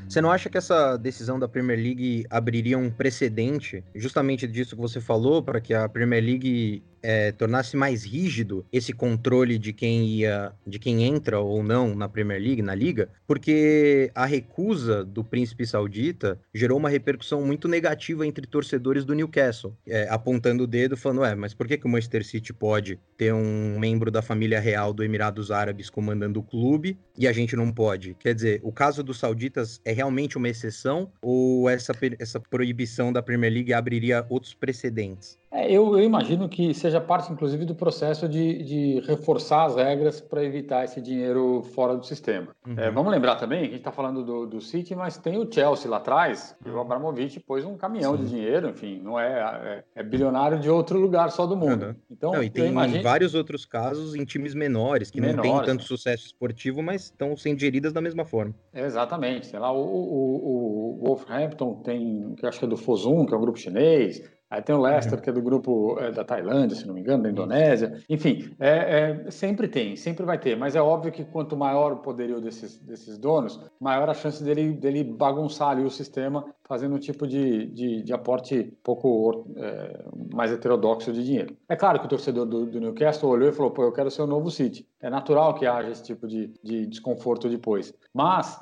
Você 0.07 0.21
não 0.21 0.31
acha 0.31 0.49
que 0.49 0.57
essa 0.57 0.97
decisão 0.97 1.39
da 1.39 1.47
Premier 1.47 1.77
League 1.79 2.25
abriria 2.29 2.77
um 2.77 2.89
precedente, 2.91 3.83
justamente 3.95 4.47
disso 4.47 4.75
que 4.75 4.81
você 4.81 5.01
falou, 5.01 5.41
para 5.41 5.59
que 5.59 5.73
a 5.73 5.89
Premier 5.89 6.23
League 6.23 6.83
é, 7.05 7.31
tornasse 7.31 7.77
mais 7.77 8.03
rígido 8.03 8.65
esse 8.73 8.91
controle 8.91 9.59
de 9.59 9.71
quem 9.71 10.07
ia, 10.07 10.51
de 10.65 10.79
quem 10.79 11.03
entra 11.03 11.39
ou 11.39 11.61
não 11.61 11.95
na 11.95 12.09
Premier 12.09 12.41
League, 12.41 12.63
na 12.63 12.73
liga, 12.73 13.09
porque 13.27 14.11
a 14.15 14.25
recusa 14.25 15.05
do 15.05 15.23
príncipe 15.23 15.67
saudita 15.67 16.39
gerou 16.53 16.79
uma 16.79 16.89
repercussão 16.89 17.43
muito 17.43 17.67
negativa 17.67 18.25
entre 18.25 18.47
torcedores 18.47 19.05
do 19.05 19.13
Newcastle, 19.13 19.77
é, 19.87 20.07
apontando 20.09 20.63
o 20.63 20.67
dedo, 20.67 20.97
falando, 20.97 21.23
é, 21.23 21.35
mas 21.35 21.53
por 21.53 21.67
que, 21.67 21.77
que 21.77 21.85
o 21.85 21.89
Manchester 21.89 22.25
City 22.25 22.51
pode 22.51 22.99
ter 23.15 23.31
um 23.31 23.77
membro 23.77 24.09
da 24.09 24.23
família 24.23 24.59
real 24.59 24.91
do 24.91 25.03
Emirados 25.03 25.51
Árabes 25.51 25.91
comandando 25.91 26.39
o 26.39 26.43
clube 26.43 26.97
e 27.15 27.27
a 27.27 27.31
gente 27.31 27.55
não 27.55 27.71
pode? 27.71 28.15
Quer 28.15 28.33
dizer, 28.33 28.59
o 28.63 28.71
caso 28.71 29.03
dos 29.03 29.19
sauditas 29.19 29.79
é 29.85 29.91
realmente 29.91 30.37
uma 30.37 30.49
exceção 30.49 31.11
ou 31.21 31.69
essa, 31.69 31.93
essa 32.17 32.39
proibição 32.39 33.13
da 33.13 33.21
Premier 33.21 33.53
League 33.53 33.73
abriria 33.73 34.25
outros 34.27 34.55
precedentes? 34.55 35.37
É, 35.55 35.71
eu, 35.71 35.97
eu, 35.97 36.03
imagino 36.03 36.49
que 36.49 36.73
seja 36.73 36.94
parte, 37.01 37.31
inclusive, 37.31 37.65
do 37.65 37.75
processo 37.75 38.27
de, 38.27 38.63
de 38.63 38.99
reforçar 39.01 39.65
as 39.65 39.75
regras 39.75 40.21
para 40.21 40.43
evitar 40.43 40.83
esse 40.83 41.01
dinheiro 41.01 41.63
fora 41.73 41.95
do 41.95 42.05
sistema. 42.05 42.47
Uhum. 42.65 42.75
É, 42.77 42.91
vamos 42.91 43.11
lembrar 43.11 43.35
também 43.35 43.59
que 43.61 43.65
a 43.65 43.69
gente 43.69 43.77
está 43.79 43.91
falando 43.91 44.23
do, 44.23 44.45
do 44.45 44.61
City, 44.61 44.95
mas 44.95 45.17
tem 45.17 45.37
o 45.37 45.51
Chelsea 45.51 45.89
lá 45.89 45.97
atrás, 45.97 46.55
e 46.65 46.69
o 46.69 46.79
Abramovich 46.79 47.39
pôs 47.39 47.65
um 47.65 47.77
caminhão 47.77 48.17
Sim. 48.17 48.23
de 48.23 48.29
dinheiro, 48.29 48.69
enfim, 48.69 48.99
não 49.03 49.19
é, 49.19 49.83
é, 49.95 50.01
é, 50.01 50.03
bilionário 50.03 50.59
de 50.59 50.69
outro 50.69 50.99
lugar 50.99 51.31
só 51.31 51.45
do 51.45 51.55
mundo. 51.55 51.87
Uhum. 51.87 51.95
Então, 52.09 52.31
não, 52.33 52.43
e 52.43 52.49
tem 52.49 52.67
imagino... 52.67 53.03
vários 53.03 53.35
outros 53.35 53.65
casos 53.65 54.15
em 54.15 54.25
times 54.25 54.53
menores, 54.53 55.11
que 55.11 55.19
menores, 55.21 55.37
não 55.37 55.57
têm 55.57 55.65
tanto 55.65 55.83
sucesso 55.83 56.25
esportivo, 56.25 56.81
mas 56.81 57.05
estão 57.05 57.35
sendo 57.35 57.59
geridas 57.59 57.93
da 57.93 58.01
mesma 58.01 58.25
forma. 58.25 58.53
Exatamente. 58.73 59.47
Sei 59.47 59.59
lá, 59.59 59.71
o, 59.71 59.77
o, 59.77 61.01
o 61.01 61.05
Wolverhampton 61.05 61.75
tem, 61.75 62.33
que 62.35 62.45
acho 62.45 62.59
que 62.59 62.65
é 62.65 62.67
do 62.67 62.77
Fosun, 62.77 63.25
que 63.25 63.33
é 63.33 63.37
um 63.37 63.41
grupo 63.41 63.57
chinês, 63.57 64.21
Aí 64.49 64.61
tem 64.61 64.75
o 64.75 64.81
Leicester, 64.81 65.17
uhum. 65.17 65.23
que 65.23 65.29
é 65.29 65.33
do 65.33 65.41
grupo 65.41 65.97
é, 65.99 66.11
da 66.11 66.23
Tailândia, 66.23 66.75
se 66.75 66.85
não 66.85 66.93
me 66.93 67.01
engano, 67.01 67.23
da 67.23 67.29
Indonésia. 67.29 68.03
Enfim, 68.07 68.55
é, 68.59 69.23
é, 69.25 69.31
sempre 69.31 69.67
tem, 69.67 69.95
sempre 69.95 70.25
vai 70.25 70.37
ter. 70.37 70.55
Mas 70.55 70.75
é 70.75 70.81
óbvio 70.81 71.11
que 71.11 71.25
quanto 71.25 71.57
maior 71.57 71.93
o 71.93 71.97
poderio 71.97 72.39
desses, 72.39 72.77
desses 72.77 73.17
donos, 73.17 73.59
maior 73.79 74.09
a 74.09 74.13
chance 74.13 74.43
dele, 74.43 74.73
dele 74.73 75.03
bagunçar 75.03 75.69
ali 75.69 75.83
o 75.83 75.89
sistema, 75.89 76.45
fazendo 76.63 76.95
um 76.95 76.99
tipo 76.99 77.27
de, 77.27 77.67
de, 77.67 78.03
de 78.03 78.13
aporte 78.13 78.77
pouco 78.83 79.47
é, 79.57 80.05
mais 80.33 80.51
heterodoxo 80.51 81.11
de 81.11 81.23
dinheiro. 81.23 81.55
É 81.67 81.75
claro 81.75 81.99
que 81.99 82.05
o 82.05 82.09
torcedor 82.09 82.45
do, 82.45 82.65
do, 82.65 82.79
Newcastle 82.79 83.29
olhou 83.29 83.49
e 83.49 83.53
falou: 83.53 83.71
pô, 83.71 83.83
eu 83.83 83.91
quero 83.91 84.11
ser 84.11 84.21
o 84.21 84.27
novo 84.27 84.51
City. 84.51 84.87
É 85.05 85.09
natural 85.09 85.53
que 85.53 85.67
haja 85.67 85.91
esse 85.91 86.01
tipo 86.01 86.27
de, 86.27 86.51
de 86.63 86.87
desconforto 86.87 87.47
depois. 87.47 87.93
Mas 88.11 88.59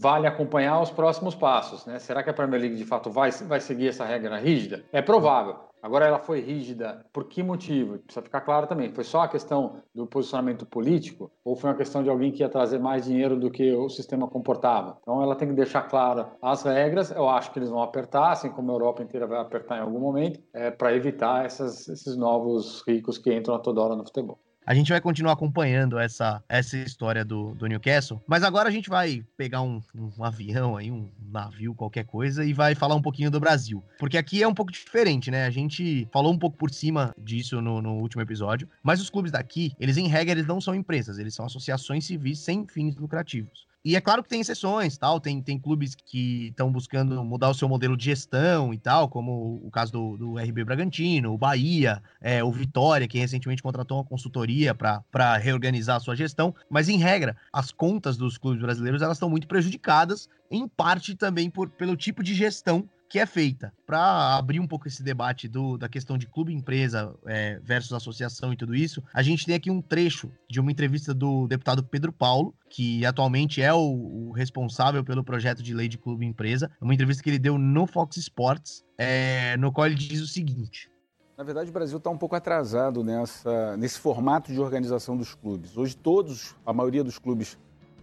vale 0.00 0.26
acompanhar 0.26 0.82
os 0.82 0.90
próximos 0.90 1.36
passos. 1.36 1.86
Né? 1.86 2.00
Será 2.00 2.24
que 2.24 2.30
a 2.30 2.34
Premier 2.34 2.60
League 2.60 2.76
de 2.76 2.84
fato 2.84 3.08
vai, 3.08 3.30
vai 3.30 3.60
seguir 3.60 3.90
essa 3.90 4.04
regra 4.04 4.36
rígida? 4.36 4.84
É 4.90 5.00
provável. 5.00 5.54
Agora 5.80 6.04
ela 6.04 6.18
foi 6.18 6.40
rígida, 6.40 7.06
por 7.12 7.28
que 7.28 7.40
motivo? 7.40 7.98
Precisa 8.00 8.20
ficar 8.20 8.40
claro 8.40 8.66
também. 8.66 8.92
Foi 8.92 9.04
só 9.04 9.20
a 9.20 9.28
questão 9.28 9.76
do 9.94 10.08
posicionamento 10.08 10.66
político 10.66 11.30
ou 11.44 11.54
foi 11.54 11.70
uma 11.70 11.76
questão 11.76 12.02
de 12.02 12.10
alguém 12.10 12.32
que 12.32 12.42
ia 12.42 12.48
trazer 12.48 12.80
mais 12.80 13.04
dinheiro 13.04 13.38
do 13.38 13.48
que 13.48 13.72
o 13.72 13.88
sistema 13.88 14.26
comportava? 14.26 14.98
Então 15.00 15.22
ela 15.22 15.36
tem 15.36 15.46
que 15.46 15.54
deixar 15.54 15.82
clara 15.82 16.32
as 16.42 16.64
regras. 16.64 17.12
Eu 17.12 17.28
acho 17.28 17.52
que 17.52 17.60
eles 17.60 17.70
vão 17.70 17.80
apertar, 17.80 18.32
assim 18.32 18.50
como 18.50 18.72
a 18.72 18.74
Europa 18.74 19.04
inteira 19.04 19.28
vai 19.28 19.38
apertar 19.38 19.76
em 19.76 19.82
algum 19.82 20.00
momento, 20.00 20.40
é, 20.52 20.72
para 20.72 20.92
evitar 20.92 21.44
essas, 21.44 21.86
esses 21.86 22.16
novos 22.16 22.82
ricos 22.88 23.18
que 23.18 23.32
entram 23.32 23.54
a 23.54 23.60
toda 23.60 23.80
hora 23.80 23.94
no 23.94 24.04
futebol. 24.04 24.40
A 24.66 24.74
gente 24.74 24.88
vai 24.88 25.00
continuar 25.00 25.34
acompanhando 25.34 25.96
essa, 25.96 26.42
essa 26.48 26.76
história 26.76 27.24
do, 27.24 27.54
do 27.54 27.68
Newcastle, 27.68 28.20
mas 28.26 28.42
agora 28.42 28.68
a 28.68 28.72
gente 28.72 28.88
vai 28.88 29.24
pegar 29.36 29.62
um, 29.62 29.80
um, 29.94 30.24
avião 30.24 30.76
aí, 30.76 30.90
um 30.90 31.08
navio, 31.30 31.72
qualquer 31.72 32.04
coisa, 32.04 32.44
e 32.44 32.52
vai 32.52 32.74
falar 32.74 32.96
um 32.96 33.00
pouquinho 33.00 33.30
do 33.30 33.38
Brasil. 33.38 33.80
Porque 33.96 34.18
aqui 34.18 34.42
é 34.42 34.48
um 34.48 34.52
pouco 34.52 34.72
diferente, 34.72 35.30
né? 35.30 35.46
A 35.46 35.50
gente 35.50 36.08
falou 36.12 36.32
um 36.32 36.38
pouco 36.38 36.56
por 36.56 36.72
cima 36.72 37.14
disso 37.16 37.60
no, 37.62 37.80
no 37.80 37.94
último 37.94 38.22
episódio, 38.22 38.68
mas 38.82 39.00
os 39.00 39.08
clubes 39.08 39.30
daqui, 39.30 39.72
eles 39.78 39.96
em 39.96 40.08
regra, 40.08 40.32
eles 40.32 40.48
não 40.48 40.60
são 40.60 40.74
empresas, 40.74 41.20
eles 41.20 41.32
são 41.32 41.46
associações 41.46 42.04
civis 42.04 42.40
sem 42.40 42.66
fins 42.66 42.96
lucrativos. 42.96 43.68
E 43.86 43.94
é 43.94 44.00
claro 44.00 44.20
que 44.20 44.28
tem 44.28 44.40
exceções, 44.40 44.98
tal. 44.98 45.20
Tem, 45.20 45.40
tem 45.40 45.56
clubes 45.56 45.94
que 45.94 46.48
estão 46.48 46.72
buscando 46.72 47.22
mudar 47.22 47.50
o 47.50 47.54
seu 47.54 47.68
modelo 47.68 47.96
de 47.96 48.06
gestão 48.06 48.74
e 48.74 48.78
tal, 48.78 49.08
como 49.08 49.60
o 49.64 49.70
caso 49.70 49.92
do, 49.92 50.16
do 50.16 50.38
RB 50.38 50.64
Bragantino, 50.64 51.32
o 51.32 51.38
Bahia, 51.38 52.02
é, 52.20 52.42
o 52.42 52.50
Vitória, 52.50 53.06
que 53.06 53.16
recentemente 53.16 53.62
contratou 53.62 53.98
uma 53.98 54.04
consultoria 54.04 54.74
para 54.74 55.36
reorganizar 55.36 55.98
a 55.98 56.00
sua 56.00 56.16
gestão. 56.16 56.52
Mas, 56.68 56.88
em 56.88 56.98
regra, 56.98 57.36
as 57.52 57.70
contas 57.70 58.16
dos 58.16 58.36
clubes 58.36 58.60
brasileiros 58.60 59.02
elas 59.02 59.18
estão 59.18 59.30
muito 59.30 59.46
prejudicadas, 59.46 60.28
em 60.50 60.66
parte 60.66 61.14
também 61.14 61.48
por, 61.48 61.70
pelo 61.70 61.96
tipo 61.96 62.24
de 62.24 62.34
gestão 62.34 62.88
que 63.08 63.18
é 63.18 63.26
feita. 63.26 63.72
Para 63.86 64.36
abrir 64.36 64.60
um 64.60 64.66
pouco 64.66 64.88
esse 64.88 65.02
debate 65.02 65.48
do, 65.48 65.76
da 65.76 65.88
questão 65.88 66.18
de 66.18 66.26
clube-empresa 66.26 67.14
é, 67.26 67.58
versus 67.62 67.92
associação 67.92 68.52
e 68.52 68.56
tudo 68.56 68.74
isso, 68.74 69.02
a 69.14 69.22
gente 69.22 69.46
tem 69.46 69.54
aqui 69.54 69.70
um 69.70 69.80
trecho 69.80 70.30
de 70.48 70.60
uma 70.60 70.70
entrevista 70.70 71.14
do 71.14 71.46
deputado 71.46 71.84
Pedro 71.84 72.12
Paulo, 72.12 72.54
que 72.68 73.04
atualmente 73.06 73.62
é 73.62 73.72
o, 73.72 74.28
o 74.28 74.32
responsável 74.32 75.04
pelo 75.04 75.24
projeto 75.24 75.62
de 75.62 75.74
lei 75.74 75.88
de 75.88 75.98
clube-empresa. 75.98 76.70
É 76.80 76.84
uma 76.84 76.94
entrevista 76.94 77.22
que 77.22 77.30
ele 77.30 77.38
deu 77.38 77.58
no 77.58 77.86
Fox 77.86 78.16
Sports, 78.16 78.84
é, 78.98 79.56
no 79.56 79.72
qual 79.72 79.86
ele 79.86 79.96
diz 79.96 80.20
o 80.20 80.26
seguinte. 80.26 80.90
Na 81.36 81.44
verdade, 81.44 81.68
o 81.68 81.72
Brasil 81.72 81.98
está 81.98 82.08
um 82.08 82.16
pouco 82.16 82.34
atrasado 82.34 83.04
nessa, 83.04 83.76
nesse 83.76 83.98
formato 83.98 84.50
de 84.50 84.58
organização 84.58 85.16
dos 85.16 85.34
clubes. 85.34 85.76
Hoje, 85.76 85.94
todos, 85.94 86.56
a 86.64 86.72
maioria 86.72 87.04
dos 87.04 87.18
clubes 87.18 87.58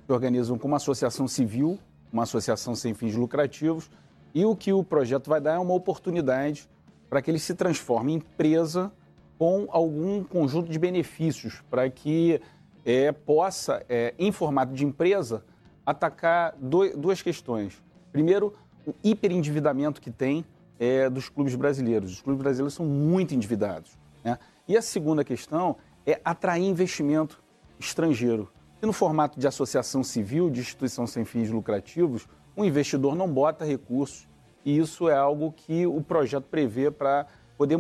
se 0.06 0.14
organizam 0.14 0.58
com 0.58 0.68
uma 0.68 0.78
associação 0.78 1.28
civil, 1.28 1.80
uma 2.12 2.24
associação 2.24 2.76
sem 2.76 2.94
fins 2.94 3.16
lucrativos, 3.16 3.90
e 4.34 4.46
o 4.46 4.56
que 4.56 4.74
o 4.74 4.84
projeto 4.84 5.30
vai 5.30 5.40
dar 5.40 5.54
é 5.54 5.60
uma 5.60 5.74
oportunidade 5.74 6.70
para 7.10 7.22
que 7.22 7.30
ele 7.30 7.40
se 7.40 7.54
transforme 7.54 8.14
em 8.14 8.16
empresa 8.16 8.92
com 9.38 9.68
algum 9.70 10.24
conjunto 10.24 10.72
de 10.72 10.80
benefícios, 10.80 11.62
para 11.70 11.90
que 11.90 12.42
é, 12.86 13.12
possa, 13.12 13.84
é, 13.88 14.14
em 14.18 14.32
formato 14.32 14.74
de 14.74 14.86
empresa, 14.86 15.44
atacar 15.86 16.56
do, 16.58 16.98
duas 16.98 17.22
questões. 17.22 17.82
Primeiro, 18.12 18.54
o 18.86 18.94
hiperendividamento 19.04 20.02
que 20.02 20.12
tem 20.12 20.46
é, 20.80 21.10
dos 21.10 21.30
clubes 21.30 21.56
brasileiros. 21.56 22.14
Os 22.14 22.22
clubes 22.22 22.42
brasileiros 22.42 22.74
são 22.74 22.86
muito 22.86 23.34
endividados. 23.34 23.98
Né? 24.24 24.38
E 24.68 24.76
a 24.76 24.82
segunda 24.82 25.24
questão 25.24 25.78
é 26.06 26.20
atrair 26.24 26.64
investimento 26.64 27.42
estrangeiro. 27.80 28.50
E 28.82 28.86
no 28.86 28.94
formato 28.94 29.40
de 29.40 29.48
associação 29.48 30.04
civil, 30.04 30.50
de 30.50 30.60
instituição 30.60 31.08
sem 31.08 31.24
fins 31.24 31.50
lucrativos, 31.50 32.28
o 32.56 32.64
investidor 32.64 33.16
não 33.16 33.28
bota 33.28 33.66
recursos 33.66 34.28
e 34.66 34.78
isso 34.78 35.10
é 35.10 35.16
algo 35.16 35.52
que 35.52 35.86
o 35.86 36.02
projeto 36.02 36.46
prevê 36.46 36.90
para 36.90 37.28
poder 37.58 37.78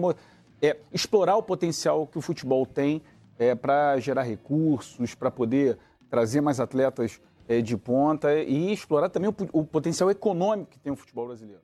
é, 0.62 0.78
explorar 0.92 1.36
o 1.36 1.44
potencial 1.44 2.06
que 2.08 2.18
o 2.18 2.22
futebol 2.22 2.66
tem 2.66 3.02
é, 3.38 3.56
para 3.56 4.00
gerar 4.00 4.24
recursos, 4.24 5.16
para 5.16 5.32
poder 5.32 5.78
trazer 6.10 6.42
mais 6.42 6.60
atletas 6.60 7.22
é, 7.48 7.62
de 7.62 7.76
ponta 7.78 8.34
e 8.34 8.72
explorar 8.72 9.10
também 9.10 9.30
o, 9.30 9.36
o 9.60 9.66
potencial 9.66 10.10
econômico 10.10 10.72
que 10.72 10.80
tem 10.80 10.92
o 10.92 10.96
futebol 10.96 11.28
brasileiro. 11.28 11.62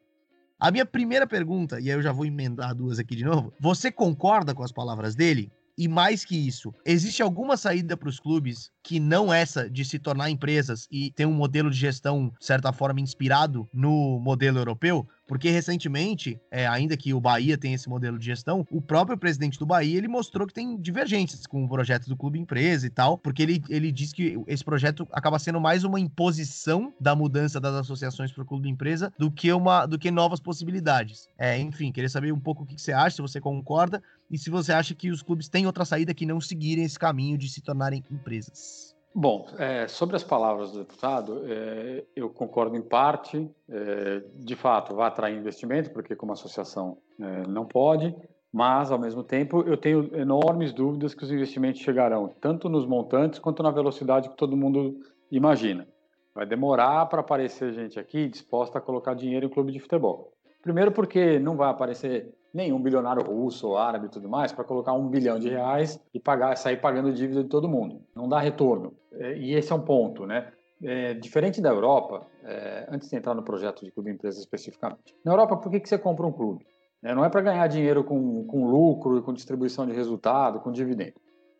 A 0.59 0.71
minha 0.71 0.85
primeira 0.85 1.25
pergunta, 1.25 1.79
e 1.79 1.89
aí 1.89 1.97
eu 1.97 2.01
já 2.01 2.11
vou 2.11 2.25
emendar 2.25 2.75
duas 2.75 2.99
aqui 2.99 3.15
de 3.15 3.23
novo. 3.23 3.53
Você 3.59 3.91
concorda 3.91 4.53
com 4.53 4.61
as 4.61 4.71
palavras 4.71 5.15
dele? 5.15 5.49
E 5.79 5.87
mais 5.87 6.25
que 6.25 6.35
isso, 6.35 6.73
existe 6.85 7.23
alguma 7.23 7.55
saída 7.55 7.95
para 7.95 8.09
os 8.09 8.19
clubes 8.19 8.69
que 8.83 8.99
não 8.99 9.31
essa 9.31 9.69
de 9.69 9.85
se 9.85 9.97
tornar 9.97 10.29
empresas 10.29 10.89
e 10.91 11.09
ter 11.11 11.25
um 11.25 11.31
modelo 11.31 11.71
de 11.71 11.77
gestão, 11.77 12.33
de 12.37 12.45
certa 12.45 12.73
forma, 12.73 12.99
inspirado 12.99 13.65
no 13.73 14.19
modelo 14.19 14.57
europeu, 14.57 15.07
porque 15.25 15.49
recentemente, 15.49 16.41
é, 16.51 16.67
ainda 16.67 16.97
que 16.97 17.13
o 17.13 17.21
Bahia 17.21 17.57
tenha 17.57 17.75
esse 17.75 17.87
modelo 17.87 18.17
de 18.17 18.25
gestão, 18.25 18.65
o 18.71 18.81
próprio 18.81 19.17
presidente 19.17 19.59
do 19.59 19.65
Bahia 19.65 19.95
ele 19.95 20.07
mostrou 20.07 20.47
que 20.47 20.53
tem 20.53 20.75
divergências 20.75 21.45
com 21.45 21.63
o 21.63 21.69
projeto 21.69 22.09
do 22.09 22.17
clube 22.17 22.39
empresa 22.39 22.87
e 22.87 22.89
tal, 22.89 23.17
porque 23.17 23.43
ele, 23.43 23.63
ele 23.69 23.91
diz 23.91 24.11
que 24.11 24.37
esse 24.47 24.65
projeto 24.65 25.07
acaba 25.11 25.37
sendo 25.37 25.61
mais 25.61 25.83
uma 25.83 25.99
imposição 25.99 26.91
da 26.99 27.15
mudança 27.15 27.59
das 27.59 27.75
associações 27.75 28.31
para 28.31 28.43
o 28.43 28.45
clube 28.45 28.67
empresa 28.67 29.13
do 29.17 29.29
que 29.31 29.53
uma 29.53 29.85
do 29.85 29.99
que 29.99 30.09
novas 30.09 30.39
possibilidades. 30.39 31.29
É, 31.37 31.57
enfim, 31.57 31.91
queria 31.91 32.09
saber 32.09 32.33
um 32.33 32.39
pouco 32.39 32.63
o 32.63 32.65
que 32.65 32.81
você 32.81 32.91
acha, 32.91 33.17
se 33.17 33.21
você 33.21 33.39
concorda 33.39 34.01
e 34.29 34.37
se 34.37 34.49
você 34.49 34.71
acha 34.71 34.93
que 34.93 35.09
os 35.09 35.21
clubes 35.21 35.49
têm 35.49 35.65
outra 35.65 35.85
saída 35.85 36.13
que 36.13 36.25
não 36.25 36.39
seguirem 36.39 36.83
esse 36.83 36.99
caminho 36.99 37.37
de 37.37 37.49
se 37.49 37.61
tornarem 37.61 38.03
empresas. 38.11 38.95
Bom, 39.13 39.47
é, 39.57 39.87
sobre 39.87 40.15
as 40.15 40.23
palavras 40.23 40.71
do 40.71 40.79
deputado, 40.79 41.41
é, 41.45 42.05
eu 42.15 42.29
concordo 42.29 42.75
em 42.75 42.81
parte. 42.81 43.49
É, 43.67 44.23
de 44.35 44.55
fato, 44.55 44.95
vai 44.95 45.07
atrair 45.07 45.37
investimento, 45.37 45.89
porque 45.89 46.15
como 46.15 46.31
associação 46.31 46.97
é, 47.19 47.47
não 47.47 47.65
pode, 47.65 48.15
mas, 48.51 48.91
ao 48.91 48.99
mesmo 48.99 49.23
tempo, 49.23 49.61
eu 49.61 49.77
tenho 49.77 50.15
enormes 50.15 50.71
dúvidas 50.73 51.15
que 51.15 51.23
os 51.23 51.31
investimentos 51.31 51.81
chegarão 51.81 52.33
tanto 52.39 52.69
nos 52.69 52.85
montantes 52.85 53.39
quanto 53.39 53.63
na 53.63 53.71
velocidade 53.71 54.29
que 54.29 54.37
todo 54.37 54.55
mundo 54.55 54.99
imagina. 55.31 55.87
Vai 56.33 56.45
demorar 56.45 57.05
para 57.07 57.21
aparecer 57.21 57.73
gente 57.73 57.99
aqui 57.99 58.27
disposta 58.27 58.77
a 58.77 58.81
colocar 58.81 59.15
dinheiro 59.15 59.45
em 59.45 59.49
clube 59.49 59.71
de 59.71 59.79
futebol. 59.79 60.33
Primeiro 60.61 60.91
porque 60.91 61.39
não 61.39 61.55
vai 61.55 61.69
aparecer 61.69 62.33
nenhum 62.53 62.81
bilionário 62.81 63.23
russo 63.23 63.67
ou 63.67 63.77
árabe 63.77 64.07
e 64.07 64.09
tudo 64.09 64.27
mais 64.27 64.51
para 64.51 64.63
colocar 64.63 64.93
um 64.93 65.07
bilhão 65.07 65.39
de 65.39 65.49
reais 65.49 65.99
e 66.13 66.19
pagar, 66.19 66.55
sair 66.55 66.77
pagando 66.77 67.13
dívida 67.13 67.43
de 67.43 67.49
todo 67.49 67.67
mundo. 67.67 68.01
Não 68.15 68.27
dá 68.27 68.39
retorno. 68.39 68.93
É, 69.13 69.37
e 69.37 69.53
esse 69.53 69.71
é 69.71 69.75
um 69.75 69.81
ponto, 69.81 70.25
né? 70.25 70.51
É, 70.81 71.13
diferente 71.13 71.61
da 71.61 71.69
Europa, 71.69 72.25
é, 72.43 72.87
antes 72.89 73.09
de 73.09 73.15
entrar 73.15 73.33
no 73.33 73.43
projeto 73.43 73.83
de 73.83 73.91
clube 73.91 74.11
empresa 74.11 74.39
especificamente, 74.39 75.13
na 75.25 75.33
Europa, 75.33 75.57
por 75.57 75.69
que, 75.69 75.79
que 75.79 75.89
você 75.89 75.97
compra 75.97 76.25
um 76.25 76.31
clube? 76.31 76.65
É, 77.03 77.13
não 77.13 77.23
é 77.23 77.29
para 77.29 77.41
ganhar 77.41 77.67
dinheiro 77.67 78.03
com, 78.03 78.45
com 78.45 78.65
lucro 78.65 79.17
e 79.17 79.21
com 79.21 79.33
distribuição 79.33 79.85
de 79.85 79.93
resultado, 79.93 80.59
com 80.59 80.71
dividendo. 80.71 81.15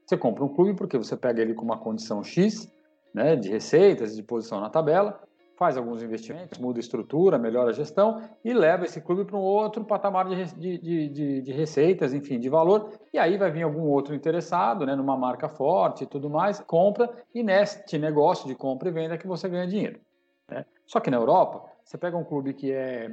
Você 0.06 0.18
compra 0.18 0.44
um 0.44 0.50
clube 0.50 0.74
porque 0.74 0.98
você 0.98 1.16
pega 1.16 1.42
ele 1.42 1.54
com 1.54 1.64
uma 1.64 1.78
condição 1.78 2.24
X, 2.24 2.72
né, 3.14 3.36
de 3.36 3.50
receitas, 3.50 4.16
de 4.16 4.24
posição 4.24 4.60
na 4.60 4.70
tabela, 4.70 5.22
faz 5.60 5.76
alguns 5.76 6.02
investimentos, 6.02 6.58
muda 6.58 6.80
a 6.80 6.82
estrutura, 6.82 7.38
melhora 7.38 7.72
a 7.72 7.74
gestão 7.74 8.22
e 8.46 8.54
leva 8.54 8.86
esse 8.86 9.02
clube 9.02 9.26
para 9.26 9.36
um 9.36 9.42
outro 9.42 9.84
patamar 9.84 10.26
de, 10.30 10.46
de, 10.56 11.10
de, 11.10 11.42
de, 11.42 11.52
receitas, 11.52 12.14
enfim, 12.14 12.40
de 12.40 12.48
valor. 12.48 12.94
E 13.14 13.20
aí 13.20 13.38
vai 13.38 13.52
vir 13.52 13.64
algum 13.64 13.82
outro 13.82 14.16
interessado, 14.16 14.86
né, 14.86 14.96
numa 14.96 15.18
marca 15.18 15.50
forte 15.50 16.06
e 16.06 16.08
tudo 16.08 16.30
mais, 16.30 16.62
compra 16.62 17.12
e 17.36 17.44
neste 17.44 17.98
negócio 17.98 18.48
de 18.48 18.56
compra 18.56 18.88
e 18.88 18.92
venda 18.94 19.18
que 19.18 19.28
você 19.28 19.50
ganha 19.50 19.68
dinheiro. 19.68 20.00
Né? 20.50 20.66
Só 20.88 21.02
que 21.02 21.12
na 21.12 21.18
Europa, 21.18 21.70
você 21.84 21.98
pega 21.98 22.16
um 22.16 22.24
clube 22.24 22.54
que 22.54 22.72
é 22.72 23.12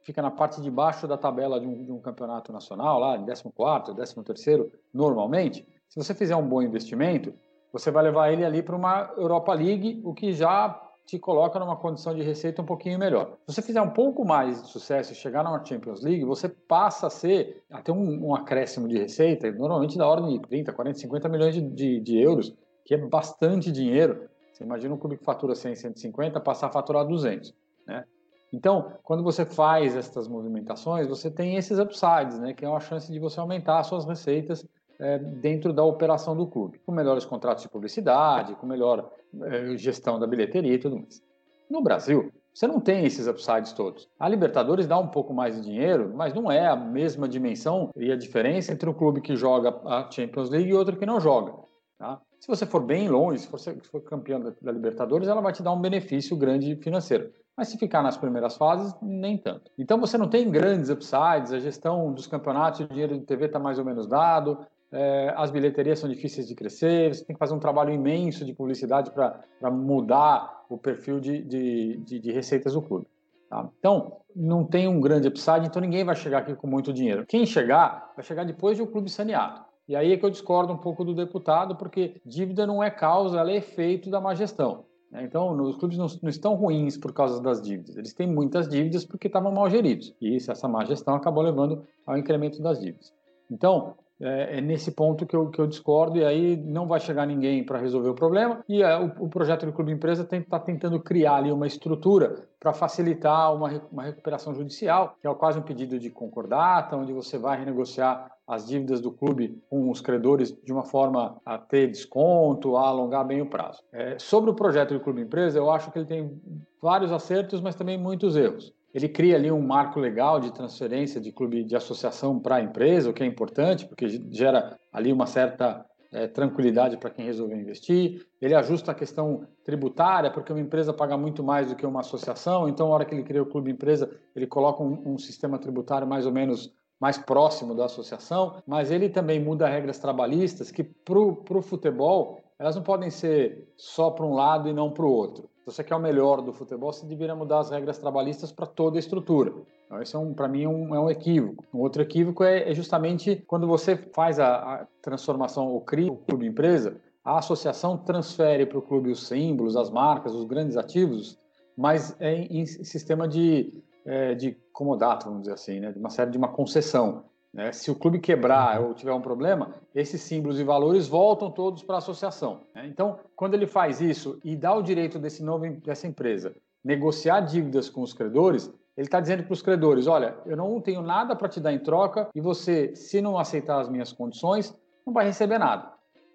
fica 0.00 0.20
na 0.20 0.30
parte 0.30 0.60
de 0.60 0.70
baixo 0.70 1.06
da 1.06 1.16
tabela 1.16 1.60
de 1.60 1.66
um, 1.66 1.84
de 1.84 1.92
um 1.92 2.00
campeonato 2.00 2.52
nacional, 2.52 2.98
lá 2.98 3.16
em 3.16 3.24
14º, 3.24 3.94
13º, 3.94 4.68
normalmente, 4.92 5.64
se 5.88 5.96
você 5.96 6.12
fizer 6.12 6.34
um 6.34 6.48
bom 6.48 6.60
investimento, 6.60 7.32
você 7.72 7.90
vai 7.90 8.02
levar 8.02 8.32
ele 8.32 8.44
ali 8.44 8.62
para 8.62 8.74
uma 8.74 9.12
Europa 9.16 9.54
League, 9.54 10.00
o 10.04 10.12
que 10.12 10.32
já 10.32 10.81
te 11.04 11.18
coloca 11.18 11.58
numa 11.58 11.76
condição 11.76 12.14
de 12.14 12.22
receita 12.22 12.62
um 12.62 12.64
pouquinho 12.64 12.98
melhor. 12.98 13.36
Se 13.46 13.54
você 13.54 13.62
fizer 13.62 13.82
um 13.82 13.90
pouco 13.90 14.24
mais 14.24 14.62
de 14.62 14.68
sucesso 14.68 15.12
e 15.12 15.16
chegar 15.16 15.42
na 15.42 15.64
Champions 15.64 16.02
League, 16.02 16.24
você 16.24 16.48
passa 16.48 17.08
a 17.08 17.10
ser, 17.10 17.62
a 17.70 17.82
ter 17.82 17.92
um, 17.92 18.28
um 18.28 18.34
acréscimo 18.34 18.88
de 18.88 18.98
receita, 18.98 19.50
normalmente 19.52 19.98
da 19.98 20.06
ordem 20.06 20.38
de 20.38 20.48
30, 20.48 20.72
40, 20.72 20.98
50 20.98 21.28
milhões 21.28 21.54
de, 21.54 21.60
de, 21.60 22.00
de 22.00 22.20
euros, 22.20 22.54
que 22.84 22.94
é 22.94 22.98
bastante 22.98 23.70
dinheiro. 23.70 24.28
Você 24.52 24.64
imagina 24.64 24.94
um 24.94 24.98
clube 24.98 25.18
que 25.18 25.24
fatura 25.24 25.54
100, 25.54 25.76
150, 25.76 26.40
passar 26.40 26.68
a 26.68 26.70
faturar 26.70 27.06
200, 27.06 27.54
né? 27.86 28.04
Então, 28.52 28.92
quando 29.02 29.22
você 29.22 29.46
faz 29.46 29.96
essas 29.96 30.28
movimentações, 30.28 31.08
você 31.08 31.30
tem 31.30 31.56
esses 31.56 31.78
upsides, 31.78 32.38
né, 32.38 32.52
que 32.52 32.64
é 32.64 32.68
uma 32.68 32.80
chance 32.80 33.10
de 33.10 33.18
você 33.18 33.40
aumentar 33.40 33.78
as 33.78 33.86
suas 33.86 34.04
receitas 34.04 34.66
é, 35.02 35.18
dentro 35.18 35.72
da 35.72 35.82
operação 35.82 36.36
do 36.36 36.46
clube, 36.46 36.78
com 36.86 36.92
melhores 36.92 37.24
contratos 37.24 37.64
de 37.64 37.68
publicidade, 37.68 38.54
com 38.54 38.66
melhor 38.66 39.10
é, 39.42 39.76
gestão 39.76 40.18
da 40.18 40.26
bilheteria 40.26 40.74
e 40.74 40.78
tudo 40.78 40.96
mais. 40.96 41.20
No 41.68 41.82
Brasil, 41.82 42.30
você 42.54 42.66
não 42.66 42.78
tem 42.78 43.04
esses 43.04 43.26
upsides 43.26 43.72
todos. 43.72 44.08
A 44.20 44.28
Libertadores 44.28 44.86
dá 44.86 44.98
um 44.98 45.08
pouco 45.08 45.34
mais 45.34 45.56
de 45.56 45.62
dinheiro, 45.62 46.12
mas 46.14 46.32
não 46.32 46.52
é 46.52 46.68
a 46.68 46.76
mesma 46.76 47.28
dimensão 47.28 47.90
e 47.96 48.12
a 48.12 48.16
diferença 48.16 48.72
entre 48.72 48.88
um 48.88 48.94
clube 48.94 49.20
que 49.20 49.34
joga 49.34 49.74
a 49.86 50.08
Champions 50.10 50.50
League 50.50 50.68
e 50.68 50.74
outro 50.74 50.96
que 50.96 51.06
não 51.06 51.18
joga. 51.18 51.52
Tá? 51.98 52.20
Se 52.38 52.46
você 52.46 52.64
for 52.66 52.82
bem 52.82 53.08
longe, 53.08 53.40
se 53.40 53.50
você 53.50 53.74
for 53.90 54.02
campeão 54.02 54.54
da 54.60 54.72
Libertadores, 54.72 55.28
ela 55.28 55.40
vai 55.40 55.52
te 55.52 55.62
dar 55.62 55.72
um 55.72 55.80
benefício 55.80 56.36
grande 56.36 56.76
financeiro. 56.76 57.32
Mas 57.56 57.68
se 57.68 57.78
ficar 57.78 58.02
nas 58.02 58.16
primeiras 58.16 58.56
fases, 58.56 58.94
nem 59.02 59.36
tanto. 59.36 59.70
Então 59.78 59.98
você 59.98 60.16
não 60.16 60.28
tem 60.28 60.50
grandes 60.50 60.90
upsides, 60.90 61.52
a 61.52 61.58
gestão 61.58 62.12
dos 62.12 62.26
campeonatos, 62.26 62.80
o 62.80 62.88
dinheiro 62.88 63.18
de 63.18 63.24
TV 63.24 63.46
está 63.46 63.58
mais 63.58 63.78
ou 63.78 63.84
menos 63.84 64.06
dado, 64.06 64.66
é, 64.92 65.32
as 65.36 65.50
bilheterias 65.50 65.98
são 65.98 66.08
difíceis 66.08 66.46
de 66.46 66.54
crescer, 66.54 67.14
você 67.14 67.24
tem 67.24 67.34
que 67.34 67.38
fazer 67.38 67.54
um 67.54 67.58
trabalho 67.58 67.92
imenso 67.92 68.44
de 68.44 68.52
publicidade 68.52 69.10
para 69.10 69.70
mudar 69.70 70.64
o 70.68 70.76
perfil 70.76 71.18
de, 71.18 71.42
de, 71.42 71.96
de, 71.98 72.18
de 72.18 72.32
receitas 72.32 72.74
do 72.74 72.82
clube. 72.82 73.06
Tá? 73.48 73.68
Então, 73.78 74.18
não 74.34 74.64
tem 74.64 74.88
um 74.88 75.00
grande 75.00 75.28
upside, 75.28 75.66
então 75.66 75.80
ninguém 75.80 76.04
vai 76.04 76.14
chegar 76.14 76.38
aqui 76.38 76.54
com 76.54 76.66
muito 76.66 76.92
dinheiro. 76.92 77.24
Quem 77.26 77.46
chegar, 77.46 78.12
vai 78.14 78.24
chegar 78.24 78.44
depois 78.44 78.76
de 78.76 78.82
o 78.82 78.86
um 78.86 78.90
clube 78.90 79.10
saneado. 79.10 79.64
E 79.88 79.96
aí 79.96 80.12
é 80.12 80.16
que 80.16 80.24
eu 80.24 80.30
discordo 80.30 80.72
um 80.72 80.78
pouco 80.78 81.04
do 81.04 81.14
deputado, 81.14 81.76
porque 81.76 82.20
dívida 82.24 82.66
não 82.66 82.82
é 82.82 82.90
causa, 82.90 83.38
ela 83.38 83.50
é 83.50 83.56
efeito 83.56 84.10
da 84.10 84.20
má 84.20 84.34
gestão. 84.34 84.84
Né? 85.10 85.24
Então, 85.24 85.54
os 85.60 85.76
clubes 85.76 85.98
não, 85.98 86.06
não, 86.22 86.30
estão 86.30 86.54
ruins 86.54 86.96
por 86.96 87.12
causa 87.12 87.42
das 87.42 87.60
dívidas. 87.60 87.96
Eles 87.96 88.14
têm 88.14 88.26
muitas 88.26 88.68
dívidas 88.68 89.04
porque 89.04 89.26
estavam 89.26 89.52
mal 89.52 89.68
geridos. 89.68 90.14
E 90.20 90.36
isso, 90.36 90.50
essa 90.50 90.68
má 90.68 90.84
gestão 90.84 91.14
acabou 91.14 91.42
levando 91.42 91.82
ao 92.06 92.16
incremento 92.16 92.62
das 92.62 92.80
dívidas. 92.80 93.12
Então, 93.50 93.96
é, 94.20 94.58
é, 94.58 94.60
nesse 94.60 94.92
ponto 94.92 95.26
que 95.26 95.34
eu, 95.34 95.50
que 95.50 95.60
eu 95.60 95.66
discordo, 95.66 96.18
e 96.18 96.24
aí 96.24 96.56
não 96.56 96.86
vai 96.86 97.00
chegar 97.00 97.26
ninguém 97.26 97.64
para 97.64 97.78
resolver 97.78 98.10
o 98.10 98.14
problema. 98.14 98.64
E 98.68 98.82
é, 98.82 98.96
o, 98.98 99.24
o, 99.24 99.28
projeto 99.28 99.66
do 99.66 99.72
Clube 99.72 99.92
Empresa 99.92 100.22
está 100.22 100.60
tentando 100.60 101.00
criar 101.00 101.36
ali 101.36 101.50
uma 101.50 101.66
estrutura 101.66 102.46
para 102.60 102.72
facilitar 102.72 103.54
uma, 103.54 103.82
uma 103.90 104.04
recuperação 104.04 104.54
judicial, 104.54 105.16
que 105.20 105.26
é 105.26 105.34
quase 105.34 105.58
um 105.58 105.62
pedido 105.62 105.98
de 105.98 106.08
concordata, 106.10 106.96
onde 106.96 107.12
você 107.12 107.36
vai 107.36 107.58
renegociar 107.58 108.30
as 108.46 108.66
dívidas 108.66 109.00
do 109.00 109.10
clube 109.10 109.60
com 109.70 109.90
os 109.90 110.00
credores 110.00 110.52
de 110.62 110.72
uma 110.72 110.84
forma 110.84 111.40
a 111.44 111.58
ter 111.58 111.88
desconto, 111.88 112.76
a 112.76 112.86
alongar 112.86 113.26
bem 113.26 113.40
o 113.40 113.46
prazo. 113.46 113.82
É, 113.92 114.18
sobre 114.18 114.50
o 114.50 114.54
projeto 114.54 114.94
do 114.94 115.00
Clube 115.00 115.22
Empresa, 115.22 115.58
eu 115.58 115.70
acho 115.70 115.90
que 115.90 115.98
ele 115.98 116.06
tem 116.06 116.40
vários 116.80 117.12
acertos, 117.12 117.60
mas 117.60 117.74
também 117.74 117.96
muitos 117.96 118.36
erros. 118.36 118.72
Ele 118.94 119.08
cria 119.08 119.36
ali 119.36 119.50
um 119.50 119.60
marco 119.60 119.98
legal 119.98 120.38
de 120.38 120.52
transferência 120.52 121.20
de 121.20 121.32
clube 121.32 121.64
de 121.64 121.74
associação 121.74 122.38
para 122.38 122.56
a 122.56 122.62
empresa, 122.62 123.10
o 123.10 123.12
que 123.12 123.22
é 123.22 123.26
importante, 123.26 123.86
porque 123.86 124.08
gera 124.30 124.78
ali 124.92 125.12
uma 125.12 125.26
certa 125.26 125.84
é, 126.12 126.26
tranquilidade 126.26 126.98
para 126.98 127.10
quem 127.10 127.24
resolveu 127.24 127.58
investir. 127.58 128.26
Ele 128.40 128.54
ajusta 128.54 128.92
a 128.92 128.94
questão 128.94 129.46
tributária, 129.64 130.30
porque 130.30 130.52
uma 130.52 130.60
empresa 130.60 130.92
paga 130.92 131.16
muito 131.16 131.42
mais 131.42 131.68
do 131.68 131.74
que 131.74 131.86
uma 131.86 132.00
associação, 132.00 132.68
então, 132.68 132.88
na 132.88 132.94
hora 132.94 133.04
que 133.04 133.14
ele 133.14 133.22
cria 133.22 133.42
o 133.42 133.46
clube 133.46 133.70
empresa, 133.70 134.10
ele 134.36 134.46
coloca 134.46 134.82
um, 134.82 135.14
um 135.14 135.18
sistema 135.18 135.58
tributário 135.58 136.06
mais 136.06 136.26
ou 136.26 136.32
menos 136.32 136.72
mais 137.00 137.18
próximo 137.18 137.74
da 137.74 137.86
associação, 137.86 138.62
mas 138.64 138.92
ele 138.92 139.08
também 139.08 139.40
muda 139.42 139.66
regras 139.66 139.98
trabalhistas 139.98 140.70
que, 140.70 140.84
para 140.84 141.18
o 141.18 141.60
futebol, 141.60 142.38
elas 142.56 142.76
não 142.76 142.82
podem 142.84 143.10
ser 143.10 143.68
só 143.76 144.08
para 144.10 144.24
um 144.24 144.34
lado 144.34 144.68
e 144.68 144.72
não 144.72 144.88
para 144.92 145.04
o 145.04 145.10
outro. 145.10 145.50
Se 145.62 145.66
você 145.66 145.84
quer 145.84 145.94
o 145.94 146.00
melhor 146.00 146.42
do 146.42 146.52
futebol, 146.52 146.92
você 146.92 147.06
deveria 147.06 147.36
mudar 147.36 147.60
as 147.60 147.70
regras 147.70 147.96
trabalhistas 147.96 148.50
para 148.50 148.66
toda 148.66 148.98
a 148.98 149.00
estrutura. 149.00 149.52
Então, 149.86 150.02
esse 150.02 150.16
é 150.16 150.18
um, 150.18 150.34
para 150.34 150.48
mim, 150.48 150.66
um, 150.66 150.92
é 150.92 150.98
um 150.98 151.08
equívoco. 151.08 151.64
Um 151.72 151.78
outro 151.78 152.02
equívoco 152.02 152.42
é, 152.42 152.68
é 152.68 152.74
justamente 152.74 153.36
quando 153.46 153.64
você 153.68 153.96
faz 153.96 154.40
a, 154.40 154.56
a 154.56 154.86
transformação 155.00 155.68
ou 155.68 155.80
cria 155.80 156.10
o 156.10 156.16
clube 156.16 156.46
empresa, 156.46 156.96
a 157.24 157.38
associação 157.38 157.96
transfere 157.96 158.66
para 158.66 158.76
o 158.76 158.82
clube 158.82 159.12
os 159.12 159.28
símbolos, 159.28 159.76
as 159.76 159.88
marcas, 159.88 160.34
os 160.34 160.44
grandes 160.44 160.76
ativos, 160.76 161.38
mas 161.76 162.16
é 162.18 162.34
em, 162.34 162.62
em 162.62 162.66
sistema 162.66 163.28
de, 163.28 163.72
é, 164.04 164.34
de 164.34 164.56
comodato, 164.72 165.26
vamos 165.26 165.42
dizer 165.42 165.54
assim, 165.54 165.78
né? 165.78 165.92
de 165.92 165.98
uma 166.00 166.10
série 166.10 166.32
de 166.32 166.38
uma 166.38 166.48
concessão. 166.48 167.22
Né? 167.52 167.70
Se 167.72 167.90
o 167.90 167.94
clube 167.94 168.18
quebrar 168.18 168.80
ou 168.80 168.94
tiver 168.94 169.12
um 169.12 169.20
problema, 169.20 169.74
esses 169.94 170.22
símbolos 170.22 170.58
e 170.58 170.64
valores 170.64 171.06
voltam 171.06 171.50
todos 171.50 171.82
para 171.82 171.96
a 171.96 171.98
associação. 171.98 172.62
Né? 172.74 172.86
Então, 172.86 173.18
quando 173.36 173.54
ele 173.54 173.66
faz 173.66 174.00
isso 174.00 174.40
e 174.42 174.56
dá 174.56 174.74
o 174.74 174.82
direito 174.82 175.18
desse 175.18 175.42
novo, 175.42 175.68
dessa 175.84 176.06
empresa 176.06 176.54
negociar 176.84 177.40
dívidas 177.40 177.88
com 177.88 178.02
os 178.02 178.12
credores, 178.12 178.72
ele 178.96 179.06
está 179.06 179.20
dizendo 179.20 179.44
para 179.44 179.52
os 179.52 179.62
credores: 179.62 180.06
olha, 180.06 180.36
eu 180.46 180.56
não 180.56 180.80
tenho 180.80 181.02
nada 181.02 181.36
para 181.36 181.48
te 181.48 181.60
dar 181.60 181.72
em 181.72 181.78
troca 181.78 182.28
e 182.34 182.40
você, 182.40 182.94
se 182.96 183.20
não 183.20 183.38
aceitar 183.38 183.80
as 183.80 183.88
minhas 183.88 184.12
condições, 184.12 184.74
não 185.06 185.12
vai 185.12 185.26
receber 185.26 185.58
nada. 185.58 185.92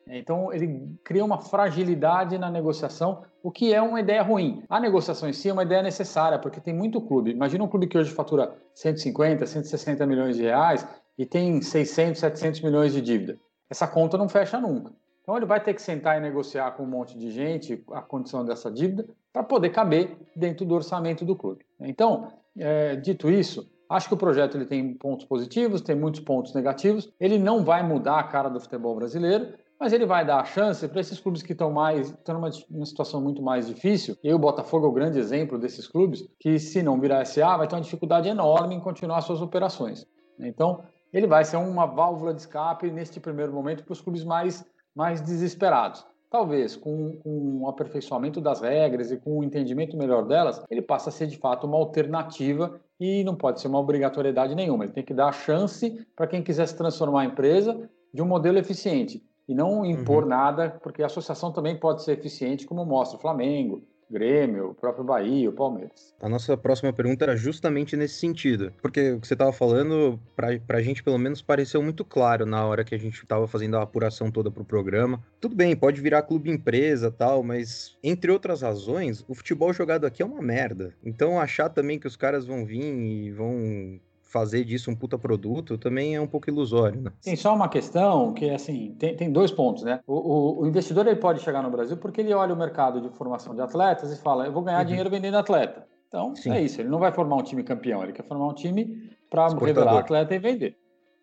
Então, 0.10 0.54
ele 0.54 0.98
cria 1.04 1.26
uma 1.26 1.38
fragilidade 1.38 2.38
na 2.38 2.50
negociação, 2.50 3.24
o 3.44 3.52
que 3.52 3.74
é 3.74 3.82
uma 3.82 4.00
ideia 4.00 4.24
ruim. 4.24 4.64
A 4.70 4.80
negociação 4.80 5.28
em 5.28 5.34
si 5.34 5.50
é 5.50 5.54
uma 5.54 5.64
ideia 5.64 5.84
necessária, 5.84 6.40
porque 6.40 6.62
tem 6.62 6.74
muito 6.74 7.02
clube. 7.02 7.32
Imagina 7.32 7.66
um 7.66 7.68
clube 7.68 7.88
que 7.88 7.98
hoje 7.98 8.12
fatura 8.12 8.56
150, 8.74 9.46
160 9.46 10.06
milhões 10.06 10.38
de 10.38 10.44
reais 10.44 10.88
e 11.18 11.26
tem 11.26 11.62
600, 11.62 12.20
700 12.20 12.62
milhões 12.62 12.94
de 12.94 13.02
dívida. 13.02 13.40
Essa 13.70 13.88
conta 13.88 14.18
não 14.18 14.30
fecha 14.30 14.60
nunca. 14.60 14.94
Então 15.22 15.36
ele 15.36 15.46
vai 15.46 15.62
ter 15.62 15.74
que 15.74 15.82
sentar 15.82 16.18
e 16.18 16.22
negociar 16.22 16.72
com 16.72 16.84
um 16.84 16.88
monte 16.88 17.18
de 17.18 17.30
gente 17.32 17.84
a 17.92 18.02
condição 18.02 18.46
dessa 18.46 18.72
dívida 18.72 19.06
para 19.34 19.44
poder 19.44 19.72
caber 19.72 20.16
dentro 20.36 20.66
do 20.66 20.74
orçamento 20.74 21.26
do 21.26 21.36
clube. 21.36 21.66
Então, 21.82 22.30
é, 22.58 22.96
dito 22.96 23.30
isso, 23.30 23.70
acho 23.90 24.08
que 24.08 24.14
o 24.14 24.18
projeto 24.18 24.56
ele 24.56 24.66
tem 24.66 24.94
pontos 24.94 25.26
positivos, 25.26 25.82
tem 25.82 25.96
muitos 25.96 26.22
pontos 26.22 26.54
negativos. 26.54 27.12
Ele 27.20 27.38
não 27.38 27.64
vai 27.66 27.84
mudar 27.84 28.20
a 28.20 28.24
cara 28.24 28.48
do 28.48 28.60
futebol 28.60 28.96
brasileiro, 28.96 29.54
mas 29.80 29.94
ele 29.94 30.06
vai 30.06 30.26
dar 30.26 30.40
a 30.40 30.46
chance 30.46 30.88
para 30.88 31.02
esses 31.02 31.20
clubes 31.20 31.44
que 31.44 31.52
estão 31.52 31.72
mais 31.72 32.10
estão 32.10 32.36
numa, 32.36 32.50
numa, 32.70 32.86
situação 32.86 33.22
muito 33.22 33.42
mais 33.42 33.68
difícil. 33.68 34.18
E 34.24 34.34
o 34.34 34.40
Botafogo 34.40 34.86
é 34.86 34.90
o 34.90 34.94
grande 34.94 35.20
exemplo 35.20 35.60
desses 35.60 35.88
clubes 35.88 36.28
que, 36.40 36.58
se 36.58 36.82
não 36.82 37.00
virar 37.00 37.26
SA, 37.26 37.58
vai 37.58 37.68
ter 37.68 37.76
uma 37.76 37.82
dificuldade 37.82 38.28
enorme 38.28 38.76
em 38.76 38.80
continuar 38.80 39.22
suas 39.22 39.42
operações. 39.42 40.08
Então, 40.40 40.84
ele 41.14 41.28
vai 41.28 41.44
ser 41.44 41.58
uma 41.58 41.86
válvula 41.86 42.34
de 42.34 42.42
escape 42.42 42.92
neste 42.92 43.20
primeiro 43.20 43.54
momento 43.54 43.84
para 43.84 43.94
os 43.94 44.02
clubes 44.02 44.24
mais 44.24 44.66
mais 44.98 45.22
desesperados. 45.22 46.04
Talvez 46.30 46.76
com, 46.76 47.18
com 47.18 47.62
o 47.62 47.70
aperfeiçoamento 47.70 48.42
das 48.42 48.62
regras 48.62 49.12
e 49.12 49.18
com 49.18 49.38
o 49.38 49.44
entendimento 49.44 49.96
melhor 49.96 50.26
delas, 50.26 50.62
ele 50.70 50.82
passa 50.82 51.10
a 51.10 51.12
ser 51.12 51.28
de 51.28 51.38
fato 51.38 51.68
uma 51.68 51.78
alternativa 51.78 52.82
e 53.00 53.24
não 53.24 53.36
pode 53.36 53.62
ser 53.62 53.68
uma 53.68 53.80
obrigatoriedade 53.80 54.56
nenhuma. 54.56 54.84
Ele 54.84 54.94
tem 54.94 55.06
que 55.06 55.14
dar 55.14 55.28
a 55.28 55.32
chance 55.32 56.06
para 56.16 56.26
quem 56.26 56.44
quiser 56.44 56.68
se 56.68 56.76
transformar 56.76 57.24
em 57.24 57.28
empresa 57.28 57.90
de 58.12 58.22
um 58.22 58.26
modelo 58.26 58.58
eficiente 58.58 59.24
e 59.48 59.54
não 59.54 59.86
impor 59.86 60.24
uhum. 60.24 60.30
nada, 60.30 60.78
porque 60.82 61.02
a 61.02 61.06
associação 61.06 61.54
também 61.54 61.80
pode 61.80 62.04
ser 62.04 62.14
eficiente, 62.14 62.66
como 62.66 62.84
mostra 62.84 63.18
o 63.18 63.22
Flamengo, 63.22 63.84
Grêmio, 64.10 64.70
o 64.70 64.74
próprio 64.74 65.04
Bahia, 65.04 65.50
o 65.50 65.54
Palmeiras. 65.54 66.16
A 66.22 66.30
nossa 66.30 66.56
próxima 66.56 66.94
pergunta 66.94 67.26
era 67.26 67.36
justamente 67.36 67.96
nesse 67.98 68.16
sentido, 68.16 68.72
porque 68.82 69.12
o 69.12 69.20
que 69.20 69.28
você 69.28 69.34
estava 69.34 69.52
falando, 69.52 70.20
para 70.36 70.78
a 70.78 70.82
gente 70.82 71.04
pelo 71.04 71.18
menos 71.18 71.42
pareceu 71.42 71.82
muito 71.82 72.06
claro 72.06 72.46
na 72.46 72.66
hora 72.66 72.84
que 72.84 72.96
a 72.96 72.98
gente 72.98 73.22
estava 73.22 73.48
fazendo 73.48 73.78
a 73.78 73.82
apuração 73.82 74.32
toda 74.32 74.50
para 74.50 74.62
o 74.62 74.66
programa. 74.66 75.24
Tudo 75.42 75.56
bem, 75.56 75.76
pode 75.76 76.02
virar 76.02 76.22
clube 76.22 76.50
empresa 76.50 77.12
tal, 77.12 77.44
mas 77.44 77.98
entre 78.02 78.32
outras 78.32 78.62
razões, 78.62 79.26
o 79.28 79.36
futebol 79.36 79.74
jogado 79.74 80.06
aqui 80.06 80.22
é 80.22 80.26
uma 80.26 80.42
merda. 80.42 80.94
Então 81.04 81.40
achar 81.40 81.70
também 81.70 82.00
que 82.00 82.08
os 82.08 82.16
caras 82.16 82.46
vão 82.46 82.66
vir 82.66 82.84
e 82.84 83.32
vão 83.32 84.00
fazer 84.28 84.64
disso 84.64 84.92
um 84.92 84.96
puta 84.96 85.18
produto 85.18 85.78
também 85.78 86.16
é 86.16 86.22
um 86.22 86.28
pouco 86.28 86.50
ilusório, 86.50 87.02
né? 87.02 87.12
Tem 87.24 87.36
só 87.36 87.54
uma 87.56 87.70
questão 87.70 88.34
que, 88.34 88.50
assim, 88.50 88.96
tem, 89.00 89.16
tem 89.16 89.32
dois 89.32 89.52
pontos, 89.52 89.84
né? 89.84 90.02
O, 90.06 90.14
o, 90.14 90.62
o, 90.62 90.68
investidor 90.68 91.08
ele 91.08 91.16
pode 91.16 91.42
chegar 91.42 91.64
no 91.64 91.72
Brasil 91.72 91.98
porque 91.98 92.22
ele 92.22 92.34
olha 92.34 92.54
o 92.54 92.58
mercado 92.58 93.02
de 93.02 93.10
formação 93.10 93.56
de 93.56 93.62
atletas 93.62 94.12
e 94.12 94.22
fala, 94.22 94.46
eu 94.46 94.52
vou 94.52 94.64
ganhar 94.64 94.80
uhum. 94.80 94.86
dinheiro 94.86 95.10
vendendo 95.10 95.38
atleta. 95.38 95.86
Então, 96.08 96.36
Sim. 96.36 96.52
é 96.52 96.62
isso. 96.62 96.80
Ele 96.82 96.90
não 96.90 97.00
vai 97.00 97.12
formar 97.12 97.36
um 97.36 97.44
time 97.44 97.64
campeão, 97.64 98.04
ele 98.04 98.14
quer 98.14 98.24
formar 98.24 98.48
um 98.48 98.54
time 98.54 99.12
para 99.30 99.48
revelar 99.48 100.00
atleta 100.00 100.36
e 100.36 100.40
vender. 100.40 100.78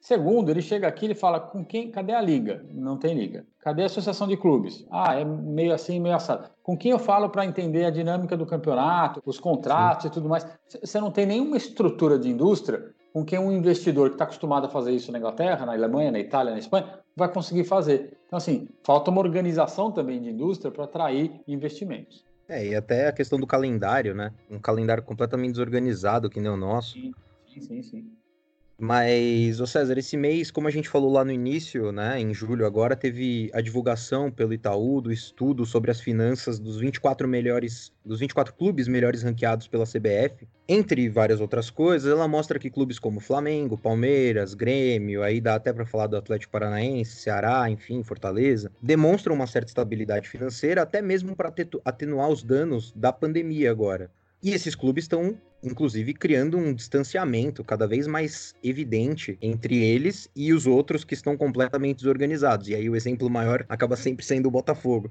Segundo, 0.05 0.51
ele 0.51 0.61
chega 0.61 0.87
aqui 0.87 1.11
e 1.11 1.15
fala 1.15 1.41
com 1.41 1.65
quem? 1.65 1.91
Cadê 1.91 2.13
a 2.13 2.21
liga? 2.21 2.63
Não 2.71 2.99
tem 2.99 3.15
liga. 3.15 3.47
Cadê 3.59 3.85
a 3.85 3.87
associação 3.87 4.29
de 4.29 4.37
clubes? 4.37 4.87
Ah, 4.91 5.19
é 5.19 5.25
meio 5.25 5.73
assim, 5.73 5.99
meio 5.99 6.15
assado. 6.15 6.51
Com 6.63 6.77
quem 6.77 6.91
eu 6.91 6.99
falo 6.99 7.31
para 7.31 7.47
entender 7.47 7.87
a 7.87 7.91
dinâmica 7.91 8.37
do 8.37 8.45
campeonato, 8.45 9.23
os 9.25 9.41
contratos 9.41 10.03
Sim. 10.03 10.09
e 10.09 10.11
tudo 10.11 10.29
mais? 10.29 10.47
Você 10.69 11.01
não 11.01 11.11
tem 11.11 11.25
nenhuma 11.25 11.57
estrutura 11.57 12.19
de 12.19 12.29
indústria 12.29 12.94
com 13.15 13.25
quem 13.25 13.39
um 13.39 13.53
investidor 13.53 14.09
que 14.09 14.17
está 14.17 14.25
acostumado 14.25 14.67
a 14.67 14.69
fazer 14.69 14.91
isso 14.91 15.13
na 15.13 15.19
Inglaterra, 15.19 15.65
na 15.65 15.73
Alemanha, 15.73 16.11
na 16.11 16.19
Itália, 16.19 16.53
na 16.53 16.59
Espanha, 16.59 16.99
vai 17.15 17.33
conseguir 17.33 17.63
fazer. 17.63 18.19
Então, 18.27 18.37
assim, 18.37 18.69
falta 18.83 19.09
uma 19.09 19.21
organização 19.21 19.93
também 19.93 20.21
de 20.21 20.31
indústria 20.31 20.73
para 20.73 20.83
atrair 20.83 21.41
investimentos. 21.47 22.25
É, 22.49 22.67
e 22.67 22.75
até 22.75 23.07
a 23.07 23.13
questão 23.13 23.39
do 23.39 23.47
calendário, 23.47 24.17
né? 24.17 24.33
Um 24.51 24.59
calendário 24.59 25.01
completamente 25.01 25.53
desorganizado, 25.53 26.29
que 26.29 26.41
nem 26.41 26.51
o 26.51 26.57
nosso. 26.57 26.95
Sim, 26.95 27.15
sim, 27.47 27.61
sim. 27.61 27.83
sim. 27.85 28.13
Mas, 28.77 29.61
ô 29.61 29.67
César, 29.69 29.97
esse 29.99 30.17
mês, 30.17 30.51
como 30.51 30.67
a 30.67 30.71
gente 30.71 30.89
falou 30.89 31.13
lá 31.13 31.25
no 31.25 31.31
início, 31.31 31.93
né, 31.93 32.21
em 32.21 32.35
julho 32.35 32.67
agora, 32.67 32.97
teve 32.97 33.49
a 33.55 33.61
divulgação 33.61 34.33
pelo 34.33 34.53
Itaú 34.53 35.01
do 35.01 35.13
estudo 35.13 35.65
sobre 35.65 35.93
as 35.93 36.01
finanças 36.01 36.59
dos 36.59 36.79
24 36.79 37.29
melhores, 37.29 37.93
dos 38.05 38.19
24 38.19 38.53
clubes 38.53 38.89
melhores 38.89 39.23
ranqueados 39.23 39.69
pela 39.69 39.87
CBF. 39.87 40.49
Entre 40.69 41.09
várias 41.09 41.41
outras 41.41 41.71
coisas, 41.71 42.11
ela 42.11 42.27
mostra 42.27 42.59
que 42.59 42.69
clubes 42.69 42.99
como 42.99 43.21
Flamengo, 43.21 43.79
Palmeiras, 43.79 44.55
Grêmio, 44.55 45.23
aí 45.23 45.41
dá 45.41 45.55
até 45.55 45.73
para 45.73 45.87
falar 45.87 46.09
do 46.09 46.17
Atlético 46.17 46.51
Paranaense, 46.51 47.17
Ceará, 47.17 47.71
enfim, 47.71 48.03
Fortaleza, 48.03 48.73
demonstram 48.83 49.37
uma 49.37 49.47
certa 49.47 49.71
estabilidade 49.71 50.29
financeira, 50.29 50.83
até 50.83 51.01
mesmo 51.01 51.37
para 51.37 51.55
atenuar 51.85 52.29
os 52.29 52.43
danos 52.43 52.93
da 52.93 53.13
pandemia 53.13 53.71
agora. 53.71 54.11
E 54.45 54.53
esses 54.53 54.75
clubes 54.75 55.05
estão, 55.05 55.41
inclusive, 55.63 56.13
criando 56.13 56.59
um 56.59 56.75
distanciamento 56.75 57.65
cada 57.65 57.87
vez 57.87 58.07
mais 58.07 58.55
evidente 58.63 59.39
entre 59.41 59.83
eles 59.83 60.29
e 60.37 60.53
os 60.53 60.67
outros 60.67 61.03
que 61.03 61.15
estão 61.15 61.35
completamente 61.35 61.97
desorganizados. 62.01 62.69
E 62.69 62.75
aí 62.75 62.91
o 62.91 62.95
exemplo 62.95 63.31
maior 63.31 63.65
acaba 63.71 63.97
sempre 63.97 64.23
sendo 64.23 64.49
o 64.49 64.51
Botafogo. 64.51 65.11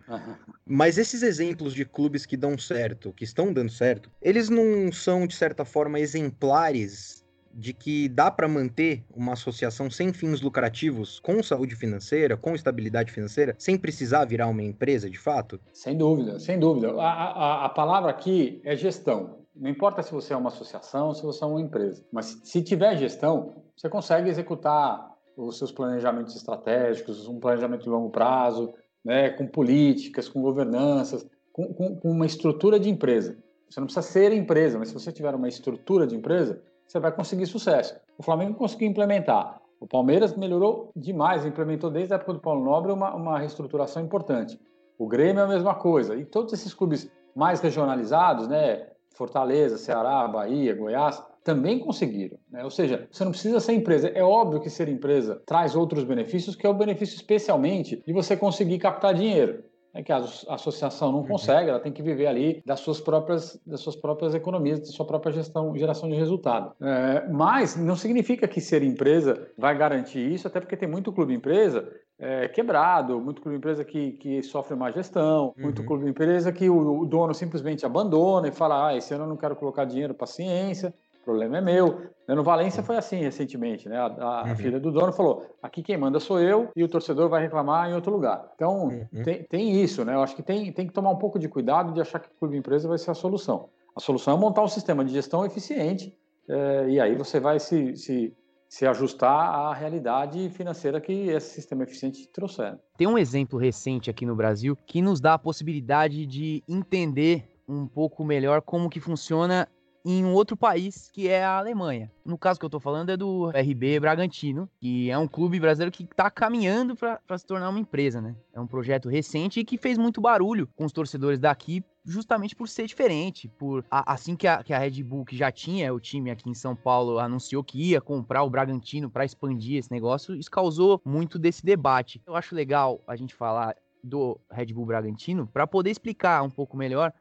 Mas 0.64 1.00
esses 1.00 1.24
exemplos 1.24 1.74
de 1.74 1.84
clubes 1.84 2.28
que 2.28 2.38
dão 2.38 2.56
certo, 2.60 3.12
que 3.12 3.24
estão 3.24 3.52
dando 3.52 3.72
certo, 3.72 4.12
eles 4.22 4.50
não 4.50 4.92
são, 4.92 5.26
de 5.26 5.34
certa 5.34 5.66
forma, 5.66 6.00
exemplares 6.00 7.23
de 7.54 7.74
que 7.74 8.10
dá 8.10 8.32
para 8.32 8.48
manter 8.48 9.04
uma 9.16 9.34
associação 9.34 9.90
sem 9.90 10.12
fins 10.12 10.42
lucrativos, 10.42 11.20
com 11.20 11.42
saúde 11.44 11.76
financeira, 11.76 12.36
com 12.36 12.56
estabilidade 12.56 13.12
financeira, 13.12 13.56
sem 13.58 13.78
precisar 13.78 14.26
virar 14.26 14.48
uma 14.48 14.64
empresa 14.64 15.10
de 15.10 15.18
fato? 15.18 15.60
Sem 15.72 15.98
dúvida, 15.98 16.40
sem 16.40 16.60
dúvida. 16.60 16.92
A, 16.94 17.12
a, 17.12 17.66
a 17.66 17.70
palavra 17.70 18.10
aqui 18.10 18.62
é 18.64 18.76
gestão. 18.76 19.44
Não 19.56 19.70
importa 19.70 20.02
se 20.02 20.12
você 20.12 20.34
é 20.34 20.38
uma 20.38 20.50
associação, 20.50 21.14
se 21.14 21.22
você 21.22 21.44
é 21.44 21.48
uma 21.48 21.62
empresa, 21.62 22.04
mas 22.12 22.42
se 22.44 22.62
tiver 22.64 22.98
gestão, 22.98 23.54
você 23.76 23.88
consegue 23.88 24.30
executar 24.30 25.14
os 25.38 25.58
seus 25.58 25.72
planejamentos 25.72 26.36
estratégicos, 26.36 27.28
um 27.28 27.40
planejamento 27.40 27.84
de 27.84 27.90
longo 27.90 28.10
prazo, 28.10 28.74
né, 29.06 29.30
com 29.30 29.46
políticas, 29.46 30.28
com 30.28 30.42
governanças, 30.42 31.28
com, 31.52 31.74
com, 31.74 31.96
com 31.96 32.10
uma 32.10 32.26
estrutura 32.26 32.80
de 32.80 32.90
empresa. 32.90 33.38
Você 33.70 33.80
não 33.80 33.88
precisa 33.88 34.06
ser 34.06 34.32
empresa, 34.34 34.78
mas 34.78 34.90
se 34.90 34.94
você 34.94 35.12
tiver 35.12 35.34
uma 35.34 35.48
estrutura 35.48 36.06
de 36.08 36.16
empresa, 36.16 36.62
você 36.88 37.00
vai 37.00 37.12
conseguir 37.12 37.46
sucesso. 37.46 37.96
O 38.18 38.24
Flamengo 38.24 38.56
conseguiu 38.56 38.88
implementar. 38.88 39.62
O 39.80 39.88
Palmeiras 39.88 40.36
melhorou 40.36 40.92
demais, 40.96 41.46
implementou 41.46 41.90
desde 41.90 42.14
a 42.14 42.16
época 42.16 42.34
do 42.34 42.40
Paulo 42.40 42.64
Nobre 42.64 42.92
uma, 42.92 43.14
uma 43.14 43.40
reestruturação 43.40 44.02
importante. 44.02 44.60
O 44.98 45.08
Grêmio 45.08 45.42
é 45.42 45.44
a 45.44 45.48
mesma 45.48 45.76
coisa. 45.76 46.16
E 46.16 46.24
todos 46.24 46.54
esses 46.54 46.74
clubes 46.74 47.12
mais 47.36 47.60
regionalizados, 47.60 48.48
né? 48.48 48.88
Fortaleza, 49.16 49.78
Ceará, 49.78 50.28
Bahia, 50.28 50.76
Goiás, 50.76 51.22
também 51.44 51.80
conseguiram. 51.80 52.38
Né? 52.50 52.64
Ou 52.64 52.72
seja, 52.72 53.08
você 53.12 53.24
não 53.24 53.32
precisa 53.32 53.60
ser 53.60 53.74
empresa. 53.74 54.08
É 54.10 54.24
óbvio 54.24 54.62
que 54.62 54.70
ser 54.70 54.88
empresa 54.88 55.42
traz 55.46 55.76
outros 55.76 56.04
benefícios, 56.04 56.56
que 56.56 56.66
é 56.66 56.70
o 56.70 56.74
benefício 56.74 57.16
especialmente 57.16 58.02
de 58.06 58.14
você 58.14 58.38
conseguir 58.38 58.80
captar 58.80 59.14
dinheiro 59.14 59.64
é 59.94 60.02
que 60.02 60.12
a 60.12 60.18
associação 60.50 61.12
não 61.12 61.20
uhum. 61.20 61.28
consegue, 61.28 61.70
ela 61.70 61.80
tem 61.80 61.92
que 61.92 62.02
viver 62.02 62.26
ali 62.26 62.64
das 62.66 62.80
suas 62.80 63.00
próprias, 63.00 63.60
das 63.66 63.80
suas 63.80 63.96
próprias 63.96 64.34
economias, 64.34 64.80
da 64.80 64.86
sua 64.88 65.06
própria 65.06 65.32
gestão, 65.32 65.76
geração 65.78 66.10
de 66.10 66.16
resultado. 66.16 66.74
É, 66.82 67.28
mas 67.30 67.76
não 67.76 67.96
significa 67.96 68.48
que 68.48 68.60
ser 68.60 68.82
empresa 68.82 69.48
vai 69.56 69.78
garantir 69.78 70.20
isso, 70.20 70.48
até 70.48 70.60
porque 70.60 70.76
tem 70.76 70.88
muito 70.88 71.12
clube 71.12 71.34
empresa 71.34 71.88
é, 72.18 72.48
quebrado, 72.48 73.20
muito 73.20 73.42
clube 73.42 73.58
empresa 73.58 73.84
que, 73.84 74.14
que 74.14 74.42
sofre 74.42 74.76
má 74.76 74.90
gestão, 74.90 75.54
uhum. 75.56 75.64
muito 75.64 75.84
clube 75.86 76.10
empresa 76.10 76.52
que 76.52 76.68
o, 76.70 77.02
o, 77.02 77.06
dono 77.06 77.34
simplesmente 77.34 77.86
abandona 77.86 78.48
e 78.48 78.52
fala, 78.52 78.88
ah, 78.88 78.98
esse 78.98 79.14
ano 79.14 79.26
eu 79.26 79.30
não 79.30 79.38
quero 79.38 79.56
colocar 79.56 79.86
dinheiro 79.86 80.16
para 80.16 80.26
ciência, 80.26 80.92
o 81.24 81.26
problema 81.26 81.58
é 81.58 81.62
meu. 81.62 82.02
Né, 82.28 82.36
no 82.36 82.44
Valência 82.44 82.84
foi 82.84 82.98
assim 82.98 83.18
recentemente, 83.18 83.88
né? 83.88 83.98
A, 83.98 84.06
a, 84.06 84.44
uhum. 84.44 84.56
filha 84.56 84.80
do 84.80 84.92
dono 84.92 85.14
falou: 85.14 85.56
aqui 85.62 85.82
quem 85.82 85.98
manda 85.98 86.20
sou 86.20 86.40
eu 86.40 86.70
e 86.76 86.84
o 86.84 86.88
torcedor 86.88 87.30
vai 87.30 87.42
reclamar 87.42 87.90
em 87.90 87.94
outro 87.94 88.12
lugar. 88.12 88.52
Então 88.56 88.88
uhum. 88.88 89.24
tem, 89.24 89.44
tem, 89.44 89.82
isso, 89.82 90.04
né? 90.04 90.14
Eu 90.16 90.22
acho 90.22 90.36
que 90.36 90.44
tem, 90.44 90.72
tem 90.72 90.86
que 90.86 90.94
tomar 90.94 91.12
um 91.12 91.18
pouco 91.18 91.40
de 91.40 91.48
cuidado 91.48 91.94
de 91.94 92.02
achar 92.02 92.20
que 92.20 92.28
o 92.28 92.40
clube 92.40 92.58
empresa 92.58 92.88
vai 92.88 92.98
ser 92.98 93.12
a 93.12 93.16
solução. 93.16 93.70
A 93.96 94.00
solução 94.00 94.36
é 94.36 94.40
montar 94.40 94.64
um 94.64 94.68
sistema 94.68 95.04
de 95.06 95.14
gestão 95.14 95.46
eficiente 95.46 96.18
é, 96.50 96.90
e 96.90 97.00
aí 97.00 97.16
você 97.16 97.40
vai 97.40 97.60
se, 97.60 97.96
se, 97.96 98.36
se 98.68 98.86
ajustar 98.86 99.56
à 99.56 99.74
realidade 99.74 100.50
financeira 100.50 101.00
que 101.00 101.30
esse 101.30 101.54
sistema 101.54 101.84
eficiente 101.84 102.28
trouxer. 102.28 102.78
Tem 102.98 103.08
um 103.08 103.18
exemplo 103.18 103.58
recente 103.58 104.10
aqui 104.10 104.26
no 104.26 104.36
Brasil 104.36 104.76
que 104.86 105.02
nos 105.02 105.22
dá 105.22 105.36
a 105.36 105.40
possibilidade 105.40 106.26
de 106.26 106.64
entender 106.68 107.48
um 107.68 107.88
pouco 107.88 108.26
melhor 108.26 108.62
como 108.62 108.90
que 108.90 109.00
funciona 109.00 109.68
em 110.06 110.26
um 110.26 110.34
outro 110.34 110.58
país, 110.58 111.10
que 111.12 111.28
é 111.28 111.44
a 111.44 111.58
Alemanha. 111.58 112.12
No 112.26 112.38
caso 112.38 112.60
que 112.60 112.66
eu 112.66 112.70
tô 112.70 112.80
falando 112.80 113.10
é 113.10 113.18
do 113.18 113.50
RB 113.50 114.00
Bragantino, 114.00 114.70
que 114.80 115.10
é 115.10 115.18
um 115.18 115.28
clube 115.28 115.60
brasileiro 115.60 115.92
que 115.92 116.06
tá 116.06 116.30
caminhando 116.30 116.96
para 116.96 117.38
se 117.38 117.46
tornar 117.46 117.70
uma 117.70 117.80
empresa, 117.80 118.22
né? 118.22 118.36
É 118.54 118.60
um 118.60 118.68
projeto 118.68 119.08
recente 119.10 119.60
e 119.60 119.66
que 119.66 119.78
fez 119.78 119.98
muito 119.98 120.20
barulho 120.20 120.68
com 120.76 120.86
os 120.86 120.92
torcedores 120.92 121.40
daqui, 121.40 121.84
justamente 122.06 122.56
por 122.56 122.68
ser 122.68 122.86
diferente, 122.86 123.48
por 123.58 123.86
assim 123.90 124.36
que 124.36 124.48
a, 124.48 124.62
que 124.62 124.74
a 124.74 124.80
Red 124.80 125.02
Bull, 125.04 125.24
que 125.24 125.38
já 125.38 125.52
tinha 125.52 125.94
o 125.94 126.00
time 126.00 126.30
aqui 126.30 126.50
em 126.50 126.54
São 126.54 126.76
Paulo, 126.76 127.18
anunciou 127.20 127.64
que 127.64 127.92
ia 127.92 128.02
comprar 128.02 128.44
o 128.44 128.50
Bragantino 128.50 129.10
para 129.10 129.24
expandir 129.26 129.78
esse 129.78 129.92
negócio, 129.92 130.36
isso 130.36 130.52
causou 130.52 131.02
muito 131.06 131.40
desse 131.40 131.66
debate. 131.66 132.22
Eu 132.28 132.36
acho 132.36 132.54
legal 132.54 133.02
a 133.08 133.16
gente 133.16 133.34
falar 133.34 133.76
do 134.04 134.38
Red 134.52 134.68
Bull 134.68 134.86
Bragantino 134.86 135.48
para 135.48 135.66
poder 135.66 135.90
explicar 135.90 136.44
um 136.44 136.50
pouco 136.50 136.76
melhor 136.76 137.14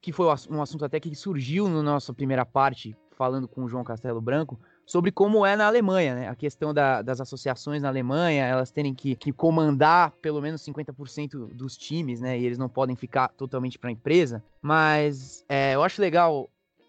que 0.00 0.12
foi 0.12 0.26
um 0.50 0.62
assunto 0.62 0.84
até 0.84 1.00
que 1.00 1.14
surgiu 1.14 1.68
na 1.68 1.82
nossa 1.82 2.12
primeira 2.12 2.46
parte, 2.46 2.96
falando 3.16 3.48
com 3.48 3.64
o 3.64 3.68
João 3.68 3.82
Castelo 3.82 4.20
Branco, 4.20 4.58
sobre 4.86 5.12
como 5.12 5.44
é 5.44 5.54
na 5.54 5.66
Alemanha, 5.66 6.14
né? 6.14 6.28
A 6.28 6.34
questão 6.34 6.72
da, 6.72 7.02
das 7.02 7.20
associações 7.20 7.82
na 7.82 7.88
Alemanha, 7.88 8.46
elas 8.46 8.70
terem 8.70 8.94
que, 8.94 9.14
que 9.16 9.32
comandar 9.32 10.12
pelo 10.22 10.40
menos 10.40 10.62
50% 10.62 11.52
dos 11.52 11.76
times, 11.76 12.20
né? 12.20 12.38
E 12.38 12.46
eles 12.46 12.56
não 12.56 12.70
podem 12.70 12.96
ficar 12.96 13.28
totalmente 13.28 13.78
para 13.78 13.90
a 13.90 13.92
empresa. 13.92 14.42
Mas 14.62 15.44
é, 15.46 15.74
eu 15.74 15.82
acho 15.82 16.00
legal 16.00 16.48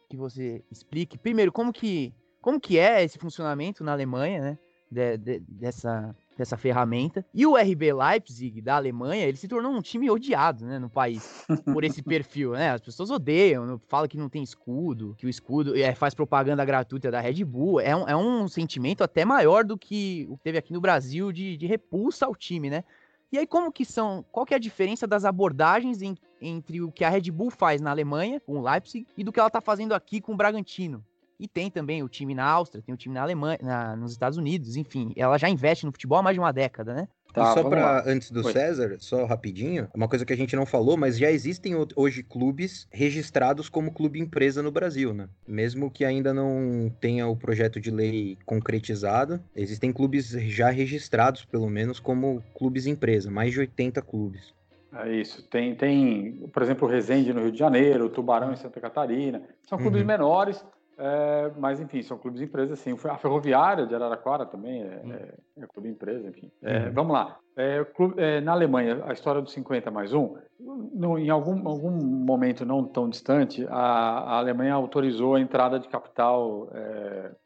que 0.10 0.16
você 0.16 0.64
explique, 0.72 1.18
primeiro, 1.18 1.52
como 1.52 1.74
que, 1.74 2.14
como 2.42 2.60
que 2.60 2.80
é 2.80 3.04
esse 3.04 3.20
funcionamento 3.20 3.84
na 3.84 3.92
Alemanha, 3.92 4.42
né? 4.42 4.60
De, 4.90 5.18
de, 5.18 5.40
dessa, 5.40 6.16
dessa 6.40 6.58
ferramenta. 6.58 7.24
E 7.34 7.46
o 7.46 7.56
RB 7.56 7.94
Leipzig, 7.94 8.62
da 8.62 8.78
Alemanha, 8.78 9.26
ele 9.26 9.38
se 9.38 9.48
tornou 9.48 9.72
um 9.72 9.82
time 9.82 10.10
odiado, 10.10 10.66
né, 10.66 10.80
no 10.80 10.90
país, 10.90 11.46
por 11.74 11.84
esse 11.84 12.02
perfil, 12.02 12.54
né? 12.54 12.72
As 12.72 12.82
pessoas 12.82 13.12
odeiam, 13.12 13.80
falam 13.88 14.08
que 14.08 14.18
não 14.18 14.30
tem 14.30 14.42
escudo, 14.42 15.16
que 15.18 15.26
o 15.26 15.30
escudo 15.30 15.76
é, 15.76 15.94
faz 15.94 16.14
propaganda 16.14 16.64
gratuita 16.64 17.12
da 17.12 17.20
Red 17.20 17.44
Bull. 17.44 17.82
É 17.82 17.96
um, 17.96 18.08
é 18.08 18.16
um 18.16 18.48
sentimento 18.48 19.04
até 19.04 19.26
maior 19.26 19.66
do 19.66 19.78
que 19.78 20.26
o 20.30 20.38
que 20.38 20.44
teve 20.44 20.58
aqui 20.58 20.72
no 20.72 20.80
Brasil 20.82 21.32
de, 21.32 21.58
de 21.58 21.68
repulsa 21.68 22.26
ao 22.26 22.36
time, 22.36 22.70
né? 22.70 22.84
E 23.32 23.38
aí, 23.38 23.46
como 23.46 23.72
que 23.72 23.86
são? 23.86 24.26
Qual 24.32 24.46
que 24.46 24.54
é 24.56 24.58
a 24.58 24.60
diferença 24.60 25.06
das 25.06 25.24
abordagens 25.24 26.02
em, 26.02 26.16
entre 26.42 26.82
o 26.82 26.92
que 26.92 27.04
a 27.04 27.10
Red 27.10 27.30
Bull 27.30 27.52
faz 27.52 27.80
na 27.80 27.92
Alemanha, 27.92 28.40
com 28.40 28.58
o 28.58 28.62
Leipzig, 28.62 29.06
e 29.16 29.24
do 29.24 29.32
que 29.32 29.40
ela 29.40 29.52
tá 29.52 29.62
fazendo 29.62 29.94
aqui 29.94 30.20
com 30.20 30.34
o 30.34 30.38
Bragantino? 30.38 31.06
E 31.40 31.48
tem 31.48 31.72
também 31.72 32.04
o 32.04 32.10
time 32.10 32.36
na 32.36 32.44
Áustria, 32.44 32.84
tem 32.84 32.94
o 32.94 32.98
time 32.98 33.16
na 33.16 33.22
Alemanha, 33.22 33.58
na, 33.62 33.96
nos 33.96 34.12
Estados 34.12 34.38
Unidos, 34.38 34.76
enfim. 34.76 35.14
Ela 35.16 35.38
já 35.38 35.48
investe 35.48 35.86
no 35.86 35.92
futebol 35.92 36.18
há 36.18 36.22
mais 36.22 36.36
de 36.36 36.40
uma 36.40 36.52
década, 36.52 36.94
né? 36.94 37.08
Tá, 37.34 37.54
só 37.54 37.64
para 37.64 38.04
antes 38.10 38.32
do 38.32 38.44
César, 38.52 38.98
só 39.00 39.24
rapidinho, 39.26 39.88
uma 39.94 40.08
coisa 40.08 40.26
que 40.26 40.34
a 40.34 40.36
gente 40.36 40.56
não 40.56 40.66
falou, 40.66 40.98
mas 40.98 41.18
já 41.18 41.32
existem 41.32 41.74
hoje 41.96 42.24
clubes 42.24 42.88
registrados 42.92 43.70
como 43.70 43.94
clube 43.94 44.20
empresa 44.20 44.64
no 44.64 44.72
Brasil, 44.72 45.14
né? 45.14 45.30
Mesmo 45.48 45.92
que 45.92 46.04
ainda 46.04 46.34
não 46.34 46.92
tenha 47.00 47.28
o 47.28 47.38
projeto 47.38 47.80
de 47.80 47.92
lei 47.92 48.38
concretizado, 48.46 49.40
existem 49.56 49.94
clubes 49.94 50.30
já 50.30 50.70
registrados, 50.72 51.46
pelo 51.46 51.70
menos, 51.70 52.00
como 52.00 52.44
clubes 52.56 52.88
empresa, 52.88 53.30
mais 53.30 53.54
de 53.54 53.60
80 53.60 54.02
clubes. 54.02 54.54
É 54.92 55.12
isso. 55.14 55.44
Tem, 55.44 55.76
tem, 55.76 56.50
por 56.52 56.64
exemplo, 56.64 56.88
o 56.88 56.92
Resende 56.92 57.32
no 57.32 57.42
Rio 57.42 57.52
de 57.52 57.60
Janeiro, 57.60 58.06
o 58.06 58.10
Tubarão 58.10 58.52
em 58.52 58.56
Santa 58.56 58.82
Catarina. 58.82 59.44
São 59.68 59.78
clubes 59.78 60.02
uhum. 60.02 60.08
menores, 60.08 60.66
é, 61.00 61.52
mas, 61.58 61.80
enfim, 61.80 62.02
são 62.02 62.18
clubes 62.18 62.42
empresas, 62.42 62.78
sim. 62.80 62.94
A 63.06 63.18
Ferroviária 63.18 63.88
de 63.88 63.96
Araraquara 63.96 64.46
também 64.46 64.82
é, 64.82 65.02
hum. 65.04 65.14
é, 65.14 65.64
é 65.64 65.68
clube 65.68 65.88
empresa, 65.88 66.28
enfim. 66.28 66.52
Uhum. 66.62 66.92
Vamos 66.94 67.14
lá. 67.14 67.38
É, 67.56 67.84
clube, 67.84 68.16
na 68.42 68.52
Alemanha, 68.52 69.02
a 69.06 69.12
história 69.12 69.42
dos 69.42 69.52
50 69.52 69.92
mais 69.92 70.14
um, 70.14 70.36
no, 70.60 71.18
em 71.18 71.30
algum, 71.30 71.68
algum 71.68 71.92
momento 71.92 72.66
não 72.66 72.86
tão 72.86 73.10
distante, 73.10 73.66
a, 73.70 73.76
a 73.76 74.38
Alemanha 74.38 74.74
autorizou 74.74 75.36
a 75.36 75.42
entrada 75.42 75.78
de 75.78 75.90
capital, 75.90 76.70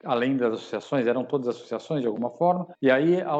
além 0.03 0.37
das 0.37 0.53
associações, 0.53 1.07
eram 1.07 1.23
todas 1.23 1.47
associações 1.47 2.01
de 2.01 2.07
alguma 2.07 2.29
forma, 2.29 2.67
e 2.79 2.91
aí 2.91 3.21
a, 3.21 3.31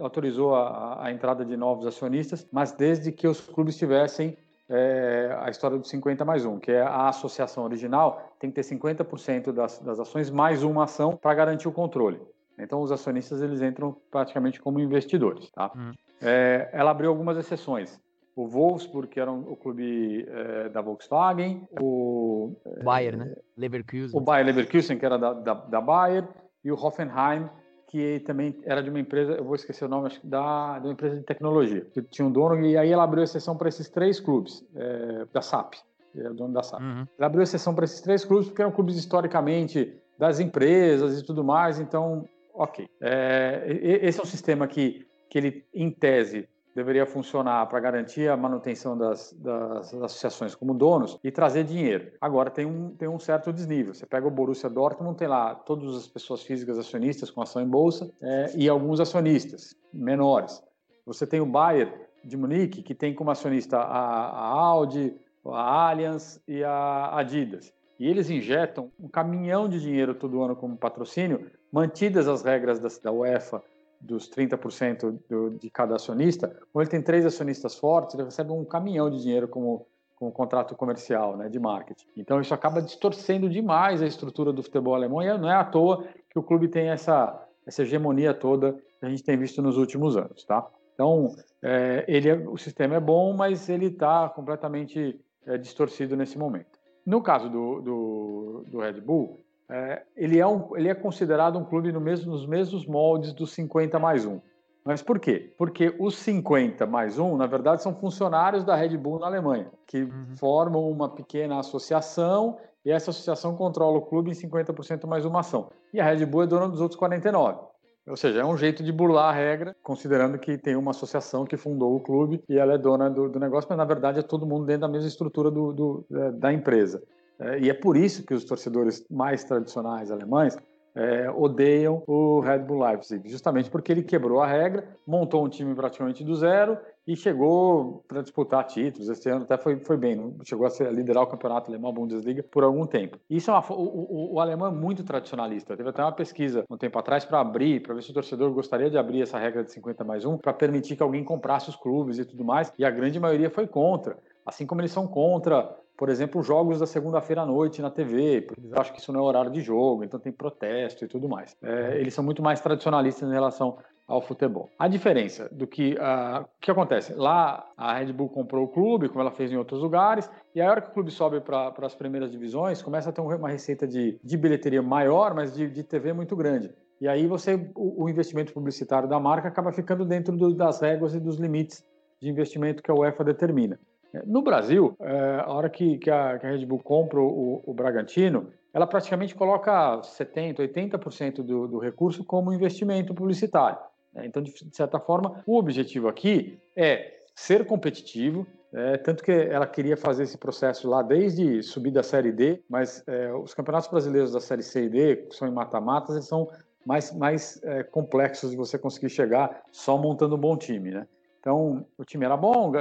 autorizou 0.00 0.56
a, 0.56 1.04
a 1.06 1.12
entrada 1.12 1.44
de 1.44 1.56
novos 1.56 1.86
acionistas, 1.86 2.44
mas 2.50 2.72
desde 2.72 3.12
que 3.12 3.28
os 3.28 3.40
clubes 3.40 3.76
tivessem 3.76 4.36
é, 4.68 5.36
a 5.40 5.48
história 5.48 5.78
do 5.78 5.86
50 5.86 6.24
mais 6.24 6.44
um, 6.44 6.58
que 6.58 6.72
é 6.72 6.82
a 6.82 7.08
associação 7.08 7.64
original 7.64 8.34
tem 8.38 8.50
que 8.50 8.56
ter 8.56 8.62
50% 8.62 9.52
das, 9.52 9.78
das 9.78 10.00
ações 10.00 10.30
mais 10.30 10.62
uma 10.62 10.84
ação 10.84 11.16
para 11.16 11.34
garantir 11.34 11.68
o 11.68 11.72
controle. 11.72 12.20
Então, 12.58 12.80
os 12.80 12.90
acionistas 12.90 13.42
eles 13.42 13.60
entram 13.60 13.96
praticamente 14.10 14.60
como 14.60 14.80
investidores. 14.80 15.50
Tá? 15.50 15.70
Hum. 15.76 15.92
É, 16.20 16.70
ela 16.72 16.90
abriu 16.90 17.10
algumas 17.10 17.36
exceções. 17.36 18.00
O 18.34 18.46
Wolfsburg, 18.46 19.08
que 19.08 19.20
era 19.20 19.30
um, 19.30 19.40
o 19.40 19.56
clube 19.56 20.26
é, 20.28 20.68
da 20.68 20.80
Volkswagen, 20.80 21.66
o 21.80 22.54
Bayer, 22.82 23.16
né? 23.16 23.34
Leverkusen. 23.56 24.18
O 24.18 24.20
Bayer 24.20 24.46
Leverkusen, 24.46 24.98
que 24.98 25.06
era 25.06 25.18
da, 25.18 25.32
da, 25.32 25.54
da 25.54 25.80
Bayer, 25.80 26.28
e 26.62 26.70
o 26.70 26.74
Hoffenheim, 26.74 27.48
que 27.96 28.20
também 28.20 28.54
era 28.64 28.82
de 28.82 28.90
uma 28.90 29.00
empresa, 29.00 29.32
eu 29.32 29.44
vou 29.44 29.54
esquecer 29.54 29.86
o 29.86 29.88
nome, 29.88 30.08
acho 30.08 30.20
que 30.20 30.26
da, 30.26 30.78
de 30.78 30.86
uma 30.86 30.92
empresa 30.92 31.16
de 31.16 31.22
tecnologia, 31.22 31.80
que 31.94 32.02
tinha 32.02 32.26
um 32.26 32.30
dono, 32.30 32.60
e 32.66 32.76
aí 32.76 32.90
ela 32.90 33.04
abriu 33.04 33.24
exceção 33.24 33.56
para 33.56 33.70
esses 33.70 33.88
três 33.88 34.20
clubes, 34.20 34.62
é, 34.74 35.26
da 35.32 35.40
SAP, 35.40 35.76
é 36.14 36.28
o 36.28 36.34
dono 36.34 36.52
da 36.52 36.62
SAP. 36.62 36.82
Uhum. 36.82 37.06
Ela 37.18 37.26
abriu 37.26 37.42
exceção 37.42 37.74
para 37.74 37.86
esses 37.86 38.02
três 38.02 38.22
clubes, 38.22 38.48
porque 38.48 38.60
eram 38.60 38.70
clubes 38.70 38.96
historicamente 38.96 39.96
das 40.18 40.40
empresas 40.40 41.18
e 41.18 41.24
tudo 41.24 41.42
mais, 41.42 41.80
então, 41.80 42.28
ok. 42.52 42.86
É, 43.00 43.64
esse 44.02 44.20
é 44.20 44.22
um 44.22 44.26
sistema 44.26 44.66
que, 44.66 45.06
que 45.30 45.38
ele, 45.38 45.64
em 45.72 45.90
tese, 45.90 46.46
deveria 46.76 47.06
funcionar 47.06 47.64
para 47.66 47.80
garantir 47.80 48.28
a 48.28 48.36
manutenção 48.36 48.98
das, 48.98 49.32
das, 49.32 49.94
associações 49.94 50.54
como 50.54 50.74
donos 50.74 51.18
e 51.24 51.30
trazer 51.30 51.64
dinheiro. 51.64 52.12
Agora 52.20 52.50
tem 52.50 52.66
um, 52.66 52.90
tem 52.90 53.08
um 53.08 53.18
certo 53.18 53.50
desnível. 53.50 53.94
Você 53.94 54.04
pega 54.04 54.28
o 54.28 54.30
Borussia 54.30 54.68
Dortmund, 54.68 55.16
tem 55.16 55.26
lá 55.26 55.54
todas 55.54 55.96
as 55.96 56.06
pessoas 56.06 56.42
físicas 56.42 56.78
acionistas 56.78 57.30
com 57.30 57.40
ação 57.40 57.62
em 57.62 57.66
bolsa 57.66 58.12
é, 58.20 58.52
e 58.54 58.68
alguns 58.68 59.00
acionistas 59.00 59.74
menores. 59.90 60.62
Você 61.06 61.26
tem 61.26 61.40
o 61.40 61.46
Bayern 61.46 61.94
de 62.22 62.36
Munique, 62.36 62.82
que 62.82 62.94
tem 62.94 63.14
como 63.14 63.30
acionista 63.30 63.78
a, 63.78 64.28
a 64.28 64.46
Audi, 64.46 65.16
a 65.46 65.88
Allianz 65.88 66.42
e 66.46 66.62
a 66.62 67.16
Adidas. 67.16 67.72
E 67.98 68.06
eles 68.06 68.28
injetam 68.28 68.92
um 69.00 69.08
caminhão 69.08 69.66
de 69.66 69.80
dinheiro 69.80 70.14
todo 70.14 70.42
ano 70.42 70.54
como 70.54 70.76
patrocínio, 70.76 71.50
mantidas 71.72 72.28
as 72.28 72.42
regras 72.42 72.78
da, 72.78 72.88
da 73.02 73.12
UEFA 73.12 73.62
dos 74.00 74.30
30% 74.30 75.18
do, 75.28 75.50
de 75.50 75.70
cada 75.70 75.96
acionista, 75.96 76.56
ou 76.72 76.80
ele 76.80 76.90
tem 76.90 77.02
três 77.02 77.24
acionistas 77.24 77.76
fortes, 77.76 78.14
ele 78.14 78.24
recebe 78.24 78.52
um 78.52 78.64
caminhão 78.64 79.10
de 79.10 79.20
dinheiro 79.22 79.48
como, 79.48 79.86
como 80.14 80.32
contrato 80.32 80.74
comercial, 80.74 81.36
né, 81.36 81.48
de 81.48 81.58
marketing. 81.58 82.06
Então 82.16 82.40
isso 82.40 82.54
acaba 82.54 82.82
distorcendo 82.82 83.48
demais 83.48 84.02
a 84.02 84.06
estrutura 84.06 84.52
do 84.52 84.62
futebol 84.62 84.94
alemão 84.94 85.22
e 85.22 85.38
não 85.38 85.50
é 85.50 85.54
à 85.54 85.64
toa 85.64 86.04
que 86.30 86.38
o 86.38 86.42
clube 86.42 86.68
tem 86.68 86.88
essa, 86.88 87.46
essa 87.66 87.82
hegemonia 87.82 88.32
toda 88.32 88.72
que 88.98 89.06
a 89.06 89.08
gente 89.08 89.22
tem 89.22 89.36
visto 89.36 89.60
nos 89.62 89.76
últimos 89.76 90.16
anos, 90.16 90.44
tá? 90.44 90.66
Então, 90.94 91.34
é, 91.62 92.04
ele 92.08 92.28
é, 92.28 92.34
o 92.34 92.56
sistema 92.56 92.94
é 92.94 93.00
bom, 93.00 93.34
mas 93.34 93.68
ele 93.68 93.86
está 93.86 94.30
completamente 94.30 95.20
é, 95.46 95.58
distorcido 95.58 96.16
nesse 96.16 96.38
momento. 96.38 96.78
No 97.04 97.22
caso 97.22 97.50
do, 97.50 97.80
do, 97.82 98.64
do 98.66 98.78
Red 98.80 99.00
Bull, 99.00 99.45
é, 99.68 100.02
ele, 100.16 100.38
é 100.38 100.46
um, 100.46 100.76
ele 100.76 100.88
é 100.88 100.94
considerado 100.94 101.58
um 101.58 101.64
clube 101.64 101.92
no 101.92 102.00
mesmo, 102.00 102.32
nos 102.32 102.46
mesmos 102.46 102.86
moldes 102.86 103.32
dos 103.32 103.52
50 103.52 103.98
mais 103.98 104.24
um. 104.24 104.40
Mas 104.84 105.02
por 105.02 105.18
quê? 105.18 105.52
Porque 105.58 105.92
os 105.98 106.16
50 106.18 106.86
mais 106.86 107.18
um, 107.18 107.36
na 107.36 107.46
verdade, 107.46 107.82
são 107.82 107.92
funcionários 107.92 108.62
da 108.62 108.76
Red 108.76 108.96
Bull 108.96 109.18
na 109.18 109.26
Alemanha, 109.26 109.68
que 109.84 110.02
uhum. 110.02 110.36
formam 110.36 110.88
uma 110.88 111.08
pequena 111.08 111.58
associação 111.58 112.56
e 112.84 112.92
essa 112.92 113.10
associação 113.10 113.56
controla 113.56 113.98
o 113.98 114.02
clube 114.02 114.30
em 114.30 114.34
50% 114.34 115.06
mais 115.08 115.24
uma 115.24 115.40
ação. 115.40 115.70
E 115.92 116.00
a 116.00 116.04
Red 116.04 116.24
Bull 116.24 116.44
é 116.44 116.46
dona 116.46 116.68
dos 116.68 116.80
outros 116.80 116.96
49. 116.96 117.58
Ou 118.06 118.16
seja, 118.16 118.40
é 118.40 118.44
um 118.44 118.56
jeito 118.56 118.84
de 118.84 118.92
burlar 118.92 119.30
a 119.30 119.32
regra, 119.32 119.74
considerando 119.82 120.38
que 120.38 120.56
tem 120.56 120.76
uma 120.76 120.92
associação 120.92 121.44
que 121.44 121.56
fundou 121.56 121.96
o 121.96 122.00
clube 122.00 122.40
e 122.48 122.56
ela 122.56 122.74
é 122.74 122.78
dona 122.78 123.10
do, 123.10 123.28
do 123.28 123.40
negócio, 123.40 123.66
mas 123.68 123.76
na 123.76 123.84
verdade 123.84 124.20
é 124.20 124.22
todo 124.22 124.46
mundo 124.46 124.64
dentro 124.64 124.82
da 124.82 124.88
mesma 124.88 125.08
estrutura 125.08 125.50
do, 125.50 125.72
do, 125.72 126.06
da 126.34 126.52
empresa. 126.52 127.02
É, 127.38 127.58
e 127.60 127.70
é 127.70 127.74
por 127.74 127.96
isso 127.96 128.24
que 128.24 128.34
os 128.34 128.44
torcedores 128.44 129.04
mais 129.10 129.44
tradicionais 129.44 130.10
alemães 130.10 130.56
é, 130.96 131.30
odeiam 131.30 132.02
o 132.06 132.40
Red 132.40 132.60
Bull 132.60 132.82
Leipzig, 132.82 133.28
justamente 133.28 133.68
porque 133.68 133.92
ele 133.92 134.02
quebrou 134.02 134.40
a 134.40 134.46
regra, 134.46 134.88
montou 135.06 135.44
um 135.44 135.48
time 135.48 135.74
praticamente 135.74 136.24
do 136.24 136.34
zero 136.34 136.78
e 137.06 137.14
chegou 137.14 138.02
para 138.08 138.22
disputar 138.22 138.64
títulos. 138.64 139.10
Esse 139.10 139.28
ano 139.28 139.44
até 139.44 139.58
foi, 139.58 139.78
foi 139.80 139.96
bem, 139.98 140.34
chegou 140.42 140.66
a, 140.66 140.70
ser, 140.70 140.90
liderar 140.90 141.22
o 141.22 141.26
campeonato 141.26 141.70
alemão, 141.70 141.92
Bundesliga, 141.92 142.42
por 142.42 142.64
algum 142.64 142.86
tempo. 142.86 143.18
Isso 143.28 143.50
é 143.50 143.54
uma, 143.54 143.72
o, 143.72 143.74
o, 143.74 144.34
o, 144.34 144.40
alemão 144.40 144.68
é 144.68 144.70
muito 144.70 145.04
tradicionalista. 145.04 145.76
Teve 145.76 145.90
até 145.90 146.02
uma 146.02 146.12
pesquisa 146.12 146.64
um 146.70 146.78
tempo 146.78 146.98
atrás 146.98 147.26
para 147.26 147.40
abrir, 147.40 147.82
para 147.82 147.94
ver 147.94 148.02
se 148.02 148.10
o 148.10 148.14
torcedor 148.14 148.50
gostaria 148.52 148.88
de 148.88 148.96
abrir 148.96 149.20
essa 149.20 149.38
regra 149.38 149.62
de 149.62 149.70
50 149.72 150.02
mais 150.02 150.24
1, 150.24 150.38
para 150.38 150.54
permitir 150.54 150.96
que 150.96 151.02
alguém 151.02 151.22
comprasse 151.22 151.68
os 151.68 151.76
clubes 151.76 152.18
e 152.18 152.24
tudo 152.24 152.42
mais, 152.42 152.72
e 152.78 152.84
a 152.86 152.90
grande 152.90 153.20
maioria 153.20 153.50
foi 153.50 153.66
contra. 153.66 154.16
Assim 154.46 154.64
como 154.64 154.80
eles 154.80 154.92
são 154.92 155.06
contra 155.06 155.76
por 155.96 156.10
exemplo, 156.10 156.42
jogos 156.42 156.78
da 156.78 156.86
segunda-feira 156.86 157.42
à 157.42 157.46
noite 157.46 157.80
na 157.80 157.90
TV, 157.90 158.42
porque 158.42 158.60
eles 158.60 158.72
acham 158.74 158.94
que 158.94 159.00
isso 159.00 159.12
não 159.12 159.20
é 159.20 159.22
horário 159.22 159.50
de 159.50 159.62
jogo, 159.62 160.04
então 160.04 160.20
tem 160.20 160.30
protesto 160.30 161.04
e 161.04 161.08
tudo 161.08 161.28
mais. 161.28 161.56
É, 161.62 161.98
eles 161.98 162.12
são 162.12 162.22
muito 162.22 162.42
mais 162.42 162.60
tradicionalistas 162.60 163.28
em 163.28 163.32
relação 163.32 163.78
ao 164.06 164.20
futebol. 164.20 164.70
A 164.78 164.86
diferença 164.86 165.48
do 165.50 165.66
que 165.66 165.94
uh, 165.94 166.46
que 166.60 166.70
acontece 166.70 167.14
lá, 167.14 167.66
a 167.76 167.98
Red 167.98 168.12
Bull 168.12 168.28
comprou 168.28 168.64
o 168.64 168.68
clube, 168.68 169.08
como 169.08 169.20
ela 169.20 169.32
fez 169.32 169.50
em 169.50 169.56
outros 169.56 169.80
lugares, 169.80 170.30
e 170.54 170.60
a 170.60 170.70
hora 170.70 170.80
que 170.80 170.90
o 170.90 170.92
clube 170.92 171.10
sobe 171.10 171.40
para 171.40 171.72
as 171.82 171.94
primeiras 171.94 172.30
divisões, 172.30 172.82
começa 172.82 173.08
a 173.08 173.12
ter 173.12 173.20
uma 173.20 173.48
receita 173.48 173.86
de, 173.86 174.20
de 174.22 174.36
bilheteria 174.36 174.82
maior, 174.82 175.34
mas 175.34 175.54
de, 175.54 175.66
de 175.68 175.82
TV 175.82 176.12
muito 176.12 176.36
grande. 176.36 176.72
E 177.00 177.08
aí 177.08 177.26
você 177.26 177.54
o, 177.74 178.04
o 178.04 178.08
investimento 178.08 178.52
publicitário 178.52 179.08
da 179.08 179.18
marca 179.18 179.48
acaba 179.48 179.72
ficando 179.72 180.04
dentro 180.04 180.36
do, 180.36 180.54
das 180.54 180.80
regras 180.80 181.14
e 181.14 181.20
dos 181.20 181.36
limites 181.36 181.82
de 182.20 182.28
investimento 182.28 182.82
que 182.82 182.90
a 182.90 182.94
UEFA 182.94 183.24
determina. 183.24 183.78
No 184.26 184.42
Brasil, 184.42 184.96
é, 185.00 185.40
a 185.44 185.52
hora 185.52 185.68
que, 185.68 185.98
que, 185.98 186.10
a, 186.10 186.38
que, 186.38 186.46
a, 186.46 186.50
Red 186.50 186.64
Bull 186.64 186.80
compra 186.80 187.20
o, 187.20 187.62
o, 187.64 187.74
Bragantino, 187.74 188.48
ela 188.72 188.86
praticamente 188.86 189.34
coloca 189.34 190.00
70%, 190.00 190.56
80% 190.58 191.36
do, 191.42 191.66
do 191.68 191.78
recurso 191.78 192.24
como 192.24 192.52
investimento 192.52 193.14
publicitário. 193.14 193.78
Né? 194.14 194.26
Então, 194.26 194.42
de, 194.42 194.52
de 194.52 194.76
certa 194.76 194.98
forma, 194.98 195.42
o 195.46 195.58
objetivo 195.58 196.08
aqui 196.08 196.58
é 196.74 197.12
ser 197.34 197.66
competitivo, 197.66 198.46
É, 198.72 198.98
tanto 198.98 199.22
que 199.22 199.32
ela 199.32 199.66
queria 199.66 199.96
fazer 199.96 200.24
esse 200.24 200.36
processo 200.36 200.88
lá 200.88 201.00
desde 201.00 201.62
subir 201.62 201.92
da 201.92 202.02
Série 202.02 202.32
D, 202.32 202.60
mas 202.68 203.02
é, 203.06 203.32
os 203.32 203.54
campeonatos 203.54 203.88
brasileiros 203.88 204.32
da 204.32 204.40
Série 204.40 204.62
C 204.62 204.84
e 204.84 204.88
D, 204.88 205.28
são 205.30 205.48
em 205.48 205.52
mata-matas, 205.52 206.16
eles 206.16 206.28
são 206.28 206.50
mais, 206.84 207.12
mais 207.12 207.60
é, 207.62 207.82
complexos 207.82 208.50
de 208.50 208.56
você 208.56 208.78
conseguir 208.78 209.08
chegar 209.08 209.62
só 209.72 209.96
montando 209.96 210.36
um 210.36 210.38
bom 210.38 210.56
time, 210.56 210.90
né? 210.90 211.06
Então, 211.46 211.86
o 211.96 212.04
time 212.04 212.24
era 212.24 212.36
bom, 212.36 212.72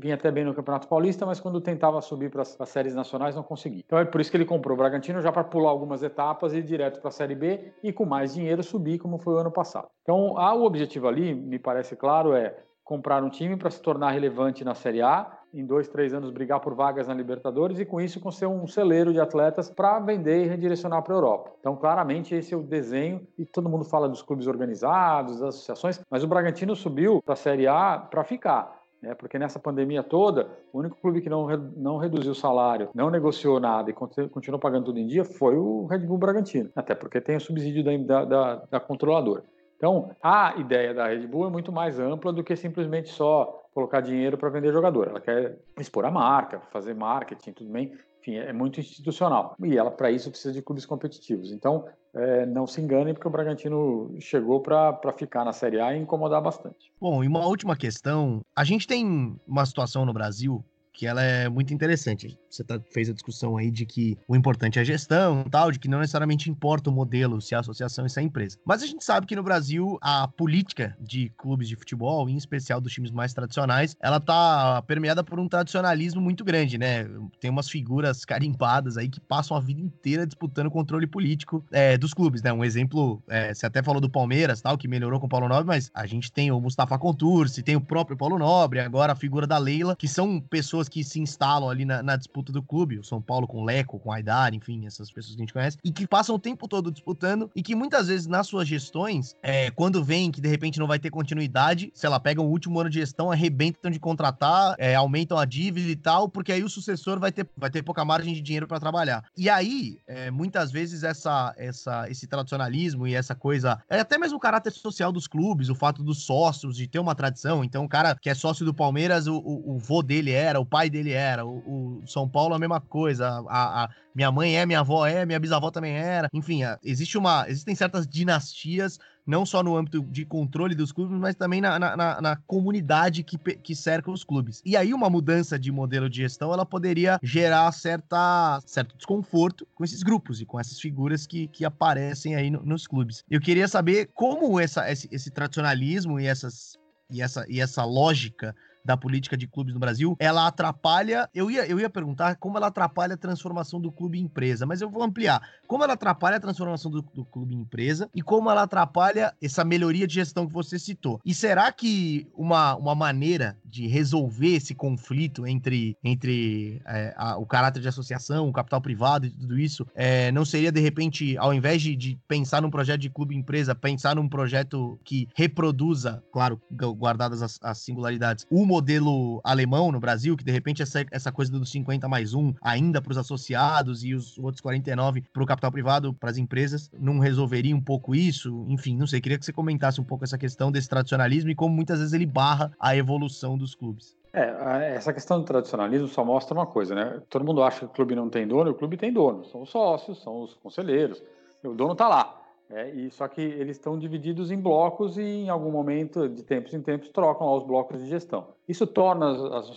vinha 0.00 0.14
até 0.14 0.30
bem 0.30 0.42
no 0.42 0.54
Campeonato 0.54 0.88
Paulista, 0.88 1.26
mas 1.26 1.38
quando 1.38 1.60
tentava 1.60 2.00
subir 2.00 2.30
para 2.30 2.40
as 2.40 2.56
séries 2.70 2.94
nacionais 2.94 3.36
não 3.36 3.42
conseguia. 3.42 3.82
Então 3.84 3.98
é 3.98 4.06
por 4.06 4.22
isso 4.22 4.30
que 4.30 4.38
ele 4.38 4.46
comprou 4.46 4.74
o 4.74 4.78
Bragantino 4.78 5.20
já 5.20 5.30
para 5.30 5.44
pular 5.44 5.68
algumas 5.68 6.02
etapas 6.02 6.54
e 6.54 6.60
ir 6.60 6.62
direto 6.62 6.98
para 6.98 7.08
a 7.08 7.12
Série 7.12 7.34
B 7.34 7.74
e 7.82 7.92
com 7.92 8.06
mais 8.06 8.32
dinheiro 8.32 8.62
subir, 8.62 8.96
como 8.96 9.18
foi 9.18 9.34
o 9.34 9.36
ano 9.36 9.50
passado. 9.50 9.88
Então, 10.00 10.32
o 10.32 10.64
objetivo 10.64 11.08
ali, 11.08 11.34
me 11.34 11.58
parece 11.58 11.94
claro, 11.94 12.32
é 12.32 12.56
comprar 12.82 13.22
um 13.22 13.28
time 13.28 13.54
para 13.54 13.68
se 13.68 13.82
tornar 13.82 14.12
relevante 14.12 14.64
na 14.64 14.74
Série 14.74 15.02
A 15.02 15.38
em 15.52 15.64
dois, 15.64 15.88
três 15.88 16.14
anos 16.14 16.30
brigar 16.30 16.60
por 16.60 16.74
vagas 16.74 17.08
na 17.08 17.14
Libertadores 17.14 17.78
e 17.78 17.84
com 17.84 18.00
isso 18.00 18.20
ser 18.30 18.46
um 18.46 18.66
celeiro 18.66 19.12
de 19.12 19.20
atletas 19.20 19.68
para 19.70 19.98
vender 19.98 20.44
e 20.44 20.48
redirecionar 20.48 21.02
para 21.02 21.14
a 21.14 21.16
Europa. 21.16 21.52
Então, 21.60 21.76
claramente, 21.76 22.34
esse 22.34 22.54
é 22.54 22.56
o 22.56 22.62
desenho 22.62 23.26
e 23.36 23.44
todo 23.44 23.68
mundo 23.68 23.84
fala 23.84 24.08
dos 24.08 24.22
clubes 24.22 24.46
organizados, 24.46 25.40
das 25.40 25.54
associações, 25.54 26.00
mas 26.10 26.22
o 26.22 26.28
Bragantino 26.28 26.76
subiu 26.76 27.20
para 27.22 27.34
a 27.34 27.36
Série 27.36 27.66
A 27.66 27.98
para 27.98 28.22
ficar. 28.24 28.80
Né? 29.02 29.14
Porque 29.14 29.38
nessa 29.38 29.58
pandemia 29.58 30.02
toda, 30.02 30.48
o 30.72 30.78
único 30.78 30.96
clube 31.00 31.20
que 31.20 31.30
não, 31.30 31.46
não 31.76 31.96
reduziu 31.96 32.32
o 32.32 32.34
salário, 32.34 32.90
não 32.94 33.10
negociou 33.10 33.58
nada 33.58 33.90
e 33.90 33.94
continuou 33.94 34.60
pagando 34.60 34.86
tudo 34.86 34.98
em 34.98 35.06
dia 35.06 35.24
foi 35.24 35.56
o 35.56 35.86
Red 35.86 36.00
Bull 36.00 36.18
Bragantino. 36.18 36.70
Até 36.76 36.94
porque 36.94 37.20
tem 37.20 37.36
o 37.36 37.40
subsídio 37.40 37.82
da, 37.82 38.24
da, 38.24 38.54
da 38.70 38.80
controladora. 38.80 39.42
Então, 39.80 40.14
a 40.22 40.56
ideia 40.58 40.92
da 40.92 41.06
Red 41.06 41.26
Bull 41.26 41.46
é 41.46 41.50
muito 41.50 41.72
mais 41.72 41.98
ampla 41.98 42.30
do 42.30 42.44
que 42.44 42.54
simplesmente 42.54 43.08
só 43.08 43.64
colocar 43.72 44.02
dinheiro 44.02 44.36
para 44.36 44.50
vender 44.50 44.74
jogador. 44.74 45.08
Ela 45.08 45.20
quer 45.22 45.58
expor 45.78 46.04
a 46.04 46.10
marca, 46.10 46.60
fazer 46.70 46.94
marketing, 46.94 47.52
tudo 47.52 47.70
bem. 47.70 47.90
Enfim, 48.20 48.36
é 48.36 48.52
muito 48.52 48.78
institucional. 48.78 49.54
E 49.64 49.78
ela, 49.78 49.90
para 49.90 50.10
isso, 50.10 50.28
precisa 50.28 50.52
de 50.52 50.60
clubes 50.60 50.84
competitivos. 50.84 51.50
Então, 51.50 51.86
é, 52.12 52.44
não 52.44 52.66
se 52.66 52.78
enganem, 52.78 53.14
porque 53.14 53.26
o 53.26 53.30
Bragantino 53.30 54.14
chegou 54.20 54.60
para 54.60 55.00
ficar 55.16 55.46
na 55.46 55.52
Série 55.54 55.80
A 55.80 55.96
e 55.96 55.98
incomodar 55.98 56.42
bastante. 56.42 56.92
Bom, 57.00 57.24
e 57.24 57.26
uma 57.26 57.46
última 57.46 57.74
questão. 57.74 58.42
A 58.54 58.64
gente 58.64 58.86
tem 58.86 59.34
uma 59.48 59.64
situação 59.64 60.04
no 60.04 60.12
Brasil 60.12 60.62
que 61.00 61.06
ela 61.06 61.22
é 61.22 61.48
muito 61.48 61.72
interessante. 61.72 62.38
Você 62.50 62.62
tá, 62.62 62.78
fez 62.92 63.08
a 63.08 63.14
discussão 63.14 63.56
aí 63.56 63.70
de 63.70 63.86
que 63.86 64.18
o 64.28 64.36
importante 64.36 64.78
é 64.78 64.82
a 64.82 64.84
gestão 64.84 65.44
tal, 65.44 65.72
de 65.72 65.78
que 65.78 65.88
não 65.88 65.98
necessariamente 65.98 66.50
importa 66.50 66.90
o 66.90 66.92
modelo, 66.92 67.40
se 67.40 67.54
é 67.54 67.56
a 67.56 67.60
associação 67.60 68.04
e 68.04 68.10
se 68.10 68.18
é 68.18 68.22
a 68.22 68.26
empresa. 68.26 68.58
Mas 68.66 68.82
a 68.82 68.86
gente 68.86 69.02
sabe 69.02 69.26
que 69.26 69.34
no 69.34 69.42
Brasil 69.42 69.96
a 70.02 70.28
política 70.28 70.94
de 71.00 71.32
clubes 71.38 71.68
de 71.68 71.74
futebol, 71.74 72.28
em 72.28 72.36
especial 72.36 72.82
dos 72.82 72.92
times 72.92 73.10
mais 73.10 73.32
tradicionais, 73.32 73.96
ela 73.98 74.20
tá 74.20 74.82
permeada 74.82 75.24
por 75.24 75.40
um 75.40 75.48
tradicionalismo 75.48 76.20
muito 76.20 76.44
grande, 76.44 76.76
né? 76.76 77.08
Tem 77.40 77.50
umas 77.50 77.70
figuras 77.70 78.26
carimbadas 78.26 78.98
aí 78.98 79.08
que 79.08 79.20
passam 79.20 79.56
a 79.56 79.60
vida 79.60 79.80
inteira 79.80 80.26
disputando 80.26 80.66
o 80.66 80.70
controle 80.70 81.06
político 81.06 81.64
é, 81.72 81.96
dos 81.96 82.12
clubes, 82.12 82.42
né? 82.42 82.52
Um 82.52 82.62
exemplo, 82.62 83.22
é, 83.26 83.54
você 83.54 83.64
até 83.64 83.82
falou 83.82 84.02
do 84.02 84.10
Palmeiras, 84.10 84.60
tal, 84.60 84.76
que 84.76 84.86
melhorou 84.86 85.18
com 85.18 85.24
o 85.24 85.30
Paulo 85.30 85.48
Nobre, 85.48 85.66
mas 85.66 85.90
a 85.94 86.04
gente 86.04 86.30
tem 86.30 86.52
o 86.52 86.60
Mustafa 86.60 86.98
Contursi, 86.98 87.62
tem 87.62 87.74
o 87.74 87.80
próprio 87.80 88.18
Paulo 88.18 88.38
Nobre, 88.38 88.80
agora 88.80 89.14
a 89.14 89.16
figura 89.16 89.46
da 89.46 89.56
Leila, 89.56 89.96
que 89.96 90.06
são 90.06 90.38
pessoas 90.38 90.89
que 90.90 91.04
se 91.04 91.20
instalam 91.20 91.70
ali 91.70 91.84
na, 91.84 92.02
na, 92.02 92.16
disputa 92.16 92.52
do 92.52 92.62
clube, 92.62 92.98
o 92.98 93.04
São 93.04 93.22
Paulo 93.22 93.46
com 93.46 93.62
o 93.62 93.64
Leco, 93.64 93.98
com 93.98 94.10
o 94.10 94.12
Aidar, 94.12 94.52
enfim, 94.54 94.86
essas 94.86 95.10
pessoas 95.10 95.34
que 95.34 95.40
a 95.40 95.44
gente 95.44 95.52
conhece, 95.52 95.78
e 95.84 95.92
que 95.92 96.06
passam 96.06 96.34
o 96.34 96.38
tempo 96.38 96.66
todo 96.68 96.90
disputando 96.90 97.50
e 97.54 97.62
que 97.62 97.74
muitas 97.74 98.08
vezes 98.08 98.26
nas 98.26 98.46
suas 98.46 98.66
gestões, 98.68 99.34
é, 99.42 99.70
quando 99.70 100.02
vem 100.04 100.30
que 100.30 100.40
de 100.40 100.48
repente 100.48 100.78
não 100.78 100.86
vai 100.86 100.98
ter 100.98 101.10
continuidade, 101.10 101.90
sei 101.94 102.10
lá, 102.10 102.18
pegam 102.18 102.46
o 102.46 102.50
último 102.50 102.78
ano 102.80 102.90
de 102.90 102.98
gestão, 102.98 103.30
arrebentam 103.30 103.90
de 103.90 103.98
contratar, 103.98 104.74
é, 104.78 104.94
aumentam 104.94 105.38
a 105.38 105.44
dívida 105.44 105.90
e 105.90 105.96
tal, 105.96 106.28
porque 106.28 106.52
aí 106.52 106.62
o 106.62 106.68
sucessor 106.68 107.18
vai 107.18 107.30
ter, 107.30 107.48
vai 107.56 107.70
ter 107.70 107.82
pouca 107.82 108.04
margem 108.04 108.34
de 108.34 108.40
dinheiro 108.40 108.66
para 108.66 108.80
trabalhar. 108.80 109.24
E 109.36 109.48
aí, 109.48 109.98
é, 110.06 110.30
muitas 110.30 110.72
vezes 110.72 111.02
essa, 111.02 111.54
essa, 111.56 112.10
esse 112.10 112.26
tradicionalismo 112.26 113.06
e 113.06 113.14
essa 113.14 113.34
coisa, 113.34 113.80
é 113.88 114.00
até 114.00 114.18
mesmo 114.18 114.36
o 114.36 114.40
caráter 114.40 114.72
social 114.72 115.12
dos 115.12 115.26
clubes, 115.26 115.68
o 115.68 115.74
fato 115.74 116.02
dos 116.02 116.22
sócios, 116.24 116.76
de 116.76 116.88
ter 116.88 116.98
uma 116.98 117.14
tradição. 117.14 117.62
Então, 117.62 117.84
o 117.84 117.88
cara 117.88 118.16
que 118.20 118.28
é 118.28 118.34
sócio 118.34 118.64
do 118.64 118.74
Palmeiras, 118.74 119.26
o, 119.26 119.36
o, 119.36 119.76
o 119.76 119.78
vô 119.78 120.02
dele 120.02 120.32
era, 120.32 120.58
o 120.60 120.66
pai 120.70 120.88
dele 120.88 121.12
era, 121.12 121.44
o, 121.44 122.00
o 122.00 122.06
São 122.06 122.28
Paulo 122.28 122.54
a 122.54 122.58
mesma 122.58 122.80
coisa, 122.80 123.44
a, 123.48 123.84
a, 123.84 123.90
minha 124.14 124.30
mãe 124.30 124.56
é, 124.56 124.64
minha 124.64 124.80
avó 124.80 125.04
é, 125.04 125.26
minha 125.26 125.40
bisavó 125.40 125.70
também 125.70 125.94
era. 125.94 126.28
Enfim, 126.32 126.60
existe 126.82 127.18
uma, 127.18 127.44
existem 127.48 127.74
certas 127.74 128.06
dinastias 128.06 128.98
não 129.26 129.44
só 129.46 129.62
no 129.62 129.76
âmbito 129.76 130.02
de 130.02 130.24
controle 130.24 130.74
dos 130.74 130.90
clubes, 130.92 131.18
mas 131.18 131.34
também 131.34 131.60
na, 131.60 131.78
na, 131.78 132.20
na, 132.20 132.36
comunidade 132.46 133.22
que, 133.22 133.38
que 133.38 133.76
cerca 133.76 134.10
os 134.10 134.24
clubes. 134.24 134.60
E 134.64 134.76
aí 134.76 134.92
uma 134.92 135.10
mudança 135.10 135.58
de 135.58 135.70
modelo 135.70 136.08
de 136.08 136.16
gestão, 136.18 136.52
ela 136.52 136.66
poderia 136.66 137.18
gerar 137.22 137.70
certa, 137.72 138.60
certo 138.66 138.96
desconforto 138.96 139.66
com 139.74 139.84
esses 139.84 140.02
grupos 140.02 140.40
e 140.40 140.46
com 140.46 140.58
essas 140.58 140.80
figuras 140.80 141.26
que, 141.26 141.46
que 141.48 141.64
aparecem 141.64 142.34
aí 142.34 142.50
no, 142.50 142.62
nos 142.64 142.86
clubes. 142.86 143.22
Eu 143.30 143.40
queria 143.40 143.68
saber 143.68 144.10
como 144.14 144.58
essa, 144.58 144.90
esse, 144.90 145.08
esse 145.12 145.30
tradicionalismo 145.30 146.18
e 146.18 146.26
essas 146.26 146.78
e 147.12 147.20
essa, 147.20 147.44
e 147.48 147.60
essa 147.60 147.84
lógica 147.84 148.54
da 148.84 148.96
política 148.96 149.36
de 149.36 149.46
clubes 149.46 149.74
no 149.74 149.80
Brasil, 149.80 150.16
ela 150.18 150.46
atrapalha. 150.46 151.28
Eu 151.34 151.50
ia, 151.50 151.66
eu 151.66 151.78
ia 151.78 151.90
perguntar 151.90 152.36
como 152.36 152.56
ela 152.56 152.68
atrapalha 152.68 153.14
a 153.14 153.18
transformação 153.18 153.80
do 153.80 153.90
clube 153.90 154.18
em 154.18 154.22
empresa, 154.24 154.66
mas 154.66 154.80
eu 154.80 154.90
vou 154.90 155.02
ampliar. 155.02 155.42
Como 155.66 155.84
ela 155.84 155.94
atrapalha 155.94 156.36
a 156.36 156.40
transformação 156.40 156.90
do, 156.90 157.02
do 157.02 157.24
clube 157.24 157.54
em 157.54 157.60
empresa 157.60 158.08
e 158.14 158.22
como 158.22 158.50
ela 158.50 158.62
atrapalha 158.62 159.34
essa 159.40 159.64
melhoria 159.64 160.06
de 160.06 160.14
gestão 160.14 160.46
que 160.46 160.52
você 160.52 160.78
citou. 160.78 161.20
E 161.24 161.34
será 161.34 161.70
que 161.72 162.28
uma, 162.34 162.74
uma 162.76 162.94
maneira 162.94 163.56
de 163.64 163.86
resolver 163.86 164.56
esse 164.56 164.74
conflito 164.74 165.46
entre, 165.46 165.96
entre 166.02 166.80
é, 166.86 167.14
a, 167.16 167.36
o 167.36 167.46
caráter 167.46 167.80
de 167.80 167.88
associação, 167.88 168.48
o 168.48 168.52
capital 168.52 168.80
privado 168.80 169.26
e 169.26 169.30
tudo 169.30 169.58
isso, 169.58 169.86
é, 169.94 170.32
não 170.32 170.44
seria, 170.44 170.72
de 170.72 170.80
repente, 170.80 171.36
ao 171.38 171.52
invés 171.52 171.82
de, 171.82 171.94
de 171.96 172.18
pensar 172.26 172.62
num 172.62 172.70
projeto 172.70 173.00
de 173.00 173.10
clube-empresa, 173.10 173.74
pensar 173.74 174.16
num 174.16 174.28
projeto 174.28 174.98
que 175.04 175.28
reproduza, 175.34 176.22
claro, 176.32 176.60
guardadas 176.72 177.42
as, 177.42 177.58
as 177.62 177.78
singularidades, 177.78 178.46
o 178.50 178.64
modelo 178.70 179.40
alemão 179.42 179.90
no 179.90 179.98
Brasil, 179.98 180.36
que 180.36 180.44
de 180.44 180.52
repente 180.52 180.80
essa, 180.80 181.04
essa 181.10 181.32
coisa 181.32 181.50
dos 181.50 181.70
50 181.70 182.08
mais 182.08 182.34
1 182.34 182.54
ainda 182.62 183.02
para 183.02 183.10
os 183.10 183.18
associados 183.18 184.04
e 184.04 184.14
os 184.14 184.38
outros 184.38 184.60
49 184.60 185.24
para 185.32 185.42
o 185.42 185.46
capital 185.46 185.72
privado, 185.72 186.14
para 186.14 186.30
as 186.30 186.38
empresas, 186.38 186.88
não 186.98 187.18
resolveria 187.18 187.74
um 187.74 187.80
pouco 187.82 188.14
isso? 188.14 188.64
Enfim, 188.68 188.96
não 188.96 189.06
sei, 189.06 189.20
queria 189.20 189.38
que 189.38 189.44
você 189.44 189.52
comentasse 189.52 190.00
um 190.00 190.04
pouco 190.04 190.24
essa 190.24 190.38
questão 190.38 190.70
desse 190.70 190.88
tradicionalismo 190.88 191.50
e 191.50 191.54
como 191.54 191.74
muitas 191.74 191.98
vezes 191.98 192.14
ele 192.14 192.26
barra 192.26 192.70
a 192.78 192.96
evolução 192.96 193.58
dos 193.58 193.74
clubes. 193.74 194.16
É, 194.32 194.94
essa 194.94 195.12
questão 195.12 195.40
do 195.40 195.44
tradicionalismo 195.44 196.06
só 196.06 196.24
mostra 196.24 196.54
uma 196.54 196.66
coisa, 196.66 196.94
né? 196.94 197.20
Todo 197.28 197.44
mundo 197.44 197.64
acha 197.64 197.80
que 197.80 197.86
o 197.86 197.88
clube 197.88 198.14
não 198.14 198.30
tem 198.30 198.46
dono, 198.46 198.70
o 198.70 198.74
clube 198.74 198.96
tem 198.96 199.12
dono. 199.12 199.44
São 199.46 199.62
os 199.62 199.70
sócios, 199.70 200.22
são 200.22 200.42
os 200.42 200.54
conselheiros. 200.54 201.20
O 201.64 201.74
dono 201.74 201.92
está 201.92 202.06
lá. 202.06 202.39
É, 202.72 202.88
e 202.90 203.10
só 203.10 203.26
que 203.26 203.40
eles 203.40 203.76
estão 203.76 203.98
divididos 203.98 204.50
em 204.52 204.60
blocos 204.60 205.18
e 205.18 205.22
em 205.22 205.48
algum 205.48 205.70
momento, 205.70 206.28
de 206.28 206.44
tempos 206.44 206.72
em 206.72 206.80
tempos, 206.80 207.08
trocam 207.08 207.46
lá 207.46 207.56
os 207.56 207.64
blocos 207.64 208.00
de 208.00 208.08
gestão. 208.08 208.48
Isso 208.68 208.86
torna 208.86 209.32
as 209.58 209.68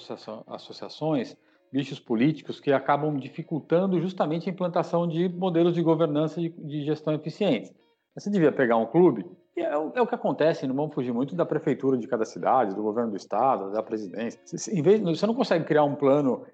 associações 0.48 1.36
bichos 1.72 2.00
políticos 2.00 2.60
que 2.60 2.72
acabam 2.72 3.18
dificultando 3.18 4.00
justamente 4.00 4.48
a 4.48 4.54
implantação 4.54 5.08
de 5.08 5.28
modelos 5.28 5.74
de 5.74 5.82
governança 5.82 6.39
e 6.39 6.50
de 6.50 6.86
gestão 6.86 7.16
eficientes. 7.16 7.74
Você 8.16 8.30
devia 8.30 8.52
pegar 8.52 8.78
um 8.78 8.86
clube, 8.86 9.26
e 9.58 9.62
é, 9.62 9.72
é, 9.72 9.78
o 9.78 10.06
que 10.06 10.14
acontece, 10.14 10.68
não 10.68 10.76
vamos 10.76 10.94
fugir 10.94 11.12
muito 11.12 11.36
da 11.36 11.46
prefeitura 11.46 11.98
de 11.98 12.08
cada 12.08 12.26
cidade, 12.26 12.76
do 12.76 12.84
governo 12.84 13.10
do 13.10 13.18
estado, 13.18 13.72
da 13.72 13.82
presidência. 13.82 14.39
Você, 14.46 14.82
vez, 14.84 15.02
você 15.02 15.26
não 15.26 15.34
consegue 15.34 15.66
criar 15.66 15.84
um 15.84 15.96
plano 15.96 16.46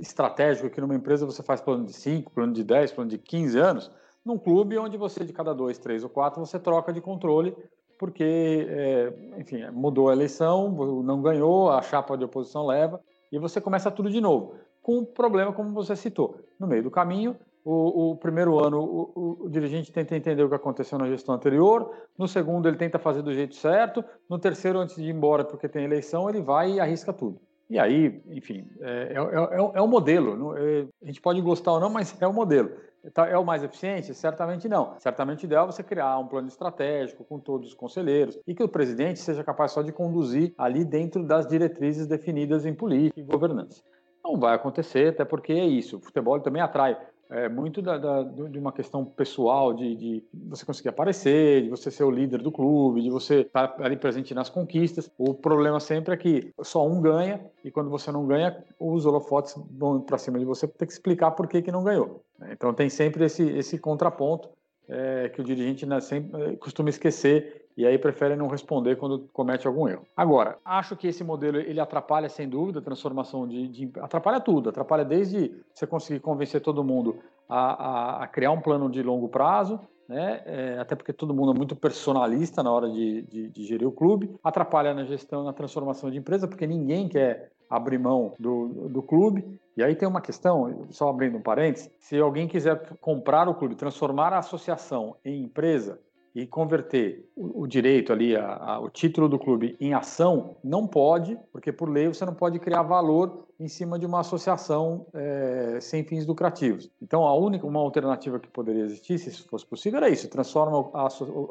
estratégico 0.00 0.70
que 0.70 0.80
numa 0.80 0.94
empresa 0.94 1.26
você 1.26 1.42
faz 1.42 1.60
plano 1.60 1.84
de 1.84 1.92
5, 1.92 2.32
plano 2.32 2.52
de 2.52 2.62
10, 2.62 2.92
plano 2.92 3.10
de 3.10 3.18
15 3.18 3.58
anos, 3.58 3.90
num 4.28 4.38
clube 4.38 4.76
onde 4.76 4.98
você, 4.98 5.24
de 5.24 5.32
cada 5.32 5.54
dois, 5.54 5.78
três 5.78 6.04
ou 6.04 6.10
quatro, 6.10 6.38
você 6.44 6.58
troca 6.58 6.92
de 6.92 7.00
controle, 7.00 7.56
porque, 7.98 8.66
é, 8.68 9.12
enfim, 9.38 9.64
mudou 9.72 10.10
a 10.10 10.12
eleição, 10.12 10.70
não 11.02 11.22
ganhou, 11.22 11.70
a 11.70 11.80
chapa 11.80 12.16
de 12.16 12.24
oposição 12.24 12.66
leva, 12.66 13.00
e 13.32 13.38
você 13.38 13.58
começa 13.58 13.90
tudo 13.90 14.10
de 14.10 14.20
novo. 14.20 14.54
Com 14.82 14.98
um 14.98 15.04
problema, 15.04 15.52
como 15.52 15.72
você 15.72 15.96
citou. 15.96 16.38
No 16.60 16.66
meio 16.66 16.82
do 16.82 16.90
caminho, 16.90 17.36
o, 17.64 18.10
o 18.10 18.16
primeiro 18.16 18.62
ano, 18.62 18.80
o, 18.80 19.44
o, 19.44 19.48
dirigente 19.48 19.90
tenta 19.90 20.14
entender 20.14 20.42
o 20.42 20.48
que 20.48 20.54
aconteceu 20.54 20.98
na 20.98 21.08
gestão 21.08 21.34
anterior, 21.34 21.90
no 22.16 22.28
segundo, 22.28 22.68
ele 22.68 22.76
tenta 22.76 22.98
fazer 22.98 23.22
do 23.22 23.32
jeito 23.32 23.54
certo, 23.54 24.04
no 24.28 24.38
terceiro, 24.38 24.78
antes 24.78 24.96
de 24.96 25.04
ir 25.04 25.14
embora 25.14 25.44
porque 25.44 25.68
tem 25.68 25.84
eleição, 25.84 26.28
ele 26.28 26.42
vai 26.42 26.72
e 26.72 26.80
arrisca 26.80 27.12
tudo. 27.12 27.40
E 27.70 27.78
aí, 27.78 28.22
enfim, 28.30 28.66
é, 28.80 29.12
é, 29.12 29.56
é, 29.56 29.70
é 29.74 29.82
o 29.82 29.86
modelo. 29.86 30.56
É, 30.56 30.86
a 31.02 31.06
gente 31.06 31.20
pode 31.20 31.40
gostar 31.40 31.72
ou 31.72 31.80
não, 31.80 31.90
mas 31.90 32.16
é 32.20 32.26
o 32.26 32.32
modelo. 32.32 32.70
Tá, 33.12 33.28
é 33.28 33.38
o 33.38 33.44
mais 33.44 33.62
eficiente? 33.62 34.12
Certamente 34.14 34.68
não. 34.68 34.94
Certamente 34.98 35.44
ideal 35.44 35.66
você 35.66 35.82
criar 35.82 36.18
um 36.18 36.26
plano 36.26 36.48
estratégico 36.48 37.24
com 37.24 37.38
todos 37.38 37.68
os 37.68 37.74
conselheiros 37.74 38.38
e 38.46 38.54
que 38.54 38.62
o 38.62 38.68
presidente 38.68 39.20
seja 39.20 39.44
capaz 39.44 39.72
só 39.72 39.82
de 39.82 39.92
conduzir 39.92 40.52
ali 40.58 40.84
dentro 40.84 41.24
das 41.24 41.46
diretrizes 41.46 42.06
definidas 42.06 42.66
em 42.66 42.74
política 42.74 43.20
e 43.20 43.22
governança. 43.22 43.82
Não 44.24 44.38
vai 44.38 44.54
acontecer, 44.54 45.10
até 45.10 45.24
porque 45.24 45.52
é 45.52 45.64
isso. 45.64 45.96
O 45.96 46.00
futebol 46.00 46.38
também 46.40 46.60
atrai 46.60 46.98
é 47.30 47.48
muito 47.48 47.82
da, 47.82 47.98
da, 47.98 48.22
de 48.22 48.58
uma 48.58 48.72
questão 48.72 49.04
pessoal, 49.04 49.74
de, 49.74 49.94
de, 49.94 50.24
você 50.48 50.64
conseguir 50.64 50.88
aparecer, 50.88 51.62
de 51.62 51.68
você 51.68 51.90
ser 51.90 52.04
o 52.04 52.10
líder 52.10 52.40
do 52.40 52.50
clube, 52.50 53.02
de 53.02 53.10
você 53.10 53.40
estar 53.40 53.76
ali 53.80 53.96
presente 53.96 54.34
nas 54.34 54.48
conquistas. 54.48 55.10
O 55.18 55.34
problema 55.34 55.78
sempre 55.78 56.14
é 56.14 56.16
que 56.16 56.52
só 56.62 56.86
um 56.86 57.02
ganha 57.02 57.40
e 57.62 57.70
quando 57.70 57.90
você 57.90 58.10
não 58.10 58.26
ganha, 58.26 58.64
os 58.80 59.04
holofotes 59.04 59.54
vão 59.70 60.00
para 60.00 60.16
cima 60.16 60.38
de 60.38 60.44
você 60.44 60.66
para 60.66 60.78
ter 60.78 60.86
que 60.86 60.92
explicar 60.92 61.32
por 61.32 61.46
que, 61.46 61.60
que 61.60 61.72
não 61.72 61.84
ganhou. 61.84 62.24
Né? 62.38 62.50
Então 62.52 62.72
tem 62.72 62.88
sempre 62.88 63.24
esse, 63.24 63.42
esse 63.42 63.78
contraponto 63.78 64.48
é, 64.88 65.28
que 65.28 65.40
o 65.40 65.44
dirigente 65.44 65.84
né, 65.84 66.00
sempre, 66.00 66.56
costuma 66.56 66.88
esquecer 66.88 67.66
e 67.76 67.86
aí 67.86 67.96
prefere 67.96 68.34
não 68.34 68.48
responder 68.48 68.96
quando 68.96 69.28
comete 69.32 69.66
algum 69.66 69.86
erro. 69.86 70.04
Agora, 70.16 70.58
acho 70.64 70.96
que 70.96 71.06
esse 71.06 71.22
modelo 71.22 71.58
ele 71.58 71.78
atrapalha 71.78 72.28
sem 72.28 72.48
dúvida 72.48 72.80
a 72.80 72.82
transformação 72.82 73.46
de, 73.46 73.68
de 73.68 73.92
atrapalha 74.00 74.40
tudo, 74.40 74.68
atrapalha 74.68 75.04
desde 75.04 75.54
você 75.72 75.86
conseguir 75.86 76.20
convencer 76.20 76.60
todo 76.60 76.82
mundo 76.82 77.18
a, 77.48 77.58
a, 77.58 78.24
a 78.24 78.26
criar 78.26 78.50
um 78.50 78.60
plano 78.60 78.90
de 78.90 79.00
longo 79.00 79.28
prazo, 79.28 79.78
né? 80.08 80.42
É, 80.46 80.78
até 80.80 80.96
porque 80.96 81.12
todo 81.12 81.34
mundo 81.34 81.52
é 81.52 81.54
muito 81.56 81.76
personalista 81.76 82.62
na 82.62 82.72
hora 82.72 82.88
de, 82.90 83.22
de, 83.22 83.48
de, 83.48 83.64
gerir 83.64 83.86
o 83.86 83.92
clube, 83.92 84.34
atrapalha 84.42 84.94
na 84.94 85.04
gestão, 85.04 85.44
na 85.44 85.52
transformação 85.52 86.10
de 86.10 86.16
empresa, 86.16 86.48
porque 86.48 86.66
ninguém 86.66 87.08
quer 87.08 87.52
abrir 87.68 87.98
mão 87.98 88.34
do, 88.38 88.88
do 88.88 89.02
clube. 89.02 89.44
E 89.76 89.82
aí 89.82 89.94
tem 89.94 90.08
uma 90.08 90.20
questão, 90.20 90.86
só 90.90 91.08
abrindo 91.08 91.38
um 91.38 91.42
parênteses, 91.42 91.90
se 91.98 92.18
alguém 92.18 92.48
quiser 92.48 92.96
comprar 93.00 93.48
o 93.48 93.54
clube, 93.54 93.76
transformar 93.76 94.32
a 94.32 94.38
associação 94.38 95.16
em 95.24 95.42
empresa, 95.42 96.00
e 96.34 96.46
converter 96.46 97.28
o, 97.34 97.66
direito 97.66 98.12
ali, 98.12 98.36
a, 98.36 98.46
a, 98.46 98.78
o 98.78 98.88
título 98.88 99.28
do 99.28 99.40
clube 99.40 99.76
em 99.80 99.92
ação, 99.92 100.56
não 100.62 100.86
pode, 100.86 101.36
porque 101.50 101.72
por 101.72 101.88
lei 101.88 102.06
você 102.06 102.24
não 102.24 102.34
pode 102.34 102.60
criar 102.60 102.82
valor 102.82 103.47
em 103.58 103.68
cima 103.68 103.98
de 103.98 104.06
uma 104.06 104.20
associação 104.20 105.06
é, 105.12 105.78
sem 105.80 106.04
fins 106.04 106.26
lucrativos. 106.26 106.90
Então, 107.02 107.26
a 107.26 107.34
única 107.34 107.66
uma 107.66 107.80
alternativa 107.80 108.38
que 108.38 108.48
poderia 108.48 108.84
existir, 108.84 109.18
se 109.18 109.30
fosse 109.48 109.66
possível, 109.66 109.98
era 109.98 110.08
isso: 110.08 110.28
transforma 110.28 110.90
a, 110.94 111.06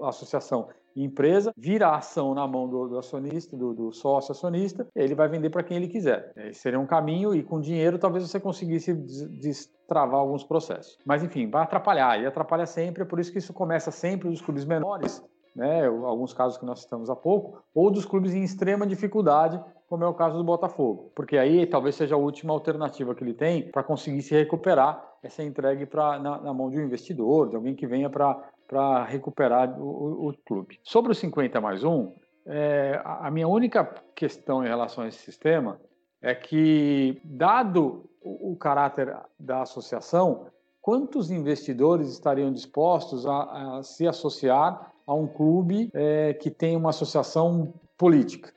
associação 0.10 0.70
em 0.96 1.04
empresa, 1.04 1.54
vira 1.56 1.90
a 1.90 1.98
ação 1.98 2.34
na 2.34 2.48
mão 2.48 2.68
do, 2.68 2.88
do 2.88 2.98
acionista, 2.98 3.56
do, 3.56 3.74
do, 3.74 3.92
sócio 3.92 4.32
acionista, 4.32 4.88
ele 4.96 5.14
vai 5.14 5.28
vender 5.28 5.50
para 5.50 5.64
quem 5.64 5.78
ele 5.78 5.88
quiser. 5.88 6.32
Esse 6.36 6.62
seria 6.62 6.80
um 6.80 6.88
caminho, 6.88 7.36
e 7.36 7.44
com 7.44 7.60
dinheiro 7.60 8.00
talvez 8.00 8.28
você 8.28 8.40
conseguisse 8.40 8.94
destravar 8.94 10.20
alguns 10.20 10.44
processos. 10.44 10.98
Mas, 11.06 11.24
enfim, 11.24 11.50
vai 11.50 11.64
atrapalhar, 11.64 12.20
e 12.20 12.26
atrapalha 12.26 12.66
sempre, 12.66 13.04
é 13.04 13.06
por 13.06 13.20
isso 13.20 13.32
que 13.32 13.38
isso 13.38 13.54
começa 13.54 13.92
sempre 13.92 14.30
dos 14.30 14.42
clubes 14.42 14.66
menores 14.66 15.22
né, 15.58 15.88
alguns 15.88 16.34
casos 16.34 16.60
que 16.60 16.66
nós 16.66 16.82
citamos 16.82 17.10
há 17.10 17.16
pouco, 17.16 17.64
ou 17.74 17.90
dos 17.90 18.06
clubes 18.06 18.36
em 18.36 18.44
extrema 18.44 18.86
dificuldade, 18.86 19.60
como 19.90 20.04
é 20.04 20.08
o 20.08 20.14
caso 20.14 20.38
do 20.38 20.44
Botafogo. 20.44 21.12
Porque 21.16 21.36
aí 21.36 21.66
talvez 21.66 21.96
seja 21.96 22.14
a 22.14 22.18
última 22.18 22.54
alternativa 22.54 23.16
que 23.16 23.24
ele 23.24 23.34
tem 23.34 23.72
para 23.72 23.82
conseguir 23.82 24.22
se 24.22 24.36
recuperar 24.36 25.04
essa 25.24 25.42
entregue 25.42 25.88
pra, 25.88 26.20
na, 26.20 26.40
na, 26.40 26.54
mão 26.54 26.70
de 26.70 26.78
um 26.78 26.84
investidor, 26.84 27.50
de 27.50 27.56
alguém 27.56 27.74
que 27.74 27.88
venha 27.88 28.08
para 28.08 29.04
recuperar 29.06 29.82
o, 29.82 30.30
o, 30.30 30.34
clube. 30.46 30.80
Sobre 30.84 31.12
o 31.12 31.16
50 31.16 31.60
mais 31.60 31.84
1, 31.84 32.14
é, 32.46 33.02
a 33.04 33.32
minha 33.32 33.48
única 33.48 33.84
questão 34.14 34.64
em 34.64 34.68
relação 34.68 35.06
a 35.06 35.08
esse 35.08 35.18
sistema 35.18 35.82
é 36.22 36.36
que, 36.36 37.20
dado 37.24 38.08
o, 38.22 38.52
o 38.52 38.56
caráter 38.56 39.18
da 39.40 39.64
associação, 39.64 40.46
quantos 40.80 41.32
investidores 41.32 42.10
estariam 42.10 42.52
dispostos 42.52 43.26
a, 43.26 43.78
a 43.80 43.84
se 43.84 44.08
associar 44.08 44.94
a 45.08 45.14
um 45.14 45.26
clube 45.26 45.90
é, 45.94 46.34
que 46.34 46.52
tem 46.52 46.76
uma 46.76 46.90
associação 46.90 47.74
política, 47.98 48.52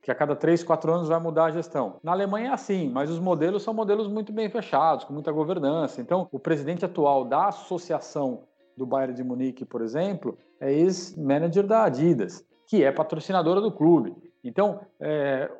que 0.00 0.10
a 0.10 0.14
cada 0.14 0.36
três, 0.36 0.62
quatro 0.62 0.92
anos 0.94 1.08
vai 1.08 1.18
mudar 1.18 1.46
a 1.46 1.50
gestão. 1.50 1.98
Na 2.00 2.12
Alemanha 2.12 2.50
é 2.50 2.52
assim, 2.52 2.88
mas 2.88 3.10
os 3.10 3.18
modelos 3.18 3.64
são 3.64 3.74
modelos 3.74 4.06
muito 4.06 4.32
bem 4.32 4.48
fechados, 4.48 5.04
com 5.04 5.12
muita 5.12 5.32
governança. 5.32 6.00
Então, 6.00 6.28
o 6.30 6.38
presidente 6.38 6.84
atual 6.84 7.24
da 7.24 7.48
associação 7.48 8.44
do 8.76 8.86
Bayern 8.86 9.14
de 9.14 9.24
Munique, 9.24 9.64
por 9.64 9.82
exemplo, 9.82 10.38
é 10.60 10.72
ex-manager 10.72 11.66
da 11.66 11.84
Adidas, 11.84 12.46
que 12.68 12.84
é 12.84 12.92
patrocinadora 12.92 13.60
do 13.60 13.72
clube. 13.72 14.14
Então, 14.44 14.80
é, 15.00 15.50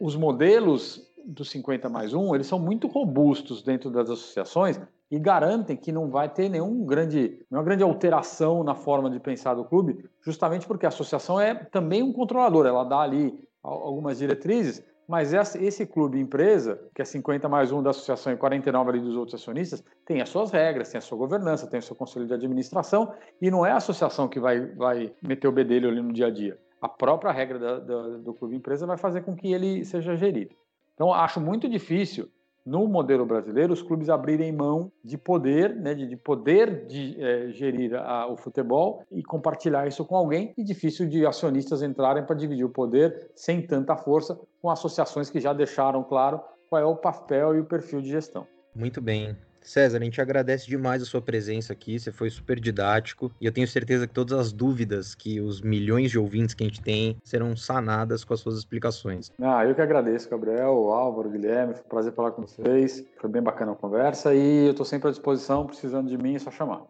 os 0.00 0.16
modelos 0.16 1.08
do 1.24 1.44
50 1.44 1.88
mais 1.88 2.12
1, 2.12 2.34
eles 2.34 2.46
são 2.48 2.58
muito 2.58 2.88
robustos 2.88 3.62
dentro 3.62 3.88
das 3.90 4.10
associações 4.10 4.80
e 5.10 5.18
garantem 5.18 5.76
que 5.76 5.92
não 5.92 6.10
vai 6.10 6.28
ter 6.28 6.48
nenhum 6.48 6.84
grande, 6.84 7.44
nenhuma 7.50 7.64
grande 7.64 7.82
alteração 7.82 8.64
na 8.64 8.74
forma 8.74 9.08
de 9.08 9.20
pensar 9.20 9.54
do 9.54 9.64
clube, 9.64 10.04
justamente 10.20 10.66
porque 10.66 10.86
a 10.86 10.88
associação 10.88 11.40
é 11.40 11.54
também 11.54 12.02
um 12.02 12.12
controlador, 12.12 12.66
ela 12.66 12.84
dá 12.84 13.00
ali 13.00 13.38
algumas 13.62 14.18
diretrizes, 14.18 14.84
mas 15.08 15.32
esse 15.32 15.86
clube 15.86 16.18
empresa, 16.18 16.80
que 16.92 17.00
é 17.00 17.04
50 17.04 17.48
mais 17.48 17.70
1 17.70 17.80
da 17.82 17.90
associação 17.90 18.32
e 18.32 18.36
49 18.36 18.90
ali 18.90 19.00
dos 19.00 19.16
outros 19.16 19.40
acionistas, 19.40 19.84
tem 20.04 20.20
as 20.20 20.28
suas 20.28 20.50
regras, 20.50 20.90
tem 20.90 20.98
a 20.98 21.00
sua 21.00 21.16
governança, 21.16 21.68
tem 21.68 21.78
o 21.78 21.82
seu 21.82 21.94
conselho 21.94 22.26
de 22.26 22.34
administração, 22.34 23.12
e 23.40 23.48
não 23.48 23.64
é 23.64 23.70
a 23.70 23.76
associação 23.76 24.26
que 24.26 24.40
vai, 24.40 24.66
vai 24.74 25.12
meter 25.22 25.46
o 25.46 25.52
bedelho 25.52 25.88
ali 25.88 26.02
no 26.02 26.12
dia 26.12 26.26
a 26.26 26.30
dia. 26.30 26.58
A 26.80 26.88
própria 26.88 27.30
regra 27.30 27.58
da, 27.58 27.78
da, 27.78 28.02
do 28.18 28.34
clube 28.34 28.56
empresa 28.56 28.84
vai 28.84 28.98
fazer 28.98 29.22
com 29.22 29.36
que 29.36 29.52
ele 29.52 29.84
seja 29.84 30.16
gerido. 30.16 30.54
Então, 30.94 31.12
acho 31.12 31.40
muito 31.40 31.68
difícil 31.68 32.28
no 32.66 32.88
modelo 32.88 33.24
brasileiro, 33.24 33.72
os 33.72 33.80
clubes 33.80 34.08
abrirem 34.08 34.50
mão 34.50 34.90
de 35.04 35.16
poder, 35.16 35.74
né, 35.76 35.94
de, 35.94 36.08
de 36.08 36.16
poder 36.16 36.84
de 36.86 37.16
é, 37.22 37.48
gerir 37.52 37.94
a, 37.94 38.26
o 38.26 38.36
futebol 38.36 39.04
e 39.10 39.22
compartilhar 39.22 39.86
isso 39.86 40.04
com 40.04 40.16
alguém, 40.16 40.52
e 40.58 40.64
difícil 40.64 41.08
de 41.08 41.24
acionistas 41.24 41.80
entrarem 41.80 42.26
para 42.26 42.34
dividir 42.34 42.64
o 42.64 42.68
poder 42.68 43.30
sem 43.36 43.64
tanta 43.64 43.96
força 43.96 44.36
com 44.60 44.68
associações 44.68 45.30
que 45.30 45.38
já 45.38 45.52
deixaram 45.52 46.02
claro 46.02 46.40
qual 46.68 46.82
é 46.82 46.84
o 46.84 46.96
papel 46.96 47.54
e 47.54 47.60
o 47.60 47.64
perfil 47.64 48.00
de 48.00 48.08
gestão. 48.08 48.44
Muito 48.74 49.00
bem. 49.00 49.36
César, 49.66 49.98
a 49.98 50.04
gente 50.04 50.20
agradece 50.20 50.68
demais 50.68 51.02
a 51.02 51.04
sua 51.04 51.20
presença 51.20 51.72
aqui, 51.72 51.98
você 51.98 52.12
foi 52.12 52.30
super 52.30 52.60
didático 52.60 53.32
e 53.40 53.46
eu 53.46 53.52
tenho 53.52 53.66
certeza 53.66 54.06
que 54.06 54.14
todas 54.14 54.38
as 54.38 54.52
dúvidas 54.52 55.14
que 55.14 55.40
os 55.40 55.60
milhões 55.60 56.10
de 56.10 56.18
ouvintes 56.18 56.54
que 56.54 56.62
a 56.62 56.66
gente 56.66 56.80
tem 56.80 57.16
serão 57.24 57.56
sanadas 57.56 58.24
com 58.24 58.32
as 58.32 58.40
suas 58.40 58.56
explicações. 58.58 59.32
Ah, 59.40 59.64
eu 59.64 59.74
que 59.74 59.80
agradeço, 59.80 60.30
Gabriel, 60.30 60.90
Álvaro, 60.90 61.28
Guilherme, 61.28 61.74
foi 61.74 61.82
um 61.82 61.88
prazer 61.88 62.12
falar 62.12 62.30
com 62.30 62.42
vocês, 62.42 63.04
foi 63.20 63.28
bem 63.28 63.42
bacana 63.42 63.72
a 63.72 63.74
conversa 63.74 64.34
e 64.34 64.66
eu 64.66 64.70
estou 64.70 64.86
sempre 64.86 65.08
à 65.08 65.10
disposição, 65.10 65.66
precisando 65.66 66.08
de 66.08 66.16
mim 66.16 66.36
é 66.36 66.38
só 66.38 66.50
chamar. 66.50 66.82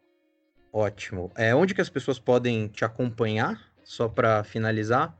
Ótimo. 0.72 1.30
É, 1.34 1.54
onde 1.54 1.74
que 1.74 1.80
as 1.80 1.88
pessoas 1.88 2.18
podem 2.18 2.68
te 2.68 2.84
acompanhar, 2.84 3.58
só 3.82 4.08
para 4.08 4.44
finalizar? 4.44 5.16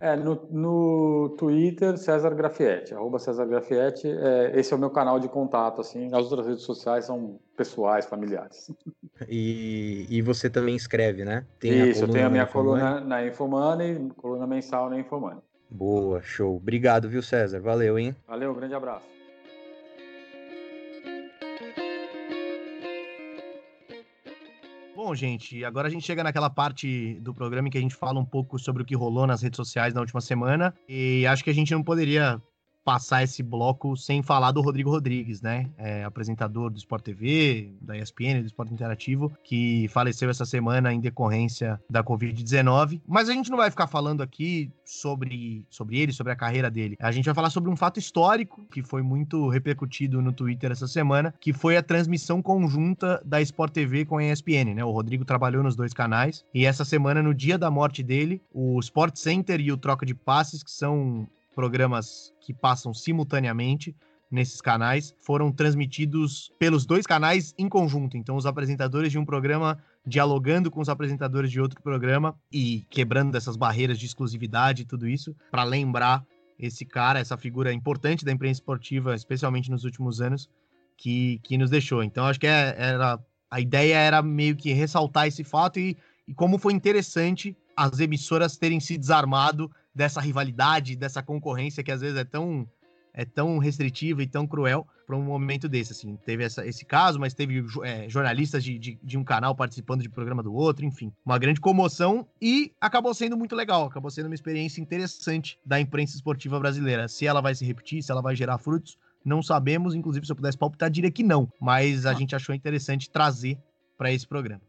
É, 0.00 0.16
no, 0.16 0.48
no 0.50 1.36
Twitter, 1.38 1.98
César 1.98 2.34
Grafietti, 2.34 2.94
arroba 2.94 3.18
César 3.18 3.44
Grafietti, 3.44 4.08
é, 4.08 4.58
esse 4.58 4.72
é 4.72 4.76
o 4.76 4.78
meu 4.78 4.88
canal 4.88 5.20
de 5.20 5.28
contato, 5.28 5.82
assim, 5.82 6.06
as 6.06 6.30
outras 6.30 6.46
redes 6.46 6.62
sociais 6.62 7.04
são 7.04 7.38
pessoais, 7.54 8.06
familiares. 8.06 8.72
E, 9.28 10.06
e 10.08 10.22
você 10.22 10.48
também 10.48 10.74
escreve, 10.74 11.24
né? 11.24 11.44
Tem 11.58 11.90
Isso, 11.90 12.04
eu 12.04 12.08
tenho 12.08 12.26
a 12.26 12.30
minha 12.30 12.46
coluna 12.46 13.00
na 13.00 13.26
Infomoney, 13.26 14.10
coluna 14.16 14.46
mensal 14.46 14.88
na 14.88 14.98
Infomoney. 14.98 15.42
Boa, 15.70 16.22
show. 16.22 16.56
Obrigado, 16.56 17.08
viu, 17.08 17.22
César? 17.22 17.60
Valeu, 17.60 17.98
hein? 17.98 18.16
Valeu, 18.26 18.54
grande 18.54 18.74
abraço. 18.74 19.19
Bom, 25.02 25.14
gente, 25.14 25.64
agora 25.64 25.88
a 25.88 25.90
gente 25.90 26.04
chega 26.04 26.22
naquela 26.22 26.50
parte 26.50 27.18
do 27.20 27.32
programa 27.32 27.66
em 27.66 27.70
que 27.70 27.78
a 27.78 27.80
gente 27.80 27.94
fala 27.94 28.20
um 28.20 28.24
pouco 28.24 28.58
sobre 28.58 28.82
o 28.82 28.84
que 28.84 28.94
rolou 28.94 29.26
nas 29.26 29.40
redes 29.40 29.56
sociais 29.56 29.94
na 29.94 30.02
última 30.02 30.20
semana. 30.20 30.74
E 30.86 31.26
acho 31.26 31.42
que 31.42 31.48
a 31.48 31.54
gente 31.54 31.72
não 31.72 31.82
poderia 31.82 32.38
passar 32.90 33.22
esse 33.22 33.40
bloco 33.40 33.96
sem 33.96 34.20
falar 34.20 34.50
do 34.50 34.60
Rodrigo 34.60 34.90
Rodrigues, 34.90 35.40
né? 35.40 35.70
É, 35.78 36.02
apresentador 36.02 36.70
do 36.70 36.76
Sport 36.76 37.04
TV, 37.04 37.72
da 37.80 37.96
ESPN, 37.96 38.40
do 38.40 38.46
Sport 38.46 38.72
Interativo, 38.72 39.32
que 39.44 39.86
faleceu 39.90 40.28
essa 40.28 40.44
semana 40.44 40.92
em 40.92 40.98
decorrência 40.98 41.80
da 41.88 42.02
Covid-19. 42.02 43.00
Mas 43.06 43.28
a 43.28 43.32
gente 43.32 43.48
não 43.48 43.56
vai 43.56 43.70
ficar 43.70 43.86
falando 43.86 44.24
aqui 44.24 44.72
sobre, 44.84 45.64
sobre 45.70 46.00
ele, 46.00 46.10
sobre 46.10 46.32
a 46.32 46.36
carreira 46.36 46.68
dele. 46.68 46.96
A 46.98 47.12
gente 47.12 47.26
vai 47.26 47.34
falar 47.34 47.50
sobre 47.50 47.70
um 47.70 47.76
fato 47.76 48.00
histórico 48.00 48.66
que 48.72 48.82
foi 48.82 49.02
muito 49.02 49.48
repercutido 49.48 50.20
no 50.20 50.32
Twitter 50.32 50.72
essa 50.72 50.88
semana, 50.88 51.32
que 51.38 51.52
foi 51.52 51.76
a 51.76 51.84
transmissão 51.84 52.42
conjunta 52.42 53.22
da 53.24 53.40
Sport 53.40 53.72
TV 53.72 54.04
com 54.04 54.18
a 54.18 54.24
ESPN, 54.24 54.74
né? 54.74 54.84
O 54.84 54.90
Rodrigo 54.90 55.24
trabalhou 55.24 55.62
nos 55.62 55.76
dois 55.76 55.92
canais 55.92 56.44
e 56.52 56.66
essa 56.66 56.84
semana, 56.84 57.22
no 57.22 57.32
dia 57.32 57.56
da 57.56 57.70
morte 57.70 58.02
dele, 58.02 58.42
o 58.52 58.80
Sport 58.80 59.14
Center 59.14 59.60
e 59.60 59.70
o 59.70 59.76
Troca 59.76 60.04
de 60.04 60.12
Passes, 60.12 60.64
que 60.64 60.72
são 60.72 61.28
programas 61.60 62.32
que 62.40 62.54
passam 62.54 62.94
simultaneamente 62.94 63.94
nesses 64.30 64.62
canais 64.62 65.14
foram 65.20 65.52
transmitidos 65.52 66.50
pelos 66.58 66.86
dois 66.86 67.06
canais 67.06 67.54
em 67.58 67.68
conjunto. 67.68 68.16
Então, 68.16 68.34
os 68.34 68.46
apresentadores 68.46 69.12
de 69.12 69.18
um 69.18 69.26
programa 69.26 69.78
dialogando 70.06 70.70
com 70.70 70.80
os 70.80 70.88
apresentadores 70.88 71.50
de 71.50 71.60
outro 71.60 71.82
programa 71.82 72.34
e 72.50 72.86
quebrando 72.88 73.36
essas 73.36 73.56
barreiras 73.56 73.98
de 73.98 74.06
exclusividade 74.06 74.82
e 74.82 74.84
tudo 74.86 75.06
isso, 75.06 75.36
para 75.50 75.62
lembrar 75.64 76.24
esse 76.58 76.86
cara, 76.86 77.18
essa 77.18 77.36
figura 77.36 77.74
importante 77.74 78.24
da 78.24 78.32
imprensa 78.32 78.60
esportiva, 78.60 79.14
especialmente 79.14 79.70
nos 79.70 79.84
últimos 79.84 80.22
anos, 80.22 80.48
que, 80.96 81.40
que 81.42 81.58
nos 81.58 81.68
deixou. 81.68 82.02
Então, 82.02 82.24
acho 82.24 82.40
que 82.40 82.46
é, 82.46 82.74
era, 82.78 83.18
a 83.50 83.60
ideia 83.60 83.96
era 83.96 84.22
meio 84.22 84.56
que 84.56 84.72
ressaltar 84.72 85.26
esse 85.26 85.44
fato 85.44 85.78
e, 85.78 85.94
e 86.26 86.32
como 86.32 86.56
foi 86.56 86.72
interessante 86.72 87.54
as 87.76 88.00
emissoras 88.00 88.56
terem 88.56 88.80
se 88.80 88.96
desarmado 88.96 89.70
dessa 89.94 90.20
rivalidade, 90.20 90.96
dessa 90.96 91.22
concorrência 91.22 91.82
que 91.82 91.92
às 91.92 92.00
vezes 92.00 92.18
é 92.18 92.24
tão 92.24 92.68
é 93.12 93.24
tão 93.24 93.58
restritiva 93.58 94.22
e 94.22 94.26
tão 94.26 94.46
cruel 94.46 94.86
para 95.06 95.16
um 95.16 95.22
momento 95.22 95.68
desse, 95.68 95.92
assim. 95.92 96.16
Teve 96.24 96.44
essa, 96.44 96.64
esse 96.66 96.84
caso, 96.84 97.18
mas 97.18 97.34
teve 97.34 97.64
é, 97.82 98.08
jornalistas 98.08 98.62
de, 98.62 98.78
de, 98.78 98.98
de, 99.02 99.18
um 99.18 99.24
canal 99.24 99.54
participando 99.54 100.02
de 100.02 100.08
programa 100.08 100.42
do 100.42 100.54
outro, 100.54 100.84
enfim. 100.84 101.12
Uma 101.24 101.38
grande 101.38 101.60
comoção 101.60 102.26
e 102.40 102.72
acabou 102.80 103.12
sendo 103.12 103.36
muito 103.36 103.56
legal, 103.56 103.86
acabou 103.86 104.10
sendo 104.10 104.26
uma 104.26 104.34
experiência 104.34 104.80
interessante 104.80 105.58
da 105.64 105.80
imprensa 105.80 106.14
esportiva 106.14 106.58
brasileira. 106.60 107.08
Se 107.08 107.26
ela 107.26 107.40
vai 107.40 107.54
se 107.54 107.64
repetir, 107.64 108.02
se 108.02 108.12
ela 108.12 108.22
vai 108.22 108.36
gerar 108.36 108.58
frutos, 108.58 108.96
não 109.24 109.42
sabemos. 109.42 109.94
Inclusive, 109.94 110.24
se 110.26 110.32
eu 110.32 110.36
pudesse 110.36 110.56
palpitar, 110.56 110.90
diria 110.90 111.10
que 111.10 111.22
não. 111.22 111.52
Mas 111.60 112.06
a 112.06 112.10
ah. 112.10 112.14
gente 112.14 112.36
achou 112.36 112.54
interessante 112.54 113.10
trazer 113.10 113.58
para 113.98 114.12
esse 114.12 114.26
programa. 114.26 114.62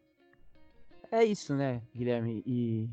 É 1.11 1.24
isso, 1.24 1.53
né, 1.53 1.82
Guilherme? 1.93 2.41
E 2.45 2.89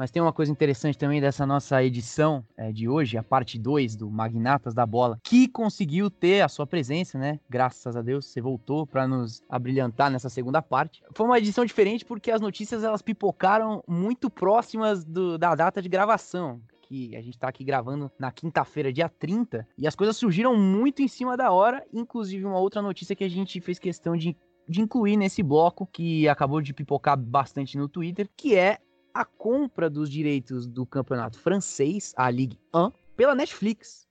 mas 0.00 0.10
tem 0.10 0.22
uma 0.22 0.32
coisa 0.32 0.50
interessante 0.50 0.96
também 0.96 1.20
dessa 1.20 1.44
nossa 1.44 1.84
edição 1.84 2.42
é, 2.56 2.72
de 2.72 2.88
hoje, 2.88 3.18
a 3.18 3.22
parte 3.22 3.58
2 3.58 3.96
do 3.96 4.10
Magnatas 4.10 4.72
da 4.72 4.86
Bola, 4.86 5.20
que 5.22 5.46
conseguiu 5.46 6.08
ter 6.08 6.40
a 6.40 6.48
sua 6.48 6.66
presença, 6.66 7.18
né? 7.18 7.38
Graças 7.50 7.94
a 7.94 8.00
Deus, 8.00 8.24
você 8.24 8.40
voltou 8.40 8.86
para 8.86 9.06
nos 9.06 9.42
abrilhantar 9.46 10.10
nessa 10.10 10.30
segunda 10.30 10.62
parte. 10.62 11.02
Foi 11.14 11.26
uma 11.26 11.36
edição 11.36 11.66
diferente 11.66 12.02
porque 12.02 12.30
as 12.30 12.40
notícias 12.40 12.82
elas 12.82 13.02
pipocaram 13.02 13.84
muito 13.86 14.30
próximas 14.30 15.04
do, 15.04 15.36
da 15.36 15.54
data 15.54 15.82
de 15.82 15.88
gravação 15.90 16.62
que 16.80 17.14
a 17.14 17.20
gente 17.20 17.38
tá 17.38 17.48
aqui 17.48 17.62
gravando 17.62 18.10
na 18.18 18.32
quinta-feira, 18.32 18.90
dia 18.90 19.08
30, 19.08 19.68
e 19.76 19.86
as 19.86 19.94
coisas 19.94 20.16
surgiram 20.16 20.56
muito 20.56 21.02
em 21.02 21.08
cima 21.08 21.36
da 21.36 21.52
hora, 21.52 21.84
inclusive 21.92 22.46
uma 22.46 22.58
outra 22.58 22.80
notícia 22.80 23.14
que 23.14 23.22
a 23.22 23.28
gente 23.28 23.60
fez 23.60 23.78
questão 23.78 24.16
de, 24.16 24.34
de 24.66 24.80
incluir 24.80 25.18
nesse 25.18 25.42
bloco, 25.42 25.86
que 25.86 26.26
acabou 26.26 26.62
de 26.62 26.72
pipocar 26.72 27.18
bastante 27.18 27.76
no 27.76 27.86
Twitter, 27.86 28.26
que 28.34 28.56
é 28.56 28.78
a 29.14 29.24
compra 29.24 29.90
dos 29.90 30.10
direitos 30.10 30.66
do 30.66 30.86
campeonato 30.86 31.38
francês, 31.38 32.14
a 32.16 32.30
Ligue 32.30 32.58
1, 32.74 32.90
pela 33.16 33.34
Netflix. 33.34 34.08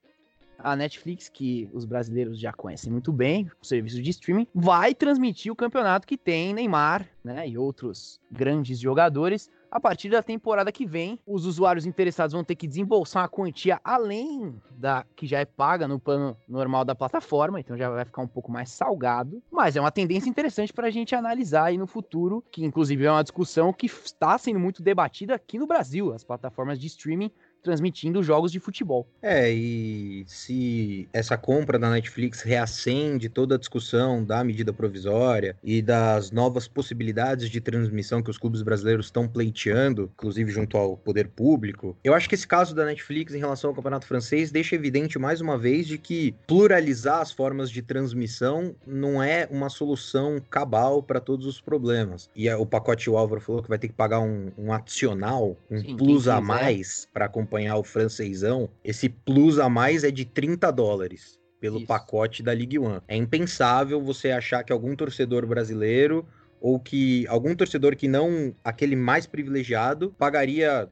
A 0.58 0.76
Netflix, 0.76 1.30
que 1.30 1.70
os 1.72 1.86
brasileiros 1.86 2.38
já 2.38 2.52
conhecem 2.52 2.92
muito 2.92 3.14
bem, 3.14 3.50
o 3.62 3.66
serviço 3.66 4.02
de 4.02 4.10
streaming, 4.10 4.46
vai 4.54 4.94
transmitir 4.94 5.52
o 5.52 5.56
campeonato 5.56 6.06
que 6.06 6.18
tem 6.18 6.54
Neymar 6.54 7.10
né, 7.24 7.48
e 7.48 7.58
outros 7.58 8.20
grandes 8.30 8.78
jogadores 8.80 9.50
a 9.72 9.80
partir 9.80 10.10
da 10.10 10.24
temporada 10.24 10.72
que 10.72 10.86
vem, 10.86 11.20
os 11.26 11.46
usuários 11.46 11.86
interessados 11.86 12.34
vão 12.34 12.44
ter 12.44 12.56
que 12.56 12.68
desembolsar 12.68 13.24
uma 13.24 13.30
quantia 13.30 13.80
além 13.84 14.60
da 14.72 15.06
que 15.16 15.28
já 15.28 15.40
é 15.40 15.46
paga 15.46 15.88
no 15.88 16.00
plano 16.00 16.36
normal 16.48 16.84
da 16.84 16.96
plataforma, 16.96 17.60
então 17.60 17.78
já 17.78 17.90
vai 17.90 18.06
ficar 18.06 18.22
um 18.22 18.28
pouco 18.28 18.52
mais 18.52 18.72
salgado. 18.72 19.42
Mas 19.52 19.76
é 19.76 19.82
uma 19.82 19.92
tendência 19.92 20.30
interessante 20.30 20.74
para 20.74 20.88
a 20.88 20.92
gente 20.92 21.16
analisar 21.16 21.66
aí 21.66 21.78
no 21.78 21.88
futuro, 21.88 22.44
que 22.52 22.64
inclusive 22.64 23.06
é 23.06 23.12
uma 23.12 23.24
discussão 23.24 23.72
que 23.74 23.86
está 23.86 24.38
sendo 24.38 24.60
muito 24.60 24.82
debatida 24.82 25.36
aqui 25.36 25.60
no 25.60 25.68
Brasil. 25.68 26.14
As 26.14 26.24
plataformas 26.24 26.80
de 26.80 26.88
streaming 26.88 27.32
transmitindo 27.62 28.24
jogos 28.24 28.52
de 28.52 28.60
futebol. 28.60 29.08
É, 29.22 29.52
e 29.52 30.24
se 30.28 31.08
essa 31.14 31.38
compra 31.38 31.78
da 31.78 31.90
Netflix 31.90 32.42
reacende 32.42 33.30
toda 33.30 33.56
a 33.56 33.58
discussão 33.58 34.24
da 34.24 34.44
medida 34.44 34.74
provisória 34.74 35.56
e 35.64 35.82
das 35.82 36.32
novas 36.32 36.68
possibilidades 36.68 37.50
de 37.50 37.62
transmissão 37.62 38.22
que 38.22 38.30
os 38.30 38.38
clubes 38.38 38.62
brasileiros 38.62 39.08
estão 39.08 39.28
pleiteando, 39.28 40.10
inclusive 40.14 40.52
junto 40.52 40.78
ao 40.78 40.98
poder 40.98 41.28
público, 41.28 41.96
eu 42.04 42.14
acho 42.14 42.28
que 42.30 42.36
esse 42.36 42.48
caso 42.48 42.74
da 42.74 42.86
Netflix 42.86 43.34
em 43.34 43.40
relação 43.40 43.70
ao 43.70 43.76
Campeonato 43.76 44.06
Francês 44.06 44.52
deixa 44.52 44.76
evidente 44.76 45.20
mais 45.20 45.42
uma 45.42 45.58
vez 45.58 45.88
de 45.88 45.98
que 45.98 46.34
pluralizar 46.48 47.20
as 47.22 47.32
formas 47.32 47.70
de 47.70 47.82
transmissão 47.82 48.76
não 48.86 49.22
é 49.22 49.48
uma 49.52 49.70
solução 49.70 50.42
cabal 50.50 51.04
para 51.04 51.20
todos 51.20 51.46
os 51.46 51.62
problemas. 51.62 52.30
E 52.36 52.50
o 52.50 52.66
pacote 52.66 53.10
o 53.10 53.18
Álvaro 53.18 53.42
falou 53.42 53.62
que 53.62 53.70
vai 53.70 53.78
ter 53.78 53.88
que 53.88 53.94
pagar 53.94 54.20
um, 54.20 54.52
um 54.58 54.72
adicional, 54.72 55.58
um 55.70 55.80
Sim, 55.80 55.98
plus 55.98 56.28
a 56.28 56.40
mais 56.40 57.08
para 57.14 57.28
comprar 57.28 57.49
acompanhar 57.50 57.78
o 57.78 57.84
francesão, 57.84 58.70
esse 58.84 59.10
plus 59.10 59.58
a 59.58 59.68
mais 59.68 60.04
é 60.04 60.12
de 60.12 60.24
30 60.24 60.72
dólares 60.72 61.40
pelo 61.60 61.80
Isso. 61.80 61.88
pacote 61.88 62.44
da 62.44 62.54
Ligue 62.54 62.80
1. 62.80 63.02
É 63.08 63.16
impensável 63.16 64.02
você 64.02 64.32
achar 64.32 64.64
que 64.64 64.72
algum 64.72 64.96
torcedor 64.96 65.46
brasileiro 65.46 66.26
ou 66.62 66.80
que 66.80 67.28
algum 67.28 67.56
torcedor 67.56 67.96
que 67.96 68.08
não 68.08 68.56
aquele 68.64 68.96
mais 68.96 69.26
privilegiado 69.26 70.14
pagaria 70.18 70.90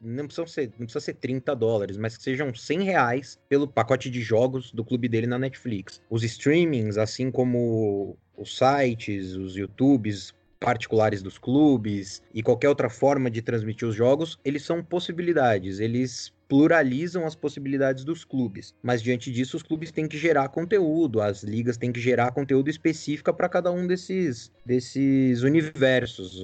não 0.00 0.26
precisa 0.26 0.46
ser, 0.46 0.70
não 0.78 0.86
precisa 0.86 1.00
ser 1.00 1.14
30 1.14 1.54
dólares, 1.56 1.96
mas 1.96 2.16
que 2.16 2.22
sejam 2.22 2.54
100 2.54 2.82
reais 2.82 3.38
pelo 3.48 3.66
pacote 3.66 4.08
de 4.08 4.22
jogos 4.22 4.72
do 4.72 4.84
clube 4.84 5.08
dele 5.08 5.26
na 5.26 5.38
Netflix. 5.38 6.00
Os 6.08 6.22
streamings, 6.22 6.96
assim 6.96 7.32
como 7.32 8.16
os 8.36 8.56
sites, 8.56 9.34
os 9.34 9.56
YouTubes, 9.56 10.32
particulares 10.60 11.22
dos 11.22 11.38
clubes 11.38 12.22
e 12.34 12.42
qualquer 12.42 12.68
outra 12.68 12.90
forma 12.90 13.30
de 13.30 13.42
transmitir 13.42 13.86
os 13.86 13.94
jogos, 13.94 14.38
eles 14.44 14.62
são 14.62 14.82
possibilidades, 14.82 15.80
eles 15.80 16.32
pluralizam 16.48 17.26
as 17.26 17.34
possibilidades 17.34 18.04
dos 18.04 18.24
clubes. 18.24 18.74
Mas 18.82 19.02
diante 19.02 19.30
disso, 19.30 19.56
os 19.56 19.62
clubes 19.62 19.92
têm 19.92 20.08
que 20.08 20.16
gerar 20.16 20.48
conteúdo, 20.48 21.20
as 21.20 21.42
ligas 21.42 21.76
têm 21.76 21.92
que 21.92 22.00
gerar 22.00 22.32
conteúdo 22.32 22.70
específico 22.70 23.32
para 23.34 23.48
cada 23.48 23.70
um 23.70 23.86
desses, 23.86 24.50
desses 24.64 25.42
universos. 25.42 26.42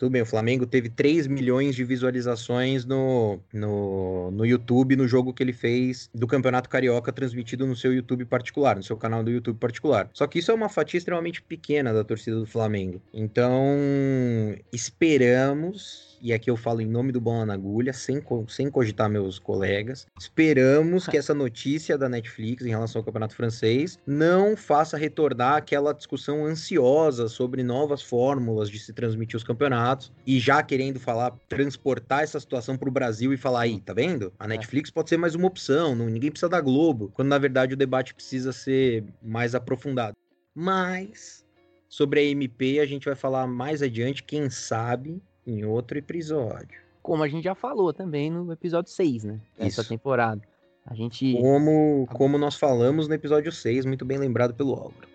Tudo 0.00 0.12
bem, 0.12 0.22
o 0.22 0.26
Flamengo 0.26 0.66
teve 0.66 0.88
3 0.88 1.26
milhões 1.26 1.74
de 1.74 1.84
visualizações 1.84 2.86
no, 2.86 3.38
no, 3.52 4.30
no 4.30 4.46
YouTube, 4.46 4.96
no 4.96 5.06
jogo 5.06 5.34
que 5.34 5.42
ele 5.42 5.52
fez 5.52 6.08
do 6.14 6.26
Campeonato 6.26 6.70
Carioca, 6.70 7.12
transmitido 7.12 7.66
no 7.66 7.76
seu 7.76 7.92
YouTube 7.92 8.24
particular, 8.24 8.76
no 8.76 8.82
seu 8.82 8.96
canal 8.96 9.22
do 9.22 9.30
YouTube 9.30 9.58
particular. 9.58 10.08
Só 10.14 10.26
que 10.26 10.38
isso 10.38 10.50
é 10.50 10.54
uma 10.54 10.70
fatia 10.70 10.96
extremamente 10.96 11.42
pequena 11.42 11.92
da 11.92 12.02
torcida 12.02 12.38
do 12.38 12.46
Flamengo. 12.46 13.02
Então, 13.12 13.52
esperamos 14.72 16.09
e 16.20 16.32
aqui 16.32 16.50
eu 16.50 16.56
falo 16.56 16.80
em 16.80 16.86
nome 16.86 17.12
do 17.12 17.20
Bola 17.20 17.46
na 17.46 17.54
Agulha, 17.54 17.92
sem, 17.92 18.22
sem 18.48 18.70
cogitar 18.70 19.08
meus 19.08 19.38
colegas. 19.38 20.06
Esperamos 20.18 21.06
que 21.06 21.16
essa 21.16 21.34
notícia 21.34 21.96
da 21.96 22.08
Netflix 22.08 22.64
em 22.64 22.70
relação 22.70 23.00
ao 23.00 23.04
Campeonato 23.04 23.34
Francês 23.34 23.98
não 24.06 24.56
faça 24.56 24.96
retornar 24.96 25.56
aquela 25.56 25.92
discussão 25.92 26.44
ansiosa 26.44 27.28
sobre 27.28 27.62
novas 27.62 28.02
fórmulas 28.02 28.70
de 28.70 28.78
se 28.78 28.92
transmitir 28.92 29.36
os 29.36 29.44
campeonatos 29.44 30.12
e 30.26 30.38
já 30.38 30.62
querendo 30.62 31.00
falar, 31.00 31.32
transportar 31.48 32.22
essa 32.22 32.38
situação 32.38 32.76
para 32.76 32.88
o 32.88 32.92
Brasil 32.92 33.32
e 33.32 33.36
falar 33.36 33.62
aí, 33.62 33.80
tá 33.80 33.92
vendo? 33.92 34.32
A 34.38 34.44
é. 34.44 34.48
Netflix 34.48 34.90
pode 34.90 35.08
ser 35.08 35.16
mais 35.16 35.34
uma 35.34 35.46
opção, 35.46 35.94
não, 35.94 36.06
ninguém 36.06 36.30
precisa 36.30 36.48
da 36.48 36.60
Globo, 36.60 37.10
quando 37.14 37.28
na 37.28 37.38
verdade 37.38 37.74
o 37.74 37.76
debate 37.76 38.14
precisa 38.14 38.52
ser 38.52 39.04
mais 39.22 39.54
aprofundado. 39.54 40.16
Mas 40.54 41.44
sobre 41.88 42.20
a 42.20 42.24
MP 42.24 42.78
a 42.80 42.86
gente 42.86 43.04
vai 43.04 43.14
falar 43.14 43.46
mais 43.46 43.82
adiante, 43.82 44.22
quem 44.22 44.48
sabe, 44.50 45.22
em 45.46 45.64
outro 45.64 45.98
episódio. 45.98 46.80
Como 47.02 47.22
a 47.22 47.28
gente 47.28 47.44
já 47.44 47.54
falou 47.54 47.92
também 47.92 48.30
no 48.30 48.52
episódio 48.52 48.90
6, 48.90 49.24
né? 49.24 49.40
Essa 49.58 49.82
temporada. 49.82 50.42
A 50.84 50.94
gente. 50.94 51.34
Como, 51.34 52.06
como 52.12 52.38
nós 52.38 52.56
falamos 52.56 53.08
no 53.08 53.14
episódio 53.14 53.50
6, 53.50 53.84
muito 53.84 54.04
bem 54.04 54.18
lembrado 54.18 54.54
pelo 54.54 54.74
Álvaro. 54.74 55.08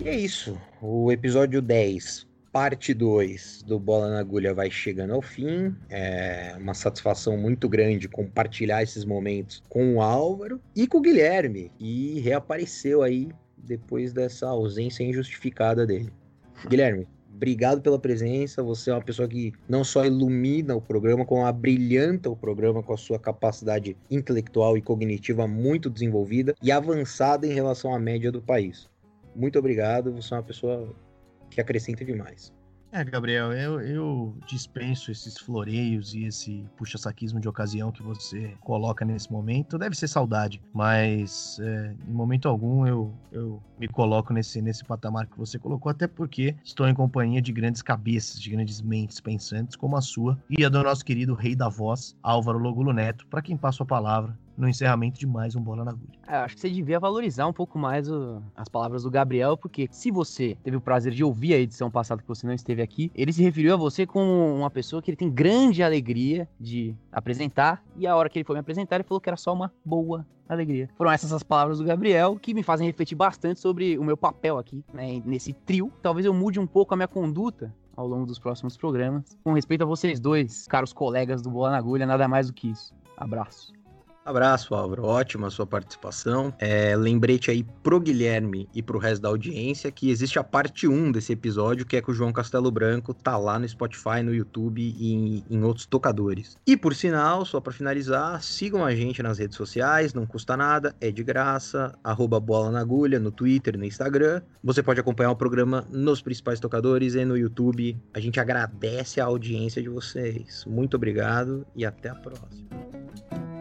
E 0.00 0.08
é 0.08 0.14
isso. 0.14 0.58
O 0.82 1.10
episódio 1.10 1.62
10 1.62 2.33
parte 2.54 2.94
2 2.94 3.64
do 3.66 3.80
Bola 3.80 4.08
na 4.10 4.20
Agulha 4.20 4.54
vai 4.54 4.70
chegando 4.70 5.12
ao 5.12 5.20
fim. 5.20 5.74
É 5.90 6.54
uma 6.56 6.72
satisfação 6.72 7.36
muito 7.36 7.68
grande 7.68 8.08
compartilhar 8.08 8.80
esses 8.80 9.04
momentos 9.04 9.60
com 9.68 9.96
o 9.96 10.00
Álvaro 10.00 10.60
e 10.72 10.86
com 10.86 10.98
o 10.98 11.00
Guilherme, 11.00 11.72
que 11.76 12.20
reapareceu 12.20 13.02
aí 13.02 13.28
depois 13.58 14.12
dessa 14.12 14.46
ausência 14.46 15.02
injustificada 15.02 15.84
dele. 15.84 16.12
Guilherme, 16.68 17.08
obrigado 17.34 17.82
pela 17.82 17.98
presença. 17.98 18.62
Você 18.62 18.88
é 18.88 18.94
uma 18.94 19.02
pessoa 19.02 19.26
que 19.26 19.52
não 19.68 19.82
só 19.82 20.06
ilumina 20.06 20.76
o 20.76 20.80
programa, 20.80 21.24
como 21.24 21.44
abrilhanta 21.44 22.30
o 22.30 22.36
programa 22.36 22.84
com 22.84 22.94
a 22.94 22.96
sua 22.96 23.18
capacidade 23.18 23.96
intelectual 24.08 24.78
e 24.78 24.80
cognitiva 24.80 25.48
muito 25.48 25.90
desenvolvida 25.90 26.54
e 26.62 26.70
avançada 26.70 27.48
em 27.48 27.52
relação 27.52 27.92
à 27.92 27.98
média 27.98 28.30
do 28.30 28.40
país. 28.40 28.88
Muito 29.34 29.58
obrigado. 29.58 30.12
Você 30.12 30.32
é 30.32 30.36
uma 30.36 30.42
pessoa 30.44 30.94
que 31.54 31.60
acrescenta 31.60 32.04
demais. 32.04 32.52
É, 32.96 33.02
Gabriel, 33.02 33.52
eu, 33.52 33.80
eu 33.80 34.36
dispenso 34.46 35.10
esses 35.10 35.36
floreios 35.36 36.14
e 36.14 36.26
esse 36.26 36.64
puxa-saquismo 36.76 37.40
de 37.40 37.48
ocasião 37.48 37.90
que 37.90 38.00
você 38.00 38.54
coloca 38.60 39.04
nesse 39.04 39.32
momento. 39.32 39.76
Deve 39.76 39.96
ser 39.96 40.06
saudade, 40.06 40.62
mas 40.72 41.58
é, 41.60 41.92
em 42.08 42.12
momento 42.12 42.48
algum 42.48 42.86
eu, 42.86 43.12
eu 43.32 43.60
me 43.80 43.88
coloco 43.88 44.32
nesse, 44.32 44.62
nesse 44.62 44.84
patamar 44.84 45.26
que 45.26 45.36
você 45.36 45.58
colocou, 45.58 45.90
até 45.90 46.06
porque 46.06 46.54
estou 46.62 46.86
em 46.86 46.94
companhia 46.94 47.42
de 47.42 47.52
grandes 47.52 47.82
cabeças, 47.82 48.40
de 48.40 48.50
grandes 48.50 48.80
mentes 48.80 49.18
pensantes, 49.18 49.74
como 49.74 49.96
a 49.96 50.00
sua 50.00 50.38
e 50.48 50.64
a 50.64 50.68
do 50.68 50.80
nosso 50.80 51.04
querido 51.04 51.34
rei 51.34 51.56
da 51.56 51.68
voz, 51.68 52.16
Álvaro 52.22 52.60
Logulo 52.60 52.92
Neto, 52.92 53.26
para 53.26 53.42
quem 53.42 53.56
passo 53.56 53.82
a 53.82 53.86
palavra 53.86 54.38
no 54.56 54.68
encerramento 54.68 55.18
de 55.18 55.26
mais 55.26 55.54
um 55.56 55.60
Bola 55.60 55.84
na 55.84 55.90
Agulha. 55.90 56.18
É, 56.26 56.36
acho 56.36 56.54
que 56.54 56.60
você 56.60 56.70
devia 56.70 56.98
valorizar 56.98 57.46
um 57.46 57.52
pouco 57.52 57.78
mais 57.78 58.08
o, 58.10 58.42
as 58.56 58.68
palavras 58.68 59.02
do 59.02 59.10
Gabriel, 59.10 59.56
porque 59.56 59.88
se 59.90 60.10
você 60.10 60.56
teve 60.62 60.76
o 60.76 60.80
prazer 60.80 61.12
de 61.12 61.24
ouvir 61.24 61.54
a 61.54 61.58
edição 61.58 61.90
passada 61.90 62.22
que 62.22 62.28
você 62.28 62.46
não 62.46 62.54
esteve 62.54 62.82
aqui, 62.82 63.10
ele 63.14 63.32
se 63.32 63.42
referiu 63.42 63.74
a 63.74 63.76
você 63.76 64.06
como 64.06 64.54
uma 64.54 64.70
pessoa 64.70 65.02
que 65.02 65.10
ele 65.10 65.16
tem 65.16 65.30
grande 65.30 65.82
alegria 65.82 66.48
de 66.58 66.94
apresentar, 67.10 67.82
e 67.96 68.06
a 68.06 68.16
hora 68.16 68.28
que 68.28 68.38
ele 68.38 68.44
foi 68.44 68.54
me 68.54 68.60
apresentar, 68.60 68.96
ele 68.96 69.04
falou 69.04 69.20
que 69.20 69.28
era 69.28 69.36
só 69.36 69.52
uma 69.52 69.72
boa 69.84 70.26
alegria. 70.48 70.88
Foram 70.96 71.10
essas 71.10 71.32
as 71.32 71.42
palavras 71.42 71.78
do 71.78 71.84
Gabriel 71.84 72.38
que 72.40 72.54
me 72.54 72.62
fazem 72.62 72.86
refletir 72.86 73.14
bastante 73.14 73.60
sobre 73.60 73.98
o 73.98 74.04
meu 74.04 74.16
papel 74.16 74.58
aqui, 74.58 74.84
né, 74.92 75.22
nesse 75.24 75.52
trio. 75.52 75.90
Talvez 76.02 76.26
eu 76.26 76.34
mude 76.34 76.60
um 76.60 76.66
pouco 76.66 76.94
a 76.94 76.96
minha 76.96 77.08
conduta 77.08 77.74
ao 77.96 78.06
longo 78.06 78.26
dos 78.26 78.38
próximos 78.38 78.76
programas. 78.76 79.38
Com 79.42 79.52
respeito 79.52 79.82
a 79.82 79.86
vocês 79.86 80.20
dois, 80.20 80.66
caros 80.66 80.92
colegas 80.92 81.40
do 81.40 81.50
Bola 81.50 81.70
na 81.70 81.78
Agulha, 81.78 82.06
nada 82.06 82.28
mais 82.28 82.48
do 82.48 82.52
que 82.52 82.68
isso. 82.70 82.94
Abraço. 83.16 83.72
Abraço, 84.24 84.74
Álvaro. 84.74 85.04
Ótima 85.04 85.50
sua 85.50 85.66
participação. 85.66 86.54
É, 86.58 86.96
lembrete 86.96 87.50
aí 87.50 87.62
pro 87.82 88.00
Guilherme 88.00 88.66
e 88.74 88.82
pro 88.82 88.98
resto 88.98 89.20
da 89.20 89.28
audiência 89.28 89.92
que 89.92 90.10
existe 90.10 90.38
a 90.38 90.44
parte 90.44 90.88
1 90.88 91.12
desse 91.12 91.32
episódio, 91.32 91.84
que 91.84 91.96
é 91.96 92.00
com 92.00 92.10
o 92.10 92.14
João 92.14 92.32
Castelo 92.32 92.70
Branco, 92.70 93.12
tá 93.12 93.36
lá 93.36 93.58
no 93.58 93.68
Spotify, 93.68 94.22
no 94.24 94.34
YouTube 94.34 94.80
e 94.80 95.12
em, 95.12 95.44
em 95.50 95.62
outros 95.62 95.84
tocadores. 95.84 96.56
E 96.66 96.74
por 96.74 96.94
sinal, 96.94 97.44
só 97.44 97.60
para 97.60 97.72
finalizar, 97.72 98.42
sigam 98.42 98.82
a 98.82 98.94
gente 98.94 99.22
nas 99.22 99.38
redes 99.38 99.58
sociais, 99.58 100.14
não 100.14 100.24
custa 100.24 100.56
nada, 100.56 100.96
é 101.02 101.10
de 101.10 101.22
graça, 101.22 101.94
arroba 102.02 102.40
bola 102.40 102.70
na 102.70 102.80
agulha, 102.80 103.20
no 103.20 103.30
Twitter, 103.30 103.76
no 103.76 103.84
Instagram. 103.84 104.40
Você 104.62 104.82
pode 104.82 105.00
acompanhar 105.00 105.32
o 105.32 105.36
programa 105.36 105.86
nos 105.90 106.22
principais 106.22 106.58
tocadores 106.58 107.14
e 107.14 107.24
no 107.26 107.36
YouTube. 107.36 108.00
A 108.14 108.20
gente 108.20 108.40
agradece 108.40 109.20
a 109.20 109.26
audiência 109.26 109.82
de 109.82 109.90
vocês. 109.90 110.64
Muito 110.66 110.96
obrigado 110.96 111.66
e 111.76 111.84
até 111.84 112.08
a 112.08 112.14
próxima. 112.14 113.53